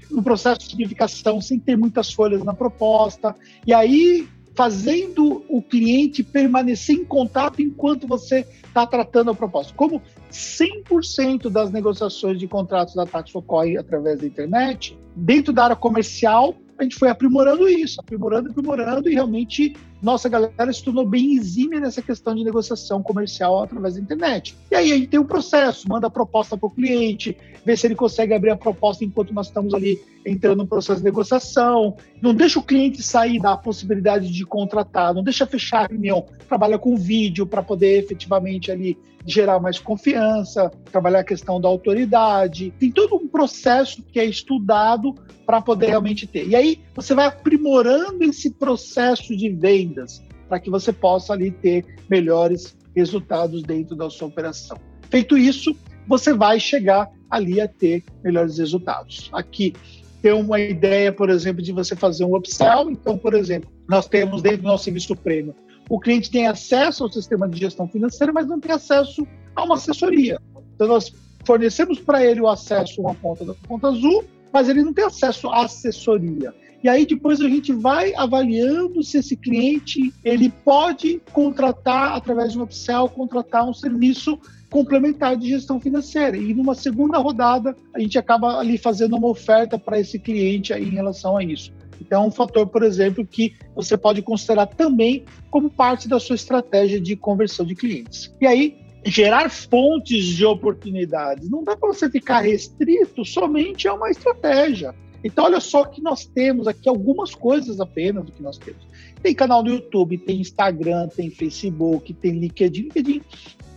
no 0.09 0.23
processo 0.23 0.59
de 0.59 0.67
significação, 0.67 1.41
sem 1.41 1.59
ter 1.59 1.77
muitas 1.77 2.11
folhas 2.13 2.43
na 2.43 2.53
proposta, 2.53 3.35
e 3.65 3.73
aí 3.73 4.27
fazendo 4.58 5.45
o 5.47 5.62
cliente 5.62 6.24
permanecer 6.24 6.95
em 6.95 7.05
contato 7.05 7.62
enquanto 7.62 8.08
você 8.08 8.43
está 8.66 8.88
tratando 8.88 9.30
a 9.30 9.36
proposta. 9.36 9.72
Como 9.76 10.01
100% 10.32 11.47
das 11.47 11.72
negociações 11.72 12.39
de 12.39 12.47
contratos 12.47 12.95
da 12.95 13.05
Tax 13.05 13.36
ocorrem 13.36 13.78
através 13.78 14.20
da 14.20 14.26
internet, 14.26 14.97
dentro 15.16 15.53
da 15.53 15.66
área 15.66 15.76
comercial, 15.76 16.55
a 16.76 16.82
gente 16.82 16.95
foi 16.95 17.08
aprimorando 17.08 17.70
isso, 17.70 18.01
aprimorando, 18.01 18.49
aprimorando, 18.49 19.08
e 19.08 19.14
realmente 19.14 19.76
nossa 20.01 20.29
galera 20.29 20.71
se 20.71 20.83
tornou 20.83 21.05
bem 21.05 21.35
exímia 21.35 21.79
nessa 21.79 22.01
questão 22.01 22.35
de 22.35 22.43
negociação 22.43 23.01
comercial 23.01 23.63
através 23.63 23.95
da 23.95 24.01
internet. 24.01 24.55
E 24.69 24.75
aí 24.75 24.91
a 24.91 24.95
gente 24.95 25.07
tem 25.07 25.19
um 25.19 25.25
processo, 25.25 25.87
manda 25.89 26.07
a 26.07 26.09
proposta 26.09 26.55
para 26.57 26.67
o 26.67 26.71
cliente, 26.71 27.37
vê 27.65 27.75
se 27.75 27.87
ele 27.87 27.95
consegue 27.95 28.33
abrir 28.33 28.51
a 28.51 28.57
proposta 28.57 29.03
enquanto 29.03 29.33
nós 29.33 29.47
estamos 29.47 29.73
ali 29.73 29.99
entrando 30.25 30.57
no 30.57 30.67
processo 30.67 30.99
de 30.99 31.05
negociação, 31.05 31.95
não 32.21 32.33
deixa 32.33 32.59
o 32.59 32.63
cliente 32.63 33.01
sair 33.01 33.39
da 33.39 33.55
possibilidade 33.55 34.31
de 34.31 34.45
contratar, 34.45 35.13
não 35.13 35.23
deixa 35.23 35.47
fechar 35.47 35.85
a 35.85 35.87
reunião, 35.87 36.25
trabalha 36.47 36.77
com 36.77 36.95
vídeo 36.95 37.45
para 37.45 37.63
poder 37.63 38.03
efetivamente 38.03 38.71
ali 38.71 38.97
gerar 39.25 39.59
mais 39.59 39.77
confiança, 39.77 40.71
trabalhar 40.89 41.19
a 41.19 41.23
questão 41.23 41.59
da 41.59 41.67
autoridade, 41.67 42.73
tem 42.79 42.89
todo 42.89 43.15
um 43.15 43.27
processo 43.27 44.01
que 44.01 44.19
é 44.19 44.25
estudado 44.25 45.13
para 45.45 45.61
poder 45.61 45.87
realmente 45.87 46.25
ter. 46.25 46.47
E 46.47 46.55
aí 46.55 46.79
você 46.95 47.13
vai 47.13 47.27
aprimorando 47.27 48.23
esse 48.23 48.51
processo 48.51 49.35
de 49.35 49.45
vendas 49.88 50.23
para 50.47 50.59
que 50.59 50.69
você 50.69 50.93
possa 50.93 51.33
ali 51.33 51.51
ter 51.51 51.85
melhores 52.09 52.75
resultados 52.95 53.63
dentro 53.63 53.95
da 53.95 54.09
sua 54.09 54.27
operação. 54.27 54.77
Feito 55.09 55.38
isso, 55.38 55.75
você 56.07 56.33
vai 56.33 56.59
chegar 56.59 57.09
ali 57.29 57.59
a 57.59 57.67
ter 57.67 58.03
melhores 58.23 58.57
resultados. 58.57 59.29
Aqui 59.33 59.73
tem 60.21 60.31
uma 60.33 60.59
ideia, 60.59 61.11
por 61.11 61.29
exemplo, 61.29 61.61
de 61.61 61.71
você 61.71 61.95
fazer 61.95 62.25
um 62.25 62.35
upsell. 62.35 62.89
Então, 62.89 63.17
por 63.17 63.33
exemplo, 63.33 63.69
nós 63.88 64.07
temos 64.07 64.41
dentro 64.41 64.63
do 64.63 64.67
nosso 64.67 64.85
serviço 64.85 65.15
prêmio, 65.15 65.55
o 65.89 65.99
cliente 65.99 66.29
tem 66.29 66.47
acesso 66.47 67.03
ao 67.03 67.11
sistema 67.11 67.47
de 67.47 67.59
gestão 67.59 67.88
financeira, 67.88 68.33
mas 68.33 68.47
não 68.47 68.59
tem 68.59 68.71
acesso 68.71 69.25
a 69.55 69.63
uma 69.63 69.75
assessoria. 69.75 70.39
Então, 70.75 70.88
nós 70.88 71.13
fornecemos 71.45 71.99
para 71.99 72.25
ele 72.25 72.41
o 72.41 72.47
acesso 72.47 72.99
a 73.01 73.05
uma 73.05 73.15
conta 73.15 73.45
da 73.45 73.53
conta 73.67 73.88
azul 73.88 74.25
mas 74.51 74.69
ele 74.69 74.83
não 74.83 74.93
tem 74.93 75.05
acesso 75.05 75.49
à 75.49 75.65
assessoria. 75.65 76.53
E 76.84 76.89
aí 76.89 77.05
depois 77.05 77.41
a 77.41 77.49
gente 77.49 77.73
vai 77.73 78.13
avaliando 78.15 79.03
se 79.03 79.17
esse 79.17 79.36
cliente 79.36 80.13
ele 80.23 80.49
pode 80.49 81.21
contratar 81.34 82.13
através 82.13 82.51
de 82.51 82.59
um 82.59 82.63
upsell, 82.63 83.09
contratar 83.09 83.67
um 83.67 83.73
serviço 83.73 84.39
complementar 84.69 85.36
de 85.38 85.49
gestão 85.49 85.80
financeira. 85.80 86.38
E 86.38 86.53
numa 86.53 86.75
segunda 86.75 87.17
rodada 87.17 87.75
a 87.93 87.99
gente 87.99 88.17
acaba 88.17 88.59
ali 88.59 88.78
fazendo 88.78 89.15
uma 89.15 89.28
oferta 89.28 89.78
para 89.78 89.99
esse 89.99 90.19
cliente 90.19 90.73
aí 90.73 90.84
em 90.84 90.91
relação 90.91 91.38
a 91.38 91.43
isso. 91.43 91.71
Então, 91.99 92.23
é 92.23 92.28
um 92.28 92.32
fator, 92.32 92.67
por 92.67 92.84
exemplo, 92.84 93.25
que 93.25 93.55
você 93.75 93.97
pode 93.97 94.21
considerar 94.21 94.67
também 94.67 95.25
como 95.49 95.69
parte 95.69 96.07
da 96.07 96.19
sua 96.19 96.36
estratégia 96.36 97.01
de 97.01 97.15
conversão 97.15 97.65
de 97.65 97.75
clientes. 97.75 98.32
E 98.39 98.45
aí, 98.45 98.78
gerar 99.05 99.49
fontes 99.49 100.25
de 100.25 100.45
oportunidades. 100.45 101.49
Não 101.49 101.63
dá 101.63 101.75
para 101.75 101.91
você 101.91 102.09
ficar 102.09 102.41
restrito 102.41 103.25
somente 103.25 103.88
a 103.88 103.93
uma 103.93 104.09
estratégia. 104.09 104.93
Então, 105.24 105.45
olha 105.45 105.59
só 105.59 105.86
que 105.86 106.01
nós 106.01 106.26
temos 106.26 106.68
aqui 106.68 106.88
algumas 106.88 107.34
coisas 107.34 107.80
apenas 107.80 108.26
do 108.26 108.32
que 108.32 108.41
nós 108.41 108.57
temos. 108.57 108.82
Tem 109.22 109.34
canal 109.34 109.63
no 109.63 109.70
YouTube, 109.70 110.18
tem 110.18 110.39
Instagram, 110.39 111.07
tem 111.07 111.30
Facebook, 111.30 112.13
tem 112.13 112.34
LinkedIn. 112.34 112.84
LinkedIn 112.84 113.22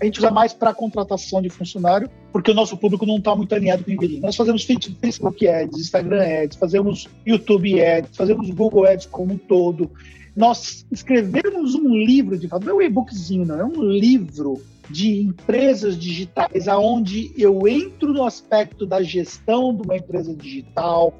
a 0.01 0.07
gente 0.07 0.18
usa 0.18 0.30
mais 0.30 0.55
para 0.55 0.72
contratação 0.72 1.43
de 1.43 1.51
funcionário, 1.51 2.09
porque 2.32 2.51
o 2.51 2.55
nosso 2.55 2.74
público 2.76 3.05
não 3.05 3.18
está 3.18 3.36
muito 3.36 3.55
alinhado 3.55 3.84
com 3.84 3.91
o 3.91 3.93
LinkedIn. 3.93 4.20
Nós 4.20 4.34
fazemos 4.34 4.64
Facebook 4.64 5.47
Ads, 5.47 5.78
Instagram 5.78 6.22
Ads, 6.22 6.57
fazemos 6.57 7.07
YouTube 7.26 7.82
Ads, 7.82 8.16
fazemos 8.16 8.49
Google 8.51 8.86
Ads 8.86 9.07
como 9.07 9.34
um 9.34 9.38
todo. 9.38 9.91
Nós 10.34 10.86
escrevemos 10.91 11.74
um 11.74 11.95
livro, 11.95 12.38
de 12.38 12.49
fato, 12.49 12.64
não 12.64 12.72
é 12.72 12.76
um 12.76 12.82
e-bookzinho, 12.82 13.45
não, 13.45 13.61
é 13.61 13.64
um 13.64 13.82
livro 13.82 14.62
de 14.88 15.20
empresas 15.20 15.99
digitais, 15.99 16.66
aonde 16.66 17.32
eu 17.36 17.68
entro 17.68 18.12
no 18.12 18.24
aspecto 18.24 18.86
da 18.86 19.03
gestão 19.03 19.74
de 19.74 19.82
uma 19.82 19.97
empresa 19.97 20.34
digital, 20.34 21.14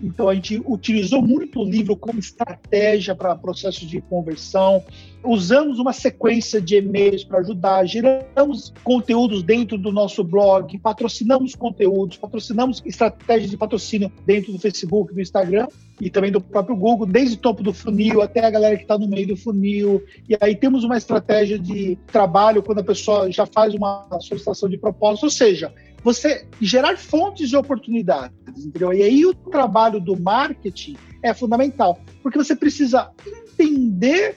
então 0.00 0.28
a 0.28 0.34
gente 0.34 0.62
utilizou 0.66 1.22
muito 1.22 1.60
o 1.60 1.64
livro 1.64 1.96
como 1.96 2.18
estratégia 2.18 3.14
para 3.14 3.34
processos 3.34 3.88
de 3.88 4.00
conversão. 4.00 4.82
Usamos 5.24 5.78
uma 5.78 5.92
sequência 5.92 6.60
de 6.60 6.76
e-mails 6.76 7.24
para 7.24 7.38
ajudar, 7.40 7.84
geramos 7.86 8.72
conteúdos 8.84 9.42
dentro 9.42 9.76
do 9.76 9.90
nosso 9.90 10.22
blog, 10.22 10.78
patrocinamos 10.78 11.54
conteúdos, 11.54 12.16
patrocinamos 12.16 12.82
estratégias 12.84 13.50
de 13.50 13.56
patrocínio 13.56 14.12
dentro 14.24 14.52
do 14.52 14.58
Facebook, 14.58 15.12
do 15.12 15.20
Instagram 15.20 15.66
e 16.00 16.10
também 16.10 16.30
do 16.30 16.40
próprio 16.40 16.76
Google, 16.76 17.06
desde 17.06 17.34
o 17.34 17.38
topo 17.38 17.62
do 17.62 17.72
funil 17.72 18.20
até 18.20 18.44
a 18.44 18.50
galera 18.50 18.76
que 18.76 18.82
está 18.82 18.98
no 18.98 19.08
meio 19.08 19.28
do 19.28 19.36
funil. 19.36 20.02
E 20.28 20.36
aí 20.40 20.54
temos 20.54 20.84
uma 20.84 20.96
estratégia 20.96 21.58
de 21.58 21.98
trabalho 22.06 22.62
quando 22.62 22.80
a 22.80 22.84
pessoa 22.84 23.30
já 23.32 23.46
faz 23.46 23.74
uma 23.74 24.06
solicitação 24.20 24.68
de 24.68 24.76
propósito, 24.76 25.24
ou 25.24 25.30
seja, 25.30 25.72
você 26.06 26.46
gerar 26.60 26.96
fontes 26.96 27.48
de 27.48 27.56
oportunidades, 27.56 28.64
entendeu? 28.64 28.92
E 28.92 29.02
aí 29.02 29.26
o 29.26 29.34
trabalho 29.34 30.00
do 30.00 30.16
marketing 30.16 30.96
é 31.20 31.34
fundamental, 31.34 31.98
porque 32.22 32.38
você 32.38 32.54
precisa 32.54 33.10
entender 33.26 34.36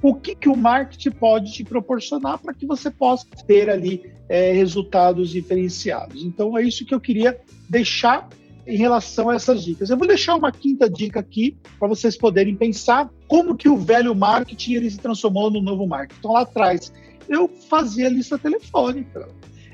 o 0.00 0.14
que, 0.14 0.36
que 0.36 0.48
o 0.48 0.56
marketing 0.56 1.10
pode 1.10 1.52
te 1.52 1.64
proporcionar 1.64 2.38
para 2.38 2.54
que 2.54 2.64
você 2.64 2.88
possa 2.88 3.26
ter 3.48 3.68
ali 3.68 4.08
é, 4.28 4.52
resultados 4.52 5.30
diferenciados. 5.30 6.22
Então 6.22 6.56
é 6.56 6.62
isso 6.62 6.86
que 6.86 6.94
eu 6.94 7.00
queria 7.00 7.36
deixar 7.68 8.28
em 8.64 8.76
relação 8.76 9.28
a 9.28 9.34
essas 9.34 9.64
dicas. 9.64 9.90
Eu 9.90 9.96
vou 9.96 10.06
deixar 10.06 10.36
uma 10.36 10.52
quinta 10.52 10.88
dica 10.88 11.18
aqui 11.18 11.56
para 11.80 11.88
vocês 11.88 12.16
poderem 12.16 12.54
pensar 12.54 13.10
como 13.26 13.56
que 13.56 13.68
o 13.68 13.76
velho 13.76 14.14
marketing 14.14 14.74
ele 14.74 14.88
se 14.88 14.98
transformou 14.98 15.50
no 15.50 15.60
novo 15.60 15.84
marketing. 15.84 16.20
Então 16.20 16.32
lá 16.34 16.42
atrás 16.42 16.92
eu 17.28 17.48
fazia 17.68 18.08
lista 18.08 18.38
telefônica 18.38 19.28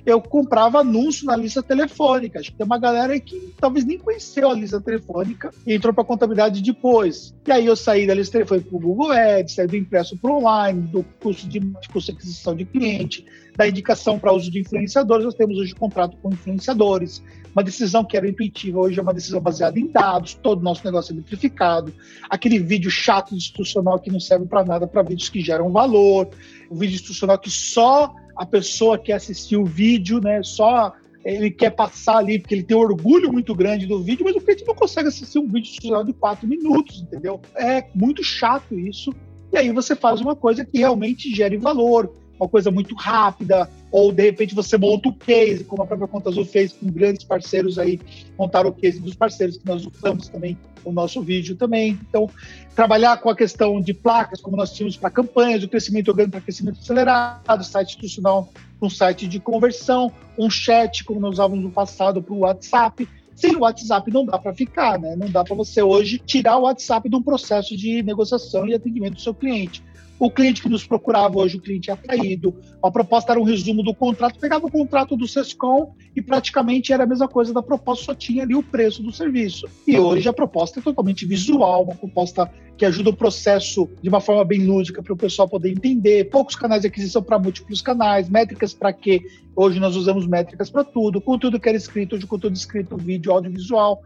eu 0.07 0.21
comprava 0.21 0.81
anúncio 0.81 1.27
na 1.27 1.37
lista 1.37 1.63
telefônica. 1.63 2.39
Acho 2.39 2.51
que 2.53 2.59
tem 2.59 2.67
uma 2.67 2.79
galera 2.79 3.19
que 3.19 3.55
talvez 3.59 3.85
nem 3.85 3.99
conheceu 3.99 4.51
a 4.51 4.55
lista 4.55 4.81
telefônica 4.81 5.51
e 5.67 5.75
entrou 5.75 5.95
para 5.95 6.05
contabilidade 6.05 6.63
depois. 6.63 7.35
E 7.47 7.53
aí 7.53 7.67
eu 7.67 7.75
saí 7.75 8.07
da 8.07 8.15
lista 8.15 8.33
telefônica 8.33 8.69
para 8.69 8.77
o 8.77 8.81
Google 8.81 9.13
Ads, 9.13 9.55
saí 9.55 9.67
do 9.67 9.77
impresso 9.77 10.17
para 10.19 10.33
online, 10.33 10.83
do 10.83 11.03
curso 11.21 11.49
de, 11.49 11.61
custo 11.93 12.13
de 12.13 12.19
aquisição 12.19 12.55
de 12.55 12.65
cliente, 12.67 13.25
da 13.57 13.67
indicação 13.67 14.19
para 14.19 14.33
uso 14.33 14.51
de 14.51 14.61
influenciadores. 14.61 15.25
Nós 15.25 15.35
temos 15.35 15.59
hoje 15.59 15.75
contrato 15.75 16.17
com 16.19 16.31
influenciadores. 16.31 17.23
Uma 17.55 17.63
decisão 17.63 18.05
que 18.05 18.17
era 18.17 18.29
intuitiva 18.29 18.81
hoje 18.81 18.99
é 18.99 19.03
uma 19.03 19.15
decisão 19.15 19.41
baseada 19.41 19.79
em 19.79 19.87
dados, 19.87 20.35
todo 20.35 20.59
o 20.59 20.63
nosso 20.63 20.85
negócio 20.85 21.13
é 21.13 21.17
metrificado. 21.17 21.95
Aquele 22.29 22.59
vídeo 22.59 22.91
chato 22.91 23.35
institucional 23.35 23.99
que 24.01 24.11
não 24.11 24.21
serve 24.21 24.45
para 24.47 24.65
nada 24.65 24.87
para 24.87 25.03
vídeos 25.03 25.29
que 25.29 25.41
geram 25.41 25.71
valor. 25.71 26.29
O 26.69 26.75
vídeo 26.75 26.97
institucional 26.97 27.39
que 27.39 27.51
só 27.51 28.13
a 28.37 28.47
pessoa 28.47 28.99
quer 28.99 29.15
assistir 29.15 29.57
o 29.57 29.65
vídeo, 29.65 30.21
né? 30.21 30.43
Só 30.43 30.93
ele 31.25 31.51
quer 31.51 31.71
passar 31.71 32.19
ali, 32.19 32.39
porque 32.39 32.55
ele 32.55 32.63
tem 32.63 32.77
orgulho 32.77 33.33
muito 33.33 33.55
grande 33.55 33.87
do 33.87 34.03
vídeo, 34.03 34.25
mas 34.25 34.37
o 34.37 34.41
cliente 34.41 34.65
não 34.67 34.75
consegue 34.75 35.09
assistir 35.09 35.39
um 35.39 35.49
vídeo 35.49 35.73
de 36.05 36.13
quatro 36.13 36.47
minutos, 36.47 37.01
entendeu? 37.01 37.41
É 37.57 37.87
muito 37.95 38.23
chato 38.23 38.79
isso. 38.79 39.13
E 39.53 39.57
aí 39.57 39.73
você 39.73 39.97
faz 39.97 40.21
uma 40.21 40.37
coisa 40.37 40.65
que 40.65 40.79
realmente 40.79 41.35
gere 41.35 41.57
valor, 41.57 42.13
uma 42.39 42.49
coisa 42.49 42.71
muito 42.71 42.95
rápida, 42.95 43.71
ou 43.91 44.13
de 44.13 44.23
repente 44.23 44.55
você 44.55 44.77
monta 44.77 45.09
o 45.09 45.15
case, 45.15 45.65
como 45.65 45.83
a 45.83 45.87
própria 45.87 46.09
Conta 46.09 46.29
Azul 46.29 46.45
fez 46.45 46.73
com 46.73 46.91
grandes 46.91 47.25
parceiros 47.25 47.79
aí, 47.79 48.01
montaram 48.39 48.69
o 48.69 48.73
case 48.73 49.01
dos 49.01 49.15
parceiros 49.15 49.57
que 49.57 49.67
nós 49.67 49.87
usamos 49.87 50.29
também 50.29 50.59
o 50.85 50.93
nosso 50.93 51.23
vídeo 51.23 51.57
também. 51.57 51.99
Então, 52.09 52.29
trabalhar 52.75 53.17
com 53.19 53.31
a 53.31 53.37
questão 53.37 53.81
de 53.81 53.95
placas, 53.95 54.41
como 54.41 54.57
nós 54.57 54.73
tínhamos 54.73 54.97
para 54.97 55.11
campanhas, 55.11 55.63
o 55.63 55.69
crescimento 55.69 56.09
orgânico 56.09 56.33
para 56.33 56.41
crescimento 56.41 56.81
acelerado, 56.81 57.65
site 57.65 57.91
institucional 57.91 58.51
um 58.85 58.91
site 58.91 59.27
de 59.27 59.41
conversão, 59.41 60.13
um 60.39 60.51
chat, 60.51 61.05
como 61.05 61.21
nós 61.21 61.35
usávamos 61.35 61.65
no 61.65 61.71
passado 61.71 62.23
para 62.23 62.35
o 62.35 62.41
WhatsApp. 62.41 63.09
Sem 63.35 63.57
o 63.57 63.61
WhatsApp 63.61 64.11
não 64.13 64.25
dá 64.25 64.39
para 64.39 64.55
ficar, 64.55 64.99
né? 64.99 65.17
Não 65.17 65.29
dá 65.29 65.43
para 65.43 65.57
você 65.57 65.83
hoje 65.83 66.19
tirar 66.19 66.57
o 66.59 66.63
WhatsApp 66.63 67.09
de 67.09 67.17
um 67.17 67.23
processo 67.23 67.77
de 67.77 68.03
negociação 68.03 68.67
e 68.67 68.75
atendimento 68.75 69.15
do 69.15 69.21
seu 69.21 69.35
cliente. 69.35 69.83
O 70.25 70.31
cliente 70.31 70.63
que 70.63 70.71
nos 70.71 70.87
procurava 70.87 71.37
hoje, 71.37 71.59
o 71.59 71.61
cliente 71.61 71.91
é 71.91 71.93
atraído. 71.93 72.55
A 72.83 72.91
proposta 72.91 73.33
era 73.33 73.39
um 73.39 73.45
resumo 73.45 73.83
do 73.83 73.95
contrato, 73.95 74.39
pegava 74.39 74.67
o 74.67 74.71
contrato 74.71 75.19
do 75.19 75.29
Sescom 75.29 75.95
e 76.17 76.23
praticamente 76.23 76.95
era 76.95 77.05
a 77.05 77.07
mesma 77.07 77.29
coisa 77.29 77.53
da 77.53 77.63
proposta, 77.63 78.07
só 78.07 78.15
tinha 78.15 78.43
ali 78.43 78.55
o 78.55 78.63
preço 78.63 79.03
do 79.03 79.13
serviço. 79.13 79.69
E 79.87 79.99
hoje 79.99 80.27
a 80.27 80.33
proposta 80.33 80.81
é 80.81 80.83
totalmente 80.83 81.27
visual, 81.27 81.85
uma 81.85 81.95
proposta 81.95 82.51
que 82.75 82.87
ajuda 82.87 83.11
o 83.11 83.15
processo 83.15 83.87
de 84.01 84.09
uma 84.09 84.19
forma 84.19 84.43
bem 84.47 84.65
lúdica 84.65 85.03
para 85.03 85.13
o 85.13 85.17
pessoal 85.17 85.47
poder 85.47 85.73
entender. 85.73 86.31
Poucos 86.31 86.57
canais 86.57 86.81
de 86.81 86.89
aquisição 86.89 87.23
para 87.23 87.39
múltiplos 87.39 87.83
canais, 87.83 88.27
métricas 88.27 88.73
para 88.73 88.95
quê? 88.95 89.21
Hoje 89.55 89.79
nós 89.79 89.95
usamos 89.95 90.27
métricas 90.27 90.71
para 90.71 90.85
tudo, 90.85 91.21
conteúdo 91.21 91.61
que 91.61 91.69
era 91.69 91.77
escrito, 91.77 92.17
hoje 92.17 92.27
conteúdo 92.27 92.57
escrito, 92.57 92.97
vídeo, 92.97 93.31
audiovisual. 93.31 94.03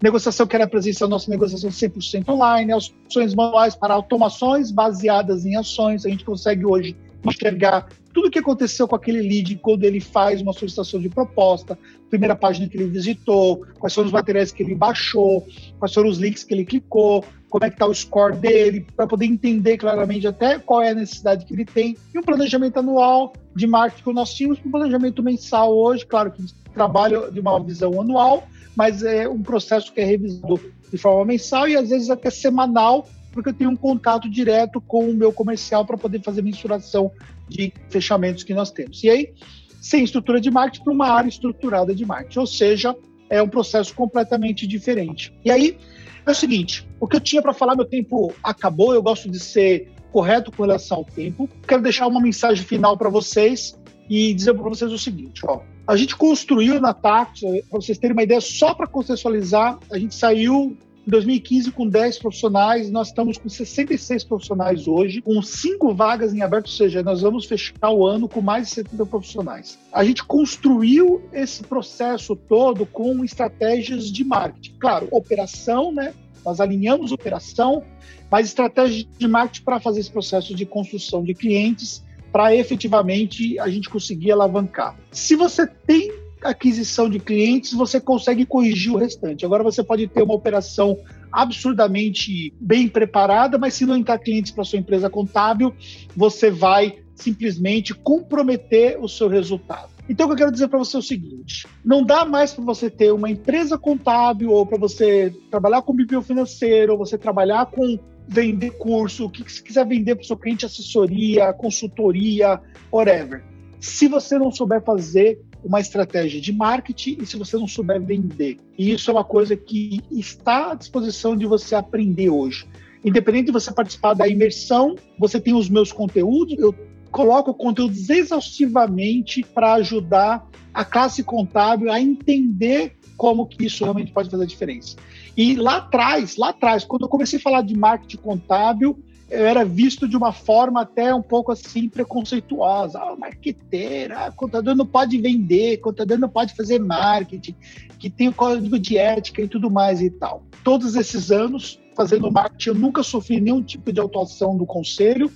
Negociação 0.00 0.46
que 0.46 0.54
era 0.54 0.66
presencial, 0.66 1.08
nossa 1.08 1.30
negociação 1.30 1.70
100% 1.70 2.28
online, 2.28 2.72
ações 2.72 3.34
manuais 3.34 3.74
para 3.74 3.94
automações 3.94 4.70
baseadas 4.70 5.44
em 5.44 5.56
ações. 5.56 6.06
A 6.06 6.08
gente 6.08 6.24
consegue 6.24 6.64
hoje 6.64 6.96
enxergar 7.24 7.88
tudo 8.12 8.28
o 8.28 8.30
que 8.30 8.38
aconteceu 8.38 8.86
com 8.86 8.96
aquele 8.96 9.20
lead 9.20 9.56
quando 9.56 9.84
ele 9.84 10.00
faz 10.00 10.40
uma 10.40 10.52
solicitação 10.52 11.00
de 11.00 11.08
proposta, 11.08 11.78
primeira 12.08 12.34
página 12.34 12.68
que 12.68 12.76
ele 12.76 12.88
visitou, 12.88 13.64
quais 13.78 13.94
foram 13.94 14.06
os 14.06 14.12
materiais 14.12 14.52
que 14.52 14.62
ele 14.62 14.74
baixou, 14.74 15.46
quais 15.78 15.92
foram 15.92 16.08
os 16.08 16.18
links 16.18 16.44
que 16.44 16.54
ele 16.54 16.64
clicou, 16.64 17.24
como 17.48 17.64
é 17.64 17.68
que 17.68 17.74
está 17.74 17.86
o 17.86 17.94
score 17.94 18.36
dele, 18.36 18.86
para 18.96 19.06
poder 19.06 19.26
entender 19.26 19.78
claramente 19.78 20.26
até 20.26 20.58
qual 20.58 20.82
é 20.82 20.90
a 20.90 20.94
necessidade 20.94 21.44
que 21.44 21.52
ele 21.52 21.64
tem. 21.64 21.96
E 22.14 22.18
um 22.18 22.22
planejamento 22.22 22.78
anual 22.78 23.32
de 23.54 23.66
marketing 23.66 24.04
que 24.04 24.12
nós 24.12 24.34
tínhamos, 24.34 24.58
um 24.64 24.70
planejamento 24.70 25.22
mensal 25.22 25.76
hoje, 25.76 26.06
claro 26.06 26.30
que 26.30 26.44
trabalha 26.74 27.30
de 27.30 27.40
uma 27.40 27.58
visão 27.62 28.00
anual, 28.00 28.46
mas 28.78 29.02
é 29.02 29.28
um 29.28 29.42
processo 29.42 29.92
que 29.92 30.00
é 30.00 30.04
revisado 30.04 30.60
de 30.88 30.96
forma 30.96 31.24
mensal 31.24 31.68
e 31.68 31.76
às 31.76 31.88
vezes 31.88 32.10
até 32.10 32.30
semanal, 32.30 33.08
porque 33.32 33.48
eu 33.48 33.52
tenho 33.52 33.70
um 33.70 33.76
contato 33.76 34.30
direto 34.30 34.80
com 34.80 35.10
o 35.10 35.12
meu 35.12 35.32
comercial 35.32 35.84
para 35.84 35.98
poder 35.98 36.22
fazer 36.22 36.42
mensuração 36.42 37.10
de 37.48 37.72
fechamentos 37.90 38.44
que 38.44 38.54
nós 38.54 38.70
temos. 38.70 39.02
E 39.02 39.10
aí, 39.10 39.34
sem 39.82 40.04
estrutura 40.04 40.40
de 40.40 40.48
marketing 40.48 40.84
para 40.84 40.92
uma 40.92 41.08
área 41.08 41.28
estruturada 41.28 41.92
de 41.92 42.06
marketing, 42.06 42.38
ou 42.38 42.46
seja, 42.46 42.96
é 43.28 43.42
um 43.42 43.48
processo 43.48 43.92
completamente 43.96 44.64
diferente. 44.64 45.34
E 45.44 45.50
aí 45.50 45.76
é 46.24 46.30
o 46.30 46.34
seguinte, 46.34 46.88
o 47.00 47.08
que 47.08 47.16
eu 47.16 47.20
tinha 47.20 47.42
para 47.42 47.52
falar, 47.52 47.74
meu 47.74 47.84
tempo 47.84 48.32
acabou, 48.44 48.94
eu 48.94 49.02
gosto 49.02 49.28
de 49.28 49.40
ser 49.40 49.90
correto 50.12 50.52
com 50.52 50.62
relação 50.62 50.98
ao 50.98 51.04
tempo. 51.04 51.50
Quero 51.66 51.82
deixar 51.82 52.06
uma 52.06 52.20
mensagem 52.20 52.64
final 52.64 52.96
para 52.96 53.08
vocês 53.08 53.76
e 54.08 54.32
dizer 54.32 54.54
para 54.54 54.68
vocês 54.68 54.92
o 54.92 54.98
seguinte, 54.98 55.40
ó. 55.44 55.62
A 55.88 55.96
gente 55.96 56.14
construiu 56.14 56.78
na 56.78 56.92
Tax, 56.92 57.40
para 57.40 57.80
vocês 57.80 57.96
terem 57.96 58.12
uma 58.12 58.22
ideia, 58.22 58.42
só 58.42 58.74
para 58.74 58.86
contextualizar, 58.86 59.78
a 59.90 59.98
gente 59.98 60.14
saiu 60.14 60.76
em 61.06 61.10
2015 61.10 61.72
com 61.72 61.88
10 61.88 62.18
profissionais, 62.18 62.90
nós 62.90 63.08
estamos 63.08 63.38
com 63.38 63.48
66 63.48 64.22
profissionais 64.24 64.86
hoje, 64.86 65.22
com 65.22 65.40
5 65.40 65.94
vagas 65.94 66.34
em 66.34 66.42
aberto, 66.42 66.66
ou 66.66 66.72
seja, 66.72 67.02
nós 67.02 67.22
vamos 67.22 67.46
fechar 67.46 67.88
o 67.90 68.06
ano 68.06 68.28
com 68.28 68.42
mais 68.42 68.68
de 68.68 68.74
70 68.74 69.06
profissionais. 69.06 69.78
A 69.90 70.04
gente 70.04 70.22
construiu 70.24 71.22
esse 71.32 71.62
processo 71.62 72.36
todo 72.36 72.84
com 72.84 73.24
estratégias 73.24 74.12
de 74.12 74.22
marketing. 74.24 74.74
Claro, 74.78 75.08
operação, 75.10 75.90
né? 75.90 76.12
Nós 76.44 76.60
alinhamos 76.60 77.12
operação, 77.12 77.82
mas 78.30 78.48
estratégias 78.48 79.06
de 79.18 79.26
marketing 79.26 79.64
para 79.64 79.80
fazer 79.80 80.00
esse 80.00 80.10
processo 80.10 80.54
de 80.54 80.66
construção 80.66 81.24
de 81.24 81.32
clientes 81.32 82.06
para 82.32 82.54
efetivamente 82.54 83.58
a 83.58 83.68
gente 83.68 83.88
conseguir 83.88 84.32
alavancar. 84.32 84.96
Se 85.10 85.34
você 85.34 85.66
tem 85.66 86.12
aquisição 86.42 87.08
de 87.08 87.18
clientes, 87.18 87.72
você 87.72 88.00
consegue 88.00 88.46
corrigir 88.46 88.92
o 88.92 88.96
restante. 88.96 89.44
Agora 89.44 89.62
você 89.62 89.82
pode 89.82 90.06
ter 90.06 90.22
uma 90.22 90.34
operação 90.34 90.96
absurdamente 91.32 92.52
bem 92.60 92.88
preparada, 92.88 93.58
mas 93.58 93.74
se 93.74 93.84
não 93.84 93.96
entrar 93.96 94.18
clientes 94.18 94.52
para 94.52 94.64
sua 94.64 94.78
empresa 94.78 95.10
contábil, 95.10 95.74
você 96.16 96.50
vai 96.50 96.98
simplesmente 97.14 97.92
comprometer 97.94 98.98
o 99.02 99.08
seu 99.08 99.28
resultado. 99.28 99.90
Então, 100.08 100.24
o 100.24 100.28
que 100.28 100.34
eu 100.34 100.38
quero 100.38 100.52
dizer 100.52 100.68
para 100.68 100.78
você 100.78 100.96
é 100.96 101.00
o 101.00 101.02
seguinte: 101.02 101.66
não 101.84 102.02
dá 102.02 102.24
mais 102.24 102.54
para 102.54 102.64
você 102.64 102.88
ter 102.88 103.12
uma 103.12 103.28
empresa 103.28 103.76
contábil, 103.76 104.50
ou 104.50 104.64
para 104.64 104.78
você 104.78 105.34
trabalhar 105.50 105.82
com 105.82 105.94
BPO 105.94 106.22
financeiro, 106.22 106.92
ou 106.92 106.98
você 106.98 107.18
trabalhar 107.18 107.66
com 107.66 107.98
vender 108.28 108.72
curso, 108.72 109.24
o 109.24 109.30
que 109.30 109.42
você 109.42 109.62
quiser 109.62 109.86
vender 109.86 110.14
para 110.14 110.22
o 110.22 110.26
seu 110.26 110.36
cliente, 110.36 110.66
assessoria, 110.66 111.52
consultoria, 111.52 112.60
whatever. 112.92 113.42
Se 113.80 114.06
você 114.06 114.38
não 114.38 114.50
souber 114.50 114.82
fazer 114.82 115.40
uma 115.64 115.80
estratégia 115.80 116.40
de 116.40 116.52
marketing 116.52 117.18
e 117.20 117.26
se 117.26 117.36
você 117.36 117.56
não 117.56 117.66
souber 117.66 118.00
vender. 118.00 118.58
E 118.76 118.92
isso 118.92 119.10
é 119.10 119.14
uma 119.14 119.24
coisa 119.24 119.56
que 119.56 120.00
está 120.10 120.72
à 120.72 120.74
disposição 120.74 121.36
de 121.36 121.46
você 121.46 121.74
aprender 121.74 122.30
hoje. 122.30 122.66
independente 123.04 123.46
de 123.46 123.52
você 123.52 123.72
participar 123.72 124.14
da 124.14 124.26
imersão, 124.26 124.96
você 125.18 125.40
tem 125.40 125.54
os 125.54 125.68
meus 125.68 125.92
conteúdos, 125.92 126.58
eu 126.58 126.74
coloco 127.12 127.54
conteúdos 127.54 128.10
exaustivamente 128.10 129.42
para 129.42 129.74
ajudar 129.74 130.46
a 130.74 130.84
classe 130.84 131.22
contábil 131.22 131.90
a 131.90 132.00
entender 132.00 132.96
como 133.16 133.46
que 133.46 133.66
isso 133.66 133.84
realmente 133.84 134.12
pode 134.12 134.28
fazer 134.28 134.42
a 134.42 134.46
diferença. 134.46 134.96
E 135.38 135.54
lá 135.54 135.76
atrás, 135.76 136.36
lá 136.36 136.48
atrás, 136.48 136.84
quando 136.84 137.02
eu 137.02 137.08
comecei 137.08 137.38
a 137.38 137.42
falar 137.42 137.62
de 137.62 137.78
marketing 137.78 138.16
contábil, 138.16 138.98
eu 139.30 139.46
era 139.46 139.64
visto 139.64 140.08
de 140.08 140.16
uma 140.16 140.32
forma 140.32 140.80
até 140.80 141.14
um 141.14 141.22
pouco 141.22 141.52
assim 141.52 141.88
preconceituosa. 141.88 142.98
Ah, 142.98 143.14
marqueteira, 143.16 144.26
ah, 144.26 144.32
contador 144.32 144.74
não 144.74 144.84
pode 144.84 145.16
vender, 145.16 145.76
contador 145.76 146.18
não 146.18 146.28
pode 146.28 146.56
fazer 146.56 146.80
marketing, 146.80 147.54
que 148.00 148.10
tem 148.10 148.26
o 148.26 148.34
código 148.34 148.80
de 148.80 148.98
ética 148.98 149.40
e 149.40 149.46
tudo 149.46 149.70
mais 149.70 150.02
e 150.02 150.10
tal. 150.10 150.42
Todos 150.64 150.96
esses 150.96 151.30
anos 151.30 151.78
fazendo 151.96 152.32
marketing, 152.32 152.70
eu 152.70 152.74
nunca 152.74 153.04
sofri 153.04 153.40
nenhum 153.40 153.62
tipo 153.62 153.92
de 153.92 154.00
autuação 154.00 154.56
do 154.56 154.66
conselho. 154.66 155.30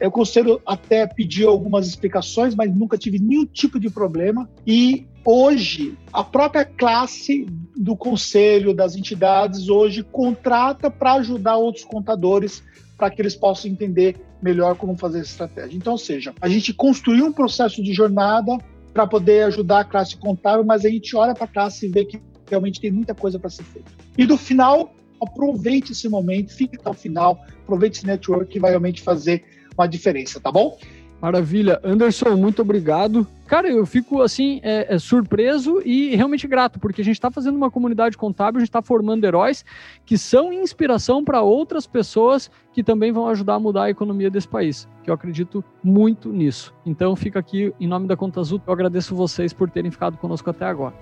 O 0.00 0.10
conselho 0.10 0.60
até 0.64 1.06
pediu 1.06 1.48
algumas 1.48 1.86
explicações, 1.86 2.54
mas 2.54 2.74
nunca 2.74 2.96
tive 2.96 3.18
nenhum 3.18 3.44
tipo 3.44 3.80
de 3.80 3.90
problema. 3.90 4.48
E 4.66 5.06
hoje, 5.24 5.96
a 6.12 6.22
própria 6.22 6.64
classe 6.64 7.46
do 7.76 7.96
conselho, 7.96 8.72
das 8.72 8.94
entidades, 8.96 9.68
hoje 9.68 10.02
contrata 10.02 10.90
para 10.90 11.14
ajudar 11.14 11.56
outros 11.56 11.84
contadores 11.84 12.62
para 12.96 13.10
que 13.10 13.22
eles 13.22 13.36
possam 13.36 13.70
entender 13.70 14.16
melhor 14.42 14.76
como 14.76 14.96
fazer 14.96 15.20
essa 15.20 15.30
estratégia. 15.30 15.76
Então, 15.76 15.92
ou 15.92 15.98
seja, 15.98 16.34
a 16.40 16.48
gente 16.48 16.72
construiu 16.72 17.26
um 17.26 17.32
processo 17.32 17.82
de 17.82 17.92
jornada 17.92 18.58
para 18.92 19.06
poder 19.06 19.44
ajudar 19.44 19.80
a 19.80 19.84
classe 19.84 20.16
contábil, 20.16 20.64
mas 20.64 20.84
a 20.84 20.88
gente 20.88 21.14
olha 21.16 21.34
para 21.34 21.44
a 21.44 21.48
classe 21.48 21.86
e 21.86 21.88
vê 21.88 22.04
que 22.04 22.20
realmente 22.48 22.80
tem 22.80 22.90
muita 22.90 23.14
coisa 23.14 23.38
para 23.38 23.50
ser 23.50 23.64
feita. 23.64 23.90
E 24.16 24.26
no 24.26 24.36
final, 24.36 24.94
aproveite 25.22 25.92
esse 25.92 26.08
momento, 26.08 26.52
fique 26.52 26.76
até 26.76 26.90
o 26.90 26.94
final, 26.94 27.38
aproveite 27.62 27.98
esse 27.98 28.06
network 28.06 28.50
que 28.50 28.58
vai 28.58 28.70
realmente 28.70 29.02
fazer 29.02 29.44
uma 29.78 29.88
diferença, 29.88 30.40
tá 30.40 30.50
bom? 30.50 30.78
Maravilha. 31.20 31.80
Anderson, 31.82 32.36
muito 32.36 32.62
obrigado. 32.62 33.26
Cara, 33.46 33.68
eu 33.68 33.84
fico 33.84 34.22
assim, 34.22 34.60
é, 34.62 34.94
é 34.94 34.98
surpreso 34.98 35.82
e 35.84 36.14
realmente 36.14 36.46
grato, 36.46 36.78
porque 36.78 37.00
a 37.00 37.04
gente 37.04 37.16
está 37.16 37.30
fazendo 37.30 37.56
uma 37.56 37.70
comunidade 37.70 38.16
contábil, 38.16 38.58
a 38.58 38.60
gente 38.60 38.68
está 38.68 38.82
formando 38.82 39.24
heróis 39.24 39.64
que 40.06 40.16
são 40.16 40.52
inspiração 40.52 41.24
para 41.24 41.42
outras 41.42 41.86
pessoas 41.86 42.48
que 42.72 42.84
também 42.84 43.10
vão 43.10 43.26
ajudar 43.28 43.54
a 43.54 43.60
mudar 43.60 43.84
a 43.84 43.90
economia 43.90 44.30
desse 44.30 44.46
país, 44.46 44.86
que 45.02 45.10
eu 45.10 45.14
acredito 45.14 45.64
muito 45.82 46.28
nisso. 46.28 46.72
Então, 46.86 47.16
fica 47.16 47.40
aqui 47.40 47.72
em 47.80 47.88
nome 47.88 48.06
da 48.06 48.16
Conta 48.16 48.38
Azul, 48.38 48.60
eu 48.64 48.72
agradeço 48.72 49.16
vocês 49.16 49.52
por 49.52 49.68
terem 49.68 49.90
ficado 49.90 50.16
conosco 50.18 50.48
até 50.50 50.66
agora. 50.66 50.94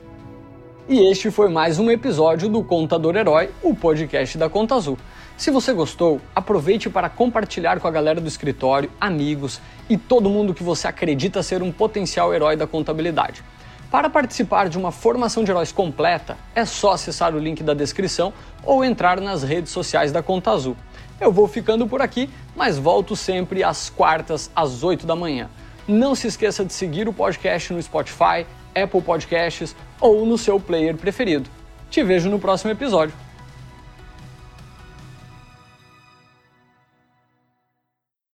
E 0.89 1.11
este 1.11 1.33
foi 1.33 1.49
mais 1.49 1.81
um 1.81 1.91
episódio 1.91 2.49
do 2.49 2.63
Contador 2.63 3.17
Herói, 3.17 3.51
o 3.61 3.75
podcast 3.75 4.39
da 4.39 4.49
Conta 4.49 4.77
Azul. 4.77 4.97
Se 5.37 5.51
você 5.51 5.75
gostou, 5.75 6.19
aproveite 6.35 6.89
para 6.89 7.11
compartilhar 7.11 7.79
com 7.79 7.87
a 7.87 7.91
galera 7.91 8.23
do 8.23 8.27
escritório, 8.27 8.91
amigos 8.99 9.61
e 9.87 9.99
todo 9.99 10.31
mundo 10.31 10.55
que 10.55 10.63
você 10.63 10.89
acredita 10.89 11.43
ser 11.43 11.63
um 11.63 11.71
potencial 11.71 12.33
herói 12.33 12.57
da 12.57 12.67
contabilidade. 12.67 13.45
Para 13.91 14.09
participar 14.09 14.71
de 14.71 14.79
uma 14.79 14.91
formação 14.91 15.45
de 15.45 15.51
heróis 15.51 15.71
completa, 15.71 16.39
é 16.55 16.65
só 16.65 16.93
acessar 16.93 17.35
o 17.35 17.39
link 17.39 17.63
da 17.63 17.75
descrição 17.75 18.33
ou 18.65 18.83
entrar 18.83 19.21
nas 19.21 19.43
redes 19.43 19.71
sociais 19.73 20.11
da 20.11 20.23
Conta 20.23 20.53
Azul. 20.53 20.77
Eu 21.21 21.31
vou 21.31 21.47
ficando 21.47 21.87
por 21.87 22.01
aqui, 22.01 22.31
mas 22.57 22.79
volto 22.79 23.15
sempre 23.15 23.63
às 23.63 23.91
quartas, 23.91 24.51
às 24.57 24.83
8 24.83 25.07
da 25.07 25.15
manhã. 25.15 25.51
Não 25.87 26.15
se 26.15 26.29
esqueça 26.29 26.65
de 26.65 26.73
seguir 26.73 27.09
o 27.09 27.13
podcast 27.13 27.75
no 27.75 27.83
Spotify, 27.83 28.47
Apple 28.75 29.03
Podcasts 29.03 29.77
ou 30.01 30.25
no 30.25 30.39
seu 30.39 30.59
player 30.59 30.97
preferido. 30.97 31.49
Te 31.91 32.03
vejo 32.03 32.31
no 32.31 32.39
próximo 32.39 32.73
episódio. 32.73 33.26